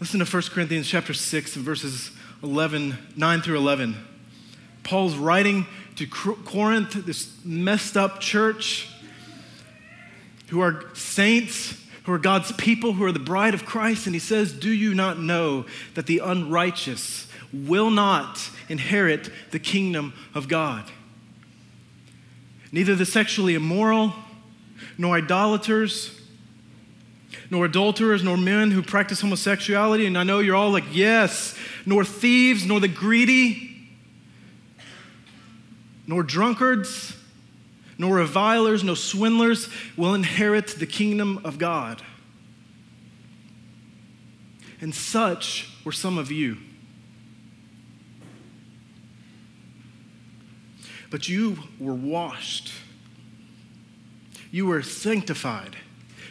Listen 0.00 0.20
to 0.20 0.26
1 0.26 0.42
Corinthians 0.50 0.88
chapter 0.88 1.14
6 1.14 1.56
and 1.56 1.64
verses 1.64 2.10
11, 2.42 2.96
9 3.16 3.40
through 3.42 3.56
11. 3.56 3.96
Paul's 4.82 5.16
writing 5.16 5.66
to 5.96 6.06
Corinth, 6.06 7.06
this 7.06 7.32
messed 7.44 7.96
up 7.96 8.20
church, 8.20 8.88
who 10.48 10.60
are 10.60 10.84
saints, 10.94 11.80
who 12.04 12.12
are 12.12 12.18
God's 12.18 12.52
people, 12.52 12.92
who 12.92 13.04
are 13.04 13.12
the 13.12 13.18
bride 13.18 13.54
of 13.54 13.64
Christ. 13.64 14.06
And 14.06 14.14
he 14.14 14.18
says, 14.18 14.52
Do 14.52 14.70
you 14.70 14.94
not 14.94 15.18
know 15.18 15.66
that 15.94 16.06
the 16.06 16.18
unrighteous 16.18 17.28
will 17.52 17.90
not 17.90 18.50
inherit 18.68 19.30
the 19.52 19.58
kingdom 19.58 20.12
of 20.34 20.48
God? 20.48 20.84
Neither 22.72 22.94
the 22.94 23.06
sexually 23.06 23.54
immoral, 23.54 24.12
nor 24.98 25.16
idolaters, 25.16 26.20
nor 27.50 27.66
adulterers, 27.66 28.22
nor 28.22 28.36
men 28.36 28.72
who 28.72 28.82
practice 28.82 29.20
homosexuality. 29.20 30.06
And 30.06 30.18
I 30.18 30.24
know 30.24 30.40
you're 30.40 30.56
all 30.56 30.70
like, 30.70 30.84
yes, 30.90 31.56
nor 31.86 32.04
thieves, 32.04 32.66
nor 32.66 32.80
the 32.80 32.88
greedy 32.88 33.73
nor 36.06 36.22
drunkards, 36.22 37.16
nor 37.98 38.16
revilers, 38.16 38.82
nor 38.82 38.96
swindlers 38.96 39.68
will 39.96 40.14
inherit 40.14 40.68
the 40.68 40.86
kingdom 40.86 41.40
of 41.44 41.58
God. 41.58 42.02
And 44.80 44.94
such 44.94 45.70
were 45.84 45.92
some 45.92 46.18
of 46.18 46.30
you. 46.30 46.58
But 51.10 51.28
you 51.28 51.58
were 51.78 51.94
washed, 51.94 52.72
you 54.50 54.66
were 54.66 54.82
sanctified, 54.82 55.76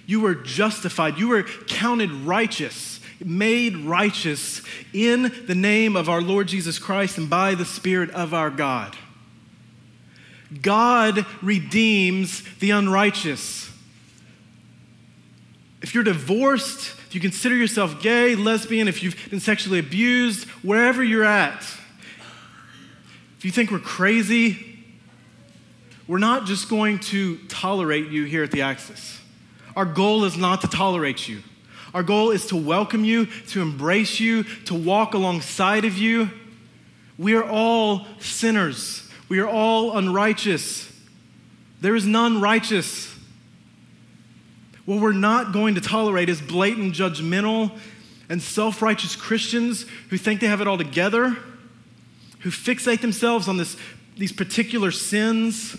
you 0.05 0.19
were 0.19 0.35
justified, 0.35 1.17
you 1.17 1.29
were 1.29 1.43
counted 1.43 2.11
righteous, 2.11 2.99
made 3.23 3.77
righteous 3.77 4.61
in 4.91 5.31
the 5.47 5.55
name 5.55 5.95
of 5.95 6.09
our 6.09 6.21
Lord 6.21 6.49
Jesus 6.49 6.79
Christ 6.79 7.17
and 7.17 7.29
by 7.29 7.55
the 7.55 7.63
Spirit 7.63 8.09
of 8.09 8.33
our 8.33 8.49
God. 8.49 8.97
God 10.61 11.25
redeems 11.41 12.43
the 12.59 12.71
unrighteous. 12.71 13.71
If 15.81 15.93
you're 15.93 16.03
divorced, 16.03 16.95
if 17.07 17.15
you 17.15 17.21
consider 17.21 17.55
yourself 17.55 18.01
gay, 18.01 18.35
lesbian, 18.35 18.87
if 18.87 19.03
you've 19.03 19.17
been 19.29 19.39
sexually 19.39 19.79
abused, 19.79 20.47
wherever 20.61 21.03
you're 21.03 21.25
at, 21.25 21.61
if 23.37 23.43
you 23.43 23.51
think 23.51 23.71
we're 23.71 23.79
crazy, 23.79 24.79
we're 26.07 26.17
not 26.17 26.45
just 26.45 26.69
going 26.69 26.99
to 26.99 27.37
tolerate 27.47 28.07
you 28.07 28.23
here 28.23 28.43
at 28.43 28.51
the 28.51 28.61
Access. 28.61 29.19
Our 29.75 29.85
goal 29.85 30.23
is 30.23 30.37
not 30.37 30.61
to 30.61 30.67
tolerate 30.67 31.27
you. 31.27 31.41
Our 31.93 32.03
goal 32.03 32.31
is 32.31 32.47
to 32.47 32.55
welcome 32.55 33.03
you, 33.03 33.25
to 33.49 33.61
embrace 33.61 34.19
you, 34.19 34.43
to 34.65 34.73
walk 34.73 35.13
alongside 35.13 35.85
of 35.85 35.97
you. 35.97 36.29
We 37.17 37.35
are 37.35 37.43
all 37.43 38.07
sinners. 38.19 39.02
We 39.33 39.39
are 39.39 39.49
all 39.49 39.97
unrighteous. 39.97 40.87
There 41.81 41.95
is 41.95 42.05
none 42.05 42.39
righteous. 42.39 43.11
What 44.85 45.01
we're 45.01 45.11
not 45.11 45.51
going 45.51 45.73
to 45.73 45.81
tolerate 45.81 46.29
is 46.29 46.39
blatant, 46.39 46.93
judgmental, 46.93 47.75
and 48.29 48.39
self 48.39 48.83
righteous 48.83 49.15
Christians 49.15 49.87
who 50.11 50.19
think 50.19 50.39
they 50.39 50.45
have 50.45 50.61
it 50.61 50.67
all 50.67 50.77
together, 50.77 51.35
who 52.41 52.51
fixate 52.51 53.01
themselves 53.01 53.47
on 53.47 53.57
this, 53.57 53.75
these 54.15 54.31
particular 54.31 54.91
sins, 54.91 55.77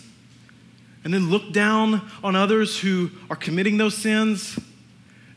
and 1.04 1.14
then 1.14 1.30
look 1.30 1.52
down 1.52 2.10
on 2.24 2.34
others 2.34 2.80
who 2.80 3.08
are 3.30 3.36
committing 3.36 3.76
those 3.76 3.96
sins, 3.96 4.58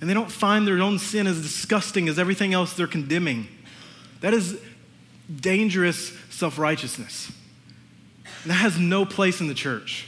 and 0.01 0.09
they 0.09 0.15
don't 0.15 0.31
find 0.31 0.65
their 0.65 0.81
own 0.81 0.97
sin 0.97 1.27
as 1.27 1.39
disgusting 1.39 2.09
as 2.09 2.17
everything 2.17 2.51
else 2.55 2.73
they're 2.73 2.87
condemning. 2.87 3.47
That 4.21 4.33
is 4.33 4.59
dangerous 5.39 6.17
self 6.31 6.57
righteousness. 6.57 7.31
That 8.47 8.53
has 8.53 8.79
no 8.79 9.05
place 9.05 9.41
in 9.41 9.47
the 9.47 9.53
church. 9.53 10.05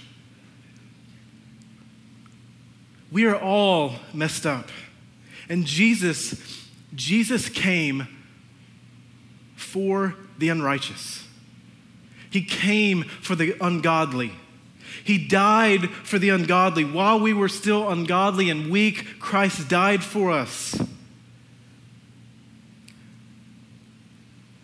We 3.12 3.26
are 3.26 3.36
all 3.36 3.96
messed 4.14 4.46
up. 4.46 4.70
And 5.50 5.66
Jesus, 5.66 6.70
Jesus 6.96 7.50
came 7.50 8.08
for 9.58 10.16
the 10.38 10.48
unrighteous. 10.48 11.26
He 12.30 12.42
came 12.42 13.04
for 13.04 13.36
the 13.36 13.58
ungodly. 13.60 14.32
He 15.04 15.18
died 15.18 15.90
for 15.90 16.18
the 16.18 16.30
ungodly. 16.30 16.86
While 16.86 17.20
we 17.20 17.34
were 17.34 17.50
still 17.50 17.90
ungodly 17.90 18.50
and 18.50 18.72
weak, 18.72 19.20
Christ 19.20 19.68
died 19.68 20.02
for 20.02 20.32
us. 20.32 20.80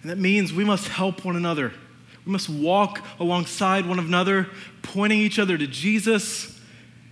And 0.01 0.11
that 0.11 0.17
means 0.17 0.53
we 0.53 0.63
must 0.63 0.87
help 0.87 1.25
one 1.25 1.35
another. 1.35 1.73
We 2.25 2.31
must 2.31 2.49
walk 2.49 3.01
alongside 3.19 3.85
one 3.85 3.99
another, 3.99 4.47
pointing 4.81 5.19
each 5.19 5.37
other 5.37 5.57
to 5.57 5.67
Jesus 5.67 6.59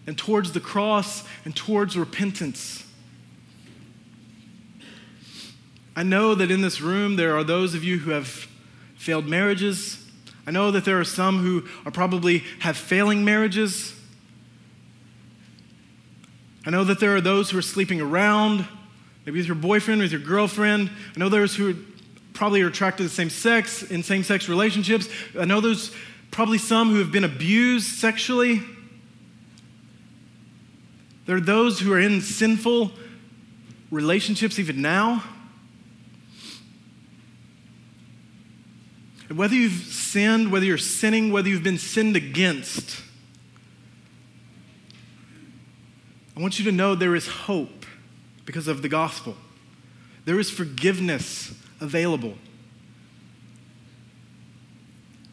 and 0.07 0.17
towards 0.17 0.51
the 0.51 0.59
cross 0.59 1.23
and 1.45 1.55
towards 1.55 1.97
repentance. 1.97 2.85
I 5.95 6.03
know 6.03 6.33
that 6.33 6.49
in 6.49 6.61
this 6.61 6.81
room 6.81 7.15
there 7.15 7.37
are 7.37 7.43
those 7.43 7.75
of 7.75 7.83
you 7.83 7.99
who 7.99 8.11
have 8.11 8.47
failed 8.95 9.27
marriages. 9.27 10.03
I 10.47 10.51
know 10.51 10.71
that 10.71 10.85
there 10.85 10.99
are 10.99 11.05
some 11.05 11.39
who 11.39 11.67
are 11.85 11.91
probably 11.91 12.39
have 12.59 12.75
failing 12.75 13.23
marriages. 13.23 13.93
I 16.65 16.71
know 16.71 16.83
that 16.85 16.99
there 16.99 17.15
are 17.15 17.21
those 17.21 17.51
who 17.51 17.57
are 17.57 17.63
sleeping 17.63 18.01
around, 18.01 18.65
maybe 19.25 19.37
with 19.37 19.47
your 19.47 19.55
boyfriend, 19.55 20.01
with 20.01 20.11
your 20.11 20.21
girlfriend. 20.21 20.89
I 21.15 21.19
know 21.19 21.29
there's 21.29 21.55
who 21.55 21.75
probably 22.33 22.61
are 22.61 22.67
attracted 22.67 23.03
to 23.03 23.03
the 23.03 23.15
same 23.15 23.29
sex 23.29 23.83
in 23.83 24.03
same 24.03 24.23
sex 24.23 24.49
relationships. 24.49 25.07
I 25.39 25.45
know 25.45 25.61
there's 25.61 25.91
probably 26.31 26.57
some 26.57 26.89
who 26.89 26.97
have 26.97 27.11
been 27.11 27.23
abused 27.23 27.99
sexually. 27.99 28.61
There 31.25 31.37
are 31.37 31.41
those 31.41 31.79
who 31.79 31.93
are 31.93 31.99
in 31.99 32.21
sinful 32.21 32.91
relationships 33.91 34.59
even 34.59 34.81
now. 34.81 35.23
And 39.29 39.37
whether 39.37 39.55
you've 39.55 39.71
sinned, 39.71 40.51
whether 40.51 40.65
you're 40.65 40.77
sinning, 40.77 41.31
whether 41.31 41.47
you've 41.47 41.63
been 41.63 41.77
sinned 41.77 42.15
against, 42.15 43.01
I 46.35 46.41
want 46.41 46.57
you 46.57 46.65
to 46.65 46.71
know 46.71 46.95
there 46.95 47.15
is 47.15 47.27
hope 47.27 47.85
because 48.45 48.67
of 48.67 48.81
the 48.81 48.89
gospel. 48.89 49.37
There 50.25 50.39
is 50.39 50.49
forgiveness 50.49 51.53
available. 51.83 52.35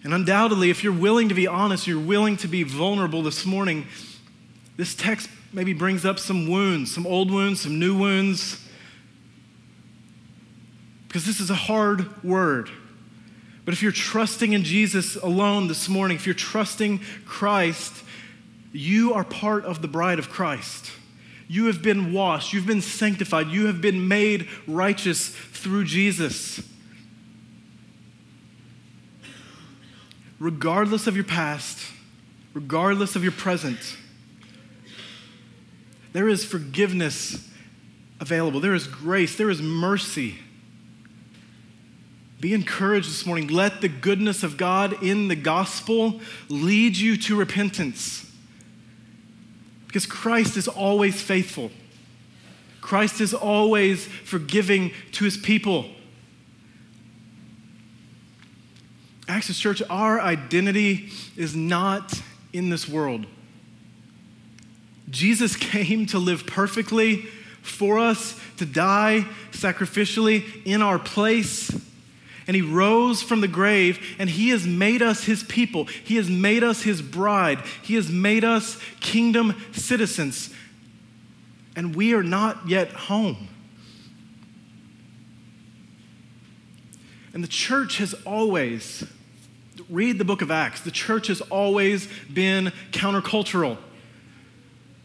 And 0.02 0.14
undoubtedly, 0.14 0.70
if 0.70 0.82
you're 0.82 0.92
willing 0.92 1.28
to 1.28 1.34
be 1.34 1.46
honest, 1.46 1.86
you're 1.86 2.00
willing 2.00 2.36
to 2.38 2.48
be 2.48 2.62
vulnerable 2.62 3.22
this 3.22 3.44
morning, 3.44 3.86
this 4.76 4.94
text 4.94 5.28
maybe 5.52 5.72
brings 5.72 6.04
up 6.04 6.18
some 6.18 6.48
wounds, 6.48 6.94
some 6.94 7.06
old 7.06 7.30
wounds, 7.30 7.60
some 7.60 7.78
new 7.78 7.96
wounds. 7.96 8.66
Because 11.06 11.26
this 11.26 11.40
is 11.40 11.50
a 11.50 11.54
hard 11.54 12.22
word. 12.24 12.70
But 13.64 13.74
if 13.74 13.82
you're 13.82 13.92
trusting 13.92 14.52
in 14.52 14.64
Jesus 14.64 15.16
alone 15.16 15.68
this 15.68 15.88
morning, 15.88 16.16
if 16.16 16.26
you're 16.26 16.34
trusting 16.34 17.00
Christ, 17.26 17.92
you 18.72 19.12
are 19.12 19.24
part 19.24 19.64
of 19.64 19.82
the 19.82 19.88
bride 19.88 20.18
of 20.18 20.30
Christ. 20.30 20.92
You 21.46 21.66
have 21.66 21.82
been 21.82 22.12
washed, 22.12 22.52
you've 22.52 22.66
been 22.66 22.80
sanctified, 22.80 23.48
you 23.48 23.66
have 23.66 23.80
been 23.80 24.06
made 24.06 24.48
righteous 24.68 25.34
through 25.60 25.84
Jesus. 25.84 26.62
Regardless 30.38 31.06
of 31.06 31.14
your 31.14 31.24
past, 31.24 31.78
regardless 32.54 33.14
of 33.14 33.22
your 33.22 33.32
present, 33.32 33.78
there 36.12 36.28
is 36.28 36.44
forgiveness 36.44 37.48
available. 38.20 38.60
There 38.60 38.74
is 38.74 38.86
grace. 38.86 39.36
There 39.36 39.50
is 39.50 39.62
mercy. 39.62 40.38
Be 42.40 42.54
encouraged 42.54 43.08
this 43.08 43.26
morning. 43.26 43.48
Let 43.48 43.82
the 43.82 43.88
goodness 43.88 44.42
of 44.42 44.56
God 44.56 45.02
in 45.02 45.28
the 45.28 45.36
gospel 45.36 46.20
lead 46.48 46.96
you 46.96 47.16
to 47.18 47.36
repentance. 47.36 48.30
Because 49.86 50.06
Christ 50.06 50.56
is 50.56 50.68
always 50.68 51.20
faithful, 51.20 51.70
Christ 52.80 53.20
is 53.20 53.34
always 53.34 54.06
forgiving 54.06 54.92
to 55.12 55.24
his 55.24 55.36
people. 55.36 55.86
Access 59.28 59.58
Church, 59.58 59.82
our 59.88 60.20
identity 60.20 61.10
is 61.36 61.54
not 61.54 62.20
in 62.52 62.68
this 62.68 62.88
world. 62.88 63.26
Jesus 65.08 65.56
came 65.56 66.06
to 66.06 66.18
live 66.18 66.46
perfectly 66.46 67.26
for 67.62 67.98
us, 67.98 68.38
to 68.56 68.66
die 68.66 69.26
sacrificially 69.52 70.44
in 70.64 70.82
our 70.82 70.98
place. 70.98 71.70
And 72.46 72.56
he 72.56 72.62
rose 72.62 73.22
from 73.22 73.42
the 73.42 73.48
grave, 73.48 74.16
and 74.18 74.28
he 74.28 74.48
has 74.48 74.66
made 74.66 75.02
us 75.02 75.22
his 75.22 75.44
people. 75.44 75.84
He 75.84 76.16
has 76.16 76.28
made 76.28 76.64
us 76.64 76.82
his 76.82 77.00
bride. 77.00 77.60
He 77.82 77.94
has 77.94 78.10
made 78.10 78.42
us 78.42 78.80
kingdom 78.98 79.54
citizens. 79.72 80.52
And 81.76 81.94
we 81.94 82.14
are 82.14 82.22
not 82.22 82.68
yet 82.68 82.90
home. 82.90 83.48
And 87.32 87.44
the 87.44 87.48
church 87.48 87.98
has 87.98 88.14
always, 88.26 89.04
read 89.88 90.18
the 90.18 90.24
book 90.24 90.42
of 90.42 90.50
Acts, 90.50 90.80
the 90.80 90.90
church 90.90 91.28
has 91.28 91.40
always 91.42 92.08
been 92.32 92.72
countercultural 92.90 93.78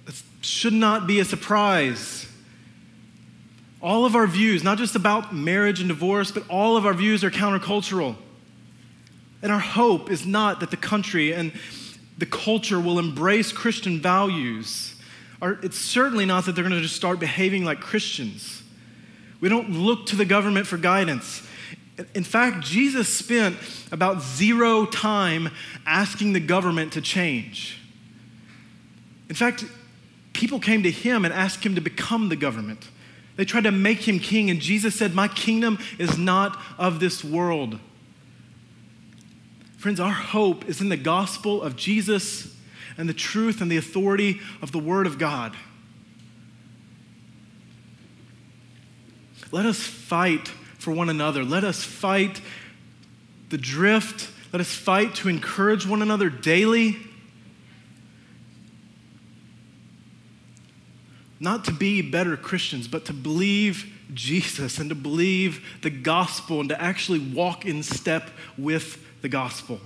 This 0.05 0.23
should 0.41 0.73
not 0.73 1.05
be 1.05 1.19
a 1.19 1.25
surprise. 1.25 2.27
All 3.81 4.05
of 4.05 4.15
our 4.15 4.25
views, 4.25 4.63
not 4.63 4.79
just 4.79 4.95
about 4.95 5.35
marriage 5.35 5.79
and 5.79 5.87
divorce, 5.87 6.31
but 6.31 6.43
all 6.49 6.75
of 6.75 6.85
our 6.87 6.93
views 6.95 7.23
are 7.23 7.29
countercultural. 7.29 8.15
And 9.43 9.51
our 9.51 9.59
hope 9.59 10.09
is 10.09 10.25
not 10.25 10.59
that 10.61 10.71
the 10.71 10.77
country 10.77 11.31
and 11.31 11.51
the 12.17 12.25
culture 12.25 12.79
will 12.79 12.97
embrace 12.97 13.51
Christian 13.51 13.99
values. 13.99 14.94
It's 15.41 15.77
certainly 15.77 16.25
not 16.25 16.45
that 16.45 16.53
they're 16.53 16.63
going 16.63 16.75
to 16.75 16.81
just 16.81 16.95
start 16.95 17.19
behaving 17.19 17.65
like 17.65 17.79
Christians. 17.81 18.63
We 19.41 19.49
don't 19.49 19.71
look 19.71 20.07
to 20.07 20.15
the 20.15 20.25
government 20.25 20.67
for 20.67 20.77
guidance. 20.77 21.45
In 22.13 22.23
fact, 22.23 22.61
Jesus 22.61 23.07
spent 23.07 23.57
about 23.91 24.21
zero 24.21 24.85
time 24.85 25.49
asking 25.85 26.33
the 26.33 26.39
government 26.39 26.93
to 26.93 27.01
change. 27.01 27.79
In 29.29 29.35
fact, 29.35 29.65
people 30.33 30.59
came 30.59 30.83
to 30.83 30.91
him 30.91 31.25
and 31.25 31.33
asked 31.33 31.65
him 31.65 31.75
to 31.75 31.81
become 31.81 32.29
the 32.29 32.35
government. 32.35 32.89
They 33.37 33.45
tried 33.45 33.63
to 33.63 33.71
make 33.71 34.07
him 34.07 34.19
king, 34.19 34.49
and 34.49 34.61
Jesus 34.61 34.95
said, 34.95 35.13
My 35.13 35.27
kingdom 35.27 35.77
is 35.97 36.17
not 36.17 36.57
of 36.77 36.99
this 36.99 37.23
world. 37.23 37.79
Friends, 39.77 39.99
our 39.99 40.11
hope 40.11 40.65
is 40.65 40.81
in 40.81 40.89
the 40.89 40.97
gospel 40.97 41.61
of 41.61 41.75
Jesus 41.75 42.54
and 42.97 43.09
the 43.09 43.13
truth 43.13 43.61
and 43.61 43.71
the 43.71 43.77
authority 43.77 44.39
of 44.61 44.71
the 44.71 44.79
Word 44.79 45.07
of 45.07 45.17
God. 45.17 45.55
Let 49.51 49.65
us 49.65 49.79
fight 49.79 50.47
for 50.79 50.91
one 50.91 51.09
another. 51.09 51.43
Let 51.43 51.63
us 51.63 51.83
fight 51.83 52.41
the 53.49 53.57
drift. 53.57 54.29
Let 54.51 54.59
us 54.59 54.73
fight 54.73 55.15
to 55.15 55.29
encourage 55.29 55.85
one 55.85 56.01
another 56.01 56.29
daily. 56.29 56.97
not 61.39 61.65
to 61.65 61.71
be 61.71 62.01
better 62.01 62.37
Christians, 62.37 62.87
but 62.87 63.05
to 63.05 63.13
believe 63.13 63.91
Jesus 64.13 64.79
and 64.79 64.89
to 64.89 64.95
believe 64.95 65.79
the 65.81 65.89
gospel 65.89 66.59
and 66.59 66.69
to 66.69 66.81
actually 66.81 67.19
walk 67.19 67.65
in 67.65 67.83
step 67.83 68.29
with 68.57 69.21
the 69.21 69.29
gospel. 69.29 69.79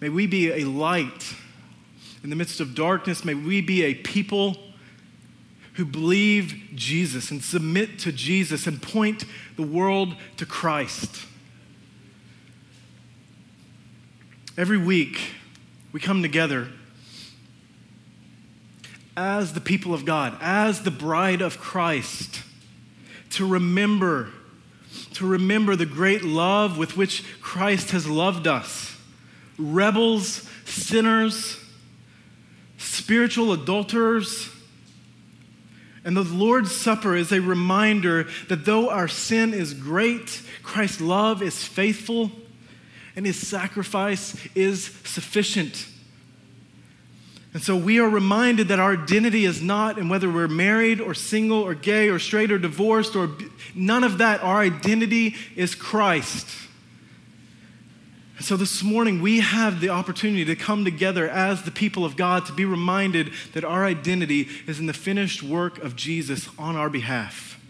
May 0.00 0.08
we 0.08 0.26
be 0.26 0.52
a 0.52 0.64
light 0.64 1.34
in 2.22 2.30
the 2.30 2.36
midst 2.36 2.60
of 2.60 2.74
darkness. 2.74 3.24
May 3.24 3.34
we 3.34 3.60
be 3.60 3.82
a 3.82 3.94
people 3.94 4.56
who 5.74 5.84
believe 5.84 6.70
Jesus 6.74 7.30
and 7.30 7.42
submit 7.42 7.98
to 8.00 8.12
Jesus 8.12 8.66
and 8.66 8.82
point 8.82 9.24
the 9.56 9.62
world 9.62 10.16
to 10.36 10.44
Christ. 10.44 11.24
Every 14.56 14.78
week, 14.78 15.20
we 15.92 16.00
come 16.00 16.20
together 16.20 16.68
as 19.16 19.52
the 19.52 19.60
people 19.60 19.94
of 19.94 20.04
God, 20.04 20.36
as 20.40 20.82
the 20.82 20.90
bride 20.90 21.40
of 21.40 21.58
Christ, 21.58 22.42
to 23.30 23.46
remember, 23.46 24.30
to 25.14 25.26
remember 25.26 25.76
the 25.76 25.86
great 25.86 26.24
love 26.24 26.76
with 26.76 26.96
which 26.96 27.24
Christ 27.40 27.92
has 27.92 28.08
loved 28.08 28.46
us. 28.48 28.97
Rebels, 29.58 30.48
sinners, 30.64 31.58
spiritual 32.78 33.52
adulterers. 33.52 34.50
And 36.04 36.16
the 36.16 36.22
Lord's 36.22 36.74
Supper 36.74 37.16
is 37.16 37.32
a 37.32 37.40
reminder 37.40 38.28
that 38.48 38.64
though 38.64 38.88
our 38.88 39.08
sin 39.08 39.52
is 39.52 39.74
great, 39.74 40.42
Christ's 40.62 41.00
love 41.00 41.42
is 41.42 41.64
faithful 41.64 42.30
and 43.16 43.26
his 43.26 43.36
sacrifice 43.36 44.36
is 44.54 44.84
sufficient. 45.04 45.88
And 47.52 47.62
so 47.62 47.76
we 47.76 47.98
are 47.98 48.08
reminded 48.08 48.68
that 48.68 48.78
our 48.78 48.92
identity 48.92 49.44
is 49.44 49.60
not 49.60 49.98
in 49.98 50.08
whether 50.08 50.30
we're 50.30 50.48
married 50.48 51.00
or 51.00 51.14
single 51.14 51.58
or 51.58 51.74
gay 51.74 52.08
or 52.08 52.18
straight 52.18 52.52
or 52.52 52.58
divorced 52.58 53.16
or 53.16 53.30
none 53.74 54.04
of 54.04 54.18
that. 54.18 54.42
Our 54.42 54.60
identity 54.60 55.34
is 55.56 55.74
Christ. 55.74 56.46
And 58.38 58.46
so 58.46 58.56
this 58.56 58.84
morning 58.84 59.20
we 59.20 59.40
have 59.40 59.80
the 59.80 59.88
opportunity 59.88 60.44
to 60.44 60.54
come 60.54 60.84
together 60.84 61.28
as 61.28 61.62
the 61.64 61.72
people 61.72 62.04
of 62.04 62.16
God 62.16 62.46
to 62.46 62.52
be 62.52 62.64
reminded 62.64 63.32
that 63.52 63.64
our 63.64 63.84
identity 63.84 64.48
is 64.68 64.78
in 64.78 64.86
the 64.86 64.92
finished 64.92 65.42
work 65.42 65.78
of 65.78 65.96
Jesus 65.96 66.48
on 66.56 66.76
our 66.76 66.88
behalf. 66.88 67.60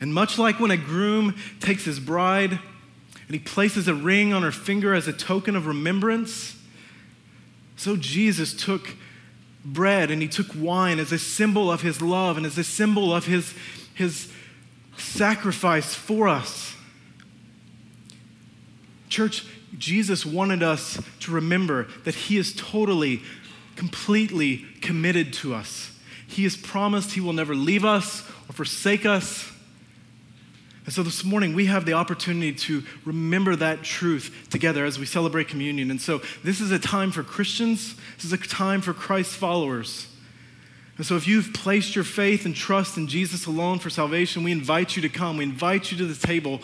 And 0.00 0.14
much 0.14 0.38
like 0.38 0.60
when 0.60 0.70
a 0.70 0.76
groom 0.76 1.34
takes 1.58 1.86
his 1.86 1.98
bride 1.98 2.52
and 2.52 3.30
he 3.30 3.40
places 3.40 3.88
a 3.88 3.94
ring 3.94 4.32
on 4.32 4.44
her 4.44 4.52
finger 4.52 4.94
as 4.94 5.08
a 5.08 5.12
token 5.12 5.56
of 5.56 5.66
remembrance, 5.66 6.56
so 7.74 7.96
Jesus 7.96 8.54
took 8.54 8.94
bread 9.64 10.12
and 10.12 10.22
he 10.22 10.28
took 10.28 10.46
wine 10.54 11.00
as 11.00 11.10
a 11.10 11.18
symbol 11.18 11.68
of 11.68 11.80
his 11.80 12.00
love 12.00 12.36
and 12.36 12.46
as 12.46 12.56
a 12.56 12.62
symbol 12.62 13.12
of 13.12 13.26
his, 13.26 13.54
his 13.92 14.30
sacrifice 14.96 15.96
for 15.96 16.28
us. 16.28 16.76
Church, 19.08 19.44
Jesus 19.78 20.24
wanted 20.24 20.62
us 20.62 21.00
to 21.20 21.32
remember 21.32 21.88
that 22.04 22.14
he 22.14 22.36
is 22.36 22.54
totally, 22.54 23.22
completely 23.76 24.64
committed 24.80 25.32
to 25.34 25.54
us. 25.54 25.92
He 26.26 26.44
has 26.44 26.56
promised 26.56 27.12
he 27.12 27.20
will 27.20 27.32
never 27.32 27.54
leave 27.54 27.84
us 27.84 28.28
or 28.48 28.52
forsake 28.52 29.06
us. 29.06 29.50
And 30.84 30.94
so 30.94 31.02
this 31.02 31.24
morning, 31.24 31.54
we 31.54 31.66
have 31.66 31.84
the 31.84 31.94
opportunity 31.94 32.52
to 32.52 32.84
remember 33.04 33.56
that 33.56 33.82
truth 33.82 34.46
together 34.50 34.84
as 34.84 34.98
we 34.98 35.06
celebrate 35.06 35.48
communion. 35.48 35.90
And 35.90 36.00
so 36.00 36.22
this 36.44 36.60
is 36.60 36.70
a 36.70 36.78
time 36.78 37.10
for 37.10 37.22
Christians, 37.24 37.96
this 38.16 38.24
is 38.24 38.32
a 38.32 38.38
time 38.38 38.80
for 38.80 38.94
Christ 38.94 39.32
followers 39.32 40.06
And 40.96 41.04
so, 41.04 41.16
if 41.16 41.26
you've 41.26 41.52
placed 41.52 41.94
your 41.94 42.04
faith 42.04 42.46
and 42.46 42.54
trust 42.54 42.96
in 42.96 43.08
Jesus 43.08 43.46
alone 43.46 43.80
for 43.80 43.90
salvation, 43.90 44.44
we 44.44 44.52
invite 44.52 44.96
you 44.96 45.02
to 45.02 45.08
come. 45.08 45.36
We 45.36 45.44
invite 45.44 45.90
you 45.90 45.98
to 45.98 46.06
the 46.06 46.26
table 46.26 46.60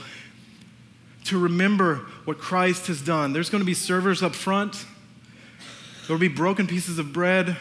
to 1.24 1.38
remember 1.38 2.06
what 2.24 2.38
Christ 2.38 2.86
has 2.88 3.00
done. 3.00 3.32
There's 3.32 3.50
going 3.50 3.60
to 3.60 3.66
be 3.66 3.74
servers 3.74 4.22
up 4.22 4.34
front, 4.34 4.84
there 6.06 6.14
will 6.14 6.20
be 6.20 6.28
broken 6.28 6.66
pieces 6.66 6.98
of 6.98 7.12
bread. 7.12 7.56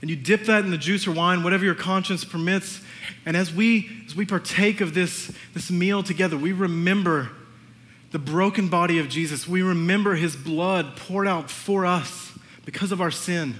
And 0.00 0.08
you 0.08 0.14
dip 0.14 0.44
that 0.44 0.64
in 0.64 0.70
the 0.70 0.78
juice 0.78 1.08
or 1.08 1.12
wine, 1.12 1.42
whatever 1.42 1.64
your 1.64 1.74
conscience 1.74 2.24
permits. 2.24 2.80
And 3.26 3.36
as 3.36 3.52
we, 3.52 3.90
as 4.06 4.14
we 4.14 4.24
partake 4.24 4.80
of 4.80 4.94
this, 4.94 5.32
this 5.54 5.72
meal 5.72 6.04
together, 6.04 6.36
we 6.36 6.52
remember 6.52 7.30
the 8.12 8.18
broken 8.18 8.68
body 8.68 9.00
of 9.00 9.08
Jesus. 9.08 9.48
We 9.48 9.62
remember 9.62 10.14
his 10.14 10.36
blood 10.36 10.96
poured 10.96 11.26
out 11.26 11.50
for 11.50 11.84
us 11.84 12.32
because 12.64 12.92
of 12.92 13.00
our 13.00 13.10
sin. 13.10 13.56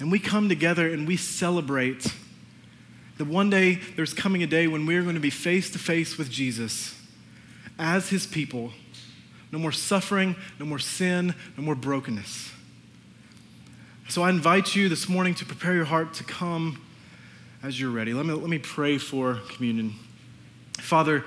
And 0.00 0.10
we 0.10 0.18
come 0.18 0.48
together 0.48 0.92
and 0.92 1.06
we 1.06 1.16
celebrate 1.16 2.12
that 3.18 3.26
one 3.26 3.50
day 3.50 3.76
there's 3.94 4.12
coming 4.12 4.42
a 4.42 4.46
day 4.48 4.66
when 4.66 4.84
we're 4.84 5.02
going 5.02 5.14
to 5.14 5.20
be 5.20 5.30
face 5.30 5.70
to 5.70 5.78
face 5.78 6.18
with 6.18 6.28
Jesus 6.28 6.93
as 7.78 8.08
his 8.08 8.26
people. 8.26 8.72
No 9.52 9.58
more 9.58 9.72
suffering, 9.72 10.36
no 10.58 10.66
more 10.66 10.78
sin, 10.78 11.34
no 11.56 11.62
more 11.62 11.74
brokenness. 11.74 12.52
So 14.08 14.22
I 14.22 14.30
invite 14.30 14.74
you 14.76 14.88
this 14.88 15.08
morning 15.08 15.34
to 15.36 15.44
prepare 15.44 15.74
your 15.74 15.86
heart 15.86 16.14
to 16.14 16.24
come 16.24 16.82
as 17.62 17.80
you're 17.80 17.90
ready. 17.90 18.12
Let 18.12 18.26
me, 18.26 18.34
let 18.34 18.50
me 18.50 18.58
pray 18.58 18.98
for 18.98 19.40
communion. 19.48 19.94
Father, 20.78 21.24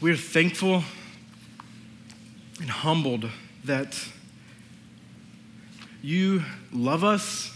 we 0.00 0.10
are 0.10 0.16
thankful 0.16 0.84
and 2.60 2.70
humbled 2.70 3.28
that 3.64 4.08
you 6.00 6.42
love 6.72 7.04
us. 7.04 7.52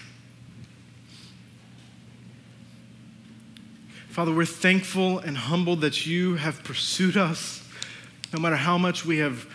Father, 4.17 4.33
we're 4.33 4.47
thankful 4.47 5.19
and 5.19 5.37
humbled 5.37 5.83
that 5.83 6.07
you 6.07 6.37
have 6.37 6.65
pursued 6.65 7.19
us 7.19 7.63
no 8.33 8.41
matter 8.41 8.57
how 8.57 8.79
much 8.79 9.05
we 9.05 9.19
have 9.19 9.47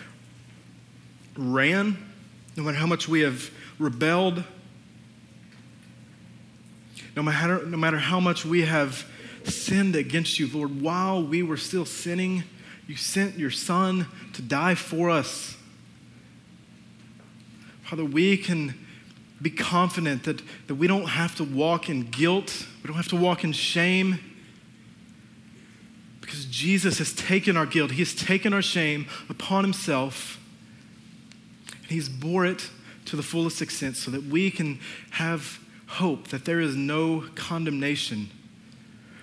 ran, 1.36 1.98
no 2.56 2.62
matter 2.62 2.78
how 2.78 2.86
much 2.86 3.08
we 3.08 3.22
have 3.22 3.50
rebelled, 3.80 4.44
no 7.16 7.24
matter, 7.24 7.66
no 7.66 7.76
matter 7.76 7.98
how 7.98 8.20
much 8.20 8.44
we 8.44 8.60
have 8.60 9.04
sinned 9.42 9.96
against 9.96 10.38
you, 10.38 10.48
Lord, 10.56 10.80
while 10.80 11.20
we 11.20 11.42
were 11.42 11.56
still 11.56 11.84
sinning, 11.84 12.44
you 12.86 12.94
sent 12.94 13.36
your 13.36 13.50
Son 13.50 14.06
to 14.34 14.42
die 14.42 14.76
for 14.76 15.10
us. 15.10 15.56
Father, 17.82 18.04
we 18.04 18.36
can 18.36 18.78
be 19.42 19.50
confident 19.50 20.22
that, 20.22 20.40
that 20.68 20.76
we 20.76 20.86
don't 20.86 21.08
have 21.08 21.34
to 21.38 21.42
walk 21.42 21.90
in 21.90 22.02
guilt, 22.02 22.64
we 22.80 22.86
don't 22.86 22.96
have 22.96 23.08
to 23.08 23.16
walk 23.16 23.42
in 23.42 23.50
shame. 23.50 24.20
Because 26.32 26.46
Jesus 26.46 26.96
has 26.96 27.12
taken 27.12 27.58
our 27.58 27.66
guilt, 27.66 27.90
He 27.90 27.98
has 27.98 28.14
taken 28.14 28.54
our 28.54 28.62
shame 28.62 29.06
upon 29.28 29.64
Himself, 29.64 30.40
and 31.82 31.90
He's 31.90 32.08
bore 32.08 32.46
it 32.46 32.70
to 33.04 33.16
the 33.16 33.22
fullest 33.22 33.60
extent 33.60 33.98
so 33.98 34.10
that 34.10 34.22
we 34.22 34.50
can 34.50 34.80
have 35.10 35.60
hope 35.86 36.28
that 36.28 36.46
there 36.46 36.58
is 36.58 36.74
no 36.74 37.26
condemnation 37.34 38.30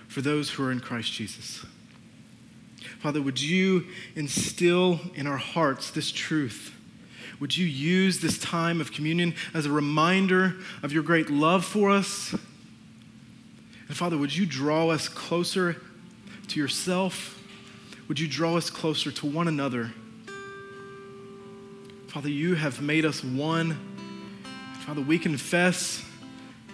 for 0.06 0.20
those 0.20 0.50
who 0.50 0.62
are 0.62 0.70
in 0.70 0.78
Christ 0.78 1.10
Jesus. 1.12 1.66
Father, 3.00 3.20
would 3.20 3.42
you 3.42 3.88
instill 4.14 5.00
in 5.16 5.26
our 5.26 5.36
hearts 5.36 5.90
this 5.90 6.12
truth? 6.12 6.76
Would 7.40 7.56
you 7.56 7.66
use 7.66 8.20
this 8.20 8.38
time 8.38 8.80
of 8.80 8.92
communion 8.92 9.34
as 9.52 9.66
a 9.66 9.72
reminder 9.72 10.54
of 10.84 10.92
your 10.92 11.02
great 11.02 11.28
love 11.28 11.64
for 11.64 11.90
us? 11.90 12.36
And 13.88 13.96
Father, 13.96 14.16
would 14.16 14.36
you 14.36 14.46
draw 14.46 14.90
us 14.90 15.08
closer 15.08 15.82
to 16.50 16.60
yourself? 16.60 17.42
Would 18.08 18.18
you 18.18 18.28
draw 18.28 18.56
us 18.56 18.70
closer 18.70 19.10
to 19.12 19.26
one 19.26 19.48
another? 19.48 19.92
Father, 22.08 22.28
you 22.28 22.54
have 22.54 22.82
made 22.82 23.04
us 23.04 23.22
one. 23.22 23.78
Father, 24.84 25.00
we 25.00 25.18
confess 25.18 26.04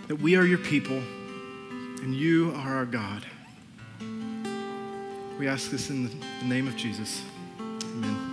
that 0.09 0.17
we 0.17 0.37
are 0.37 0.45
your 0.45 0.59
people 0.59 0.97
and 0.97 2.15
you 2.15 2.53
are 2.57 2.77
our 2.77 2.87
God. 2.87 3.27
We 5.39 5.49
ask 5.49 5.71
this 5.71 5.91
in 5.91 6.09
the 6.09 6.45
name 6.45 6.67
of 6.67 6.77
Jesus. 6.77 7.23
Amen. 7.61 8.26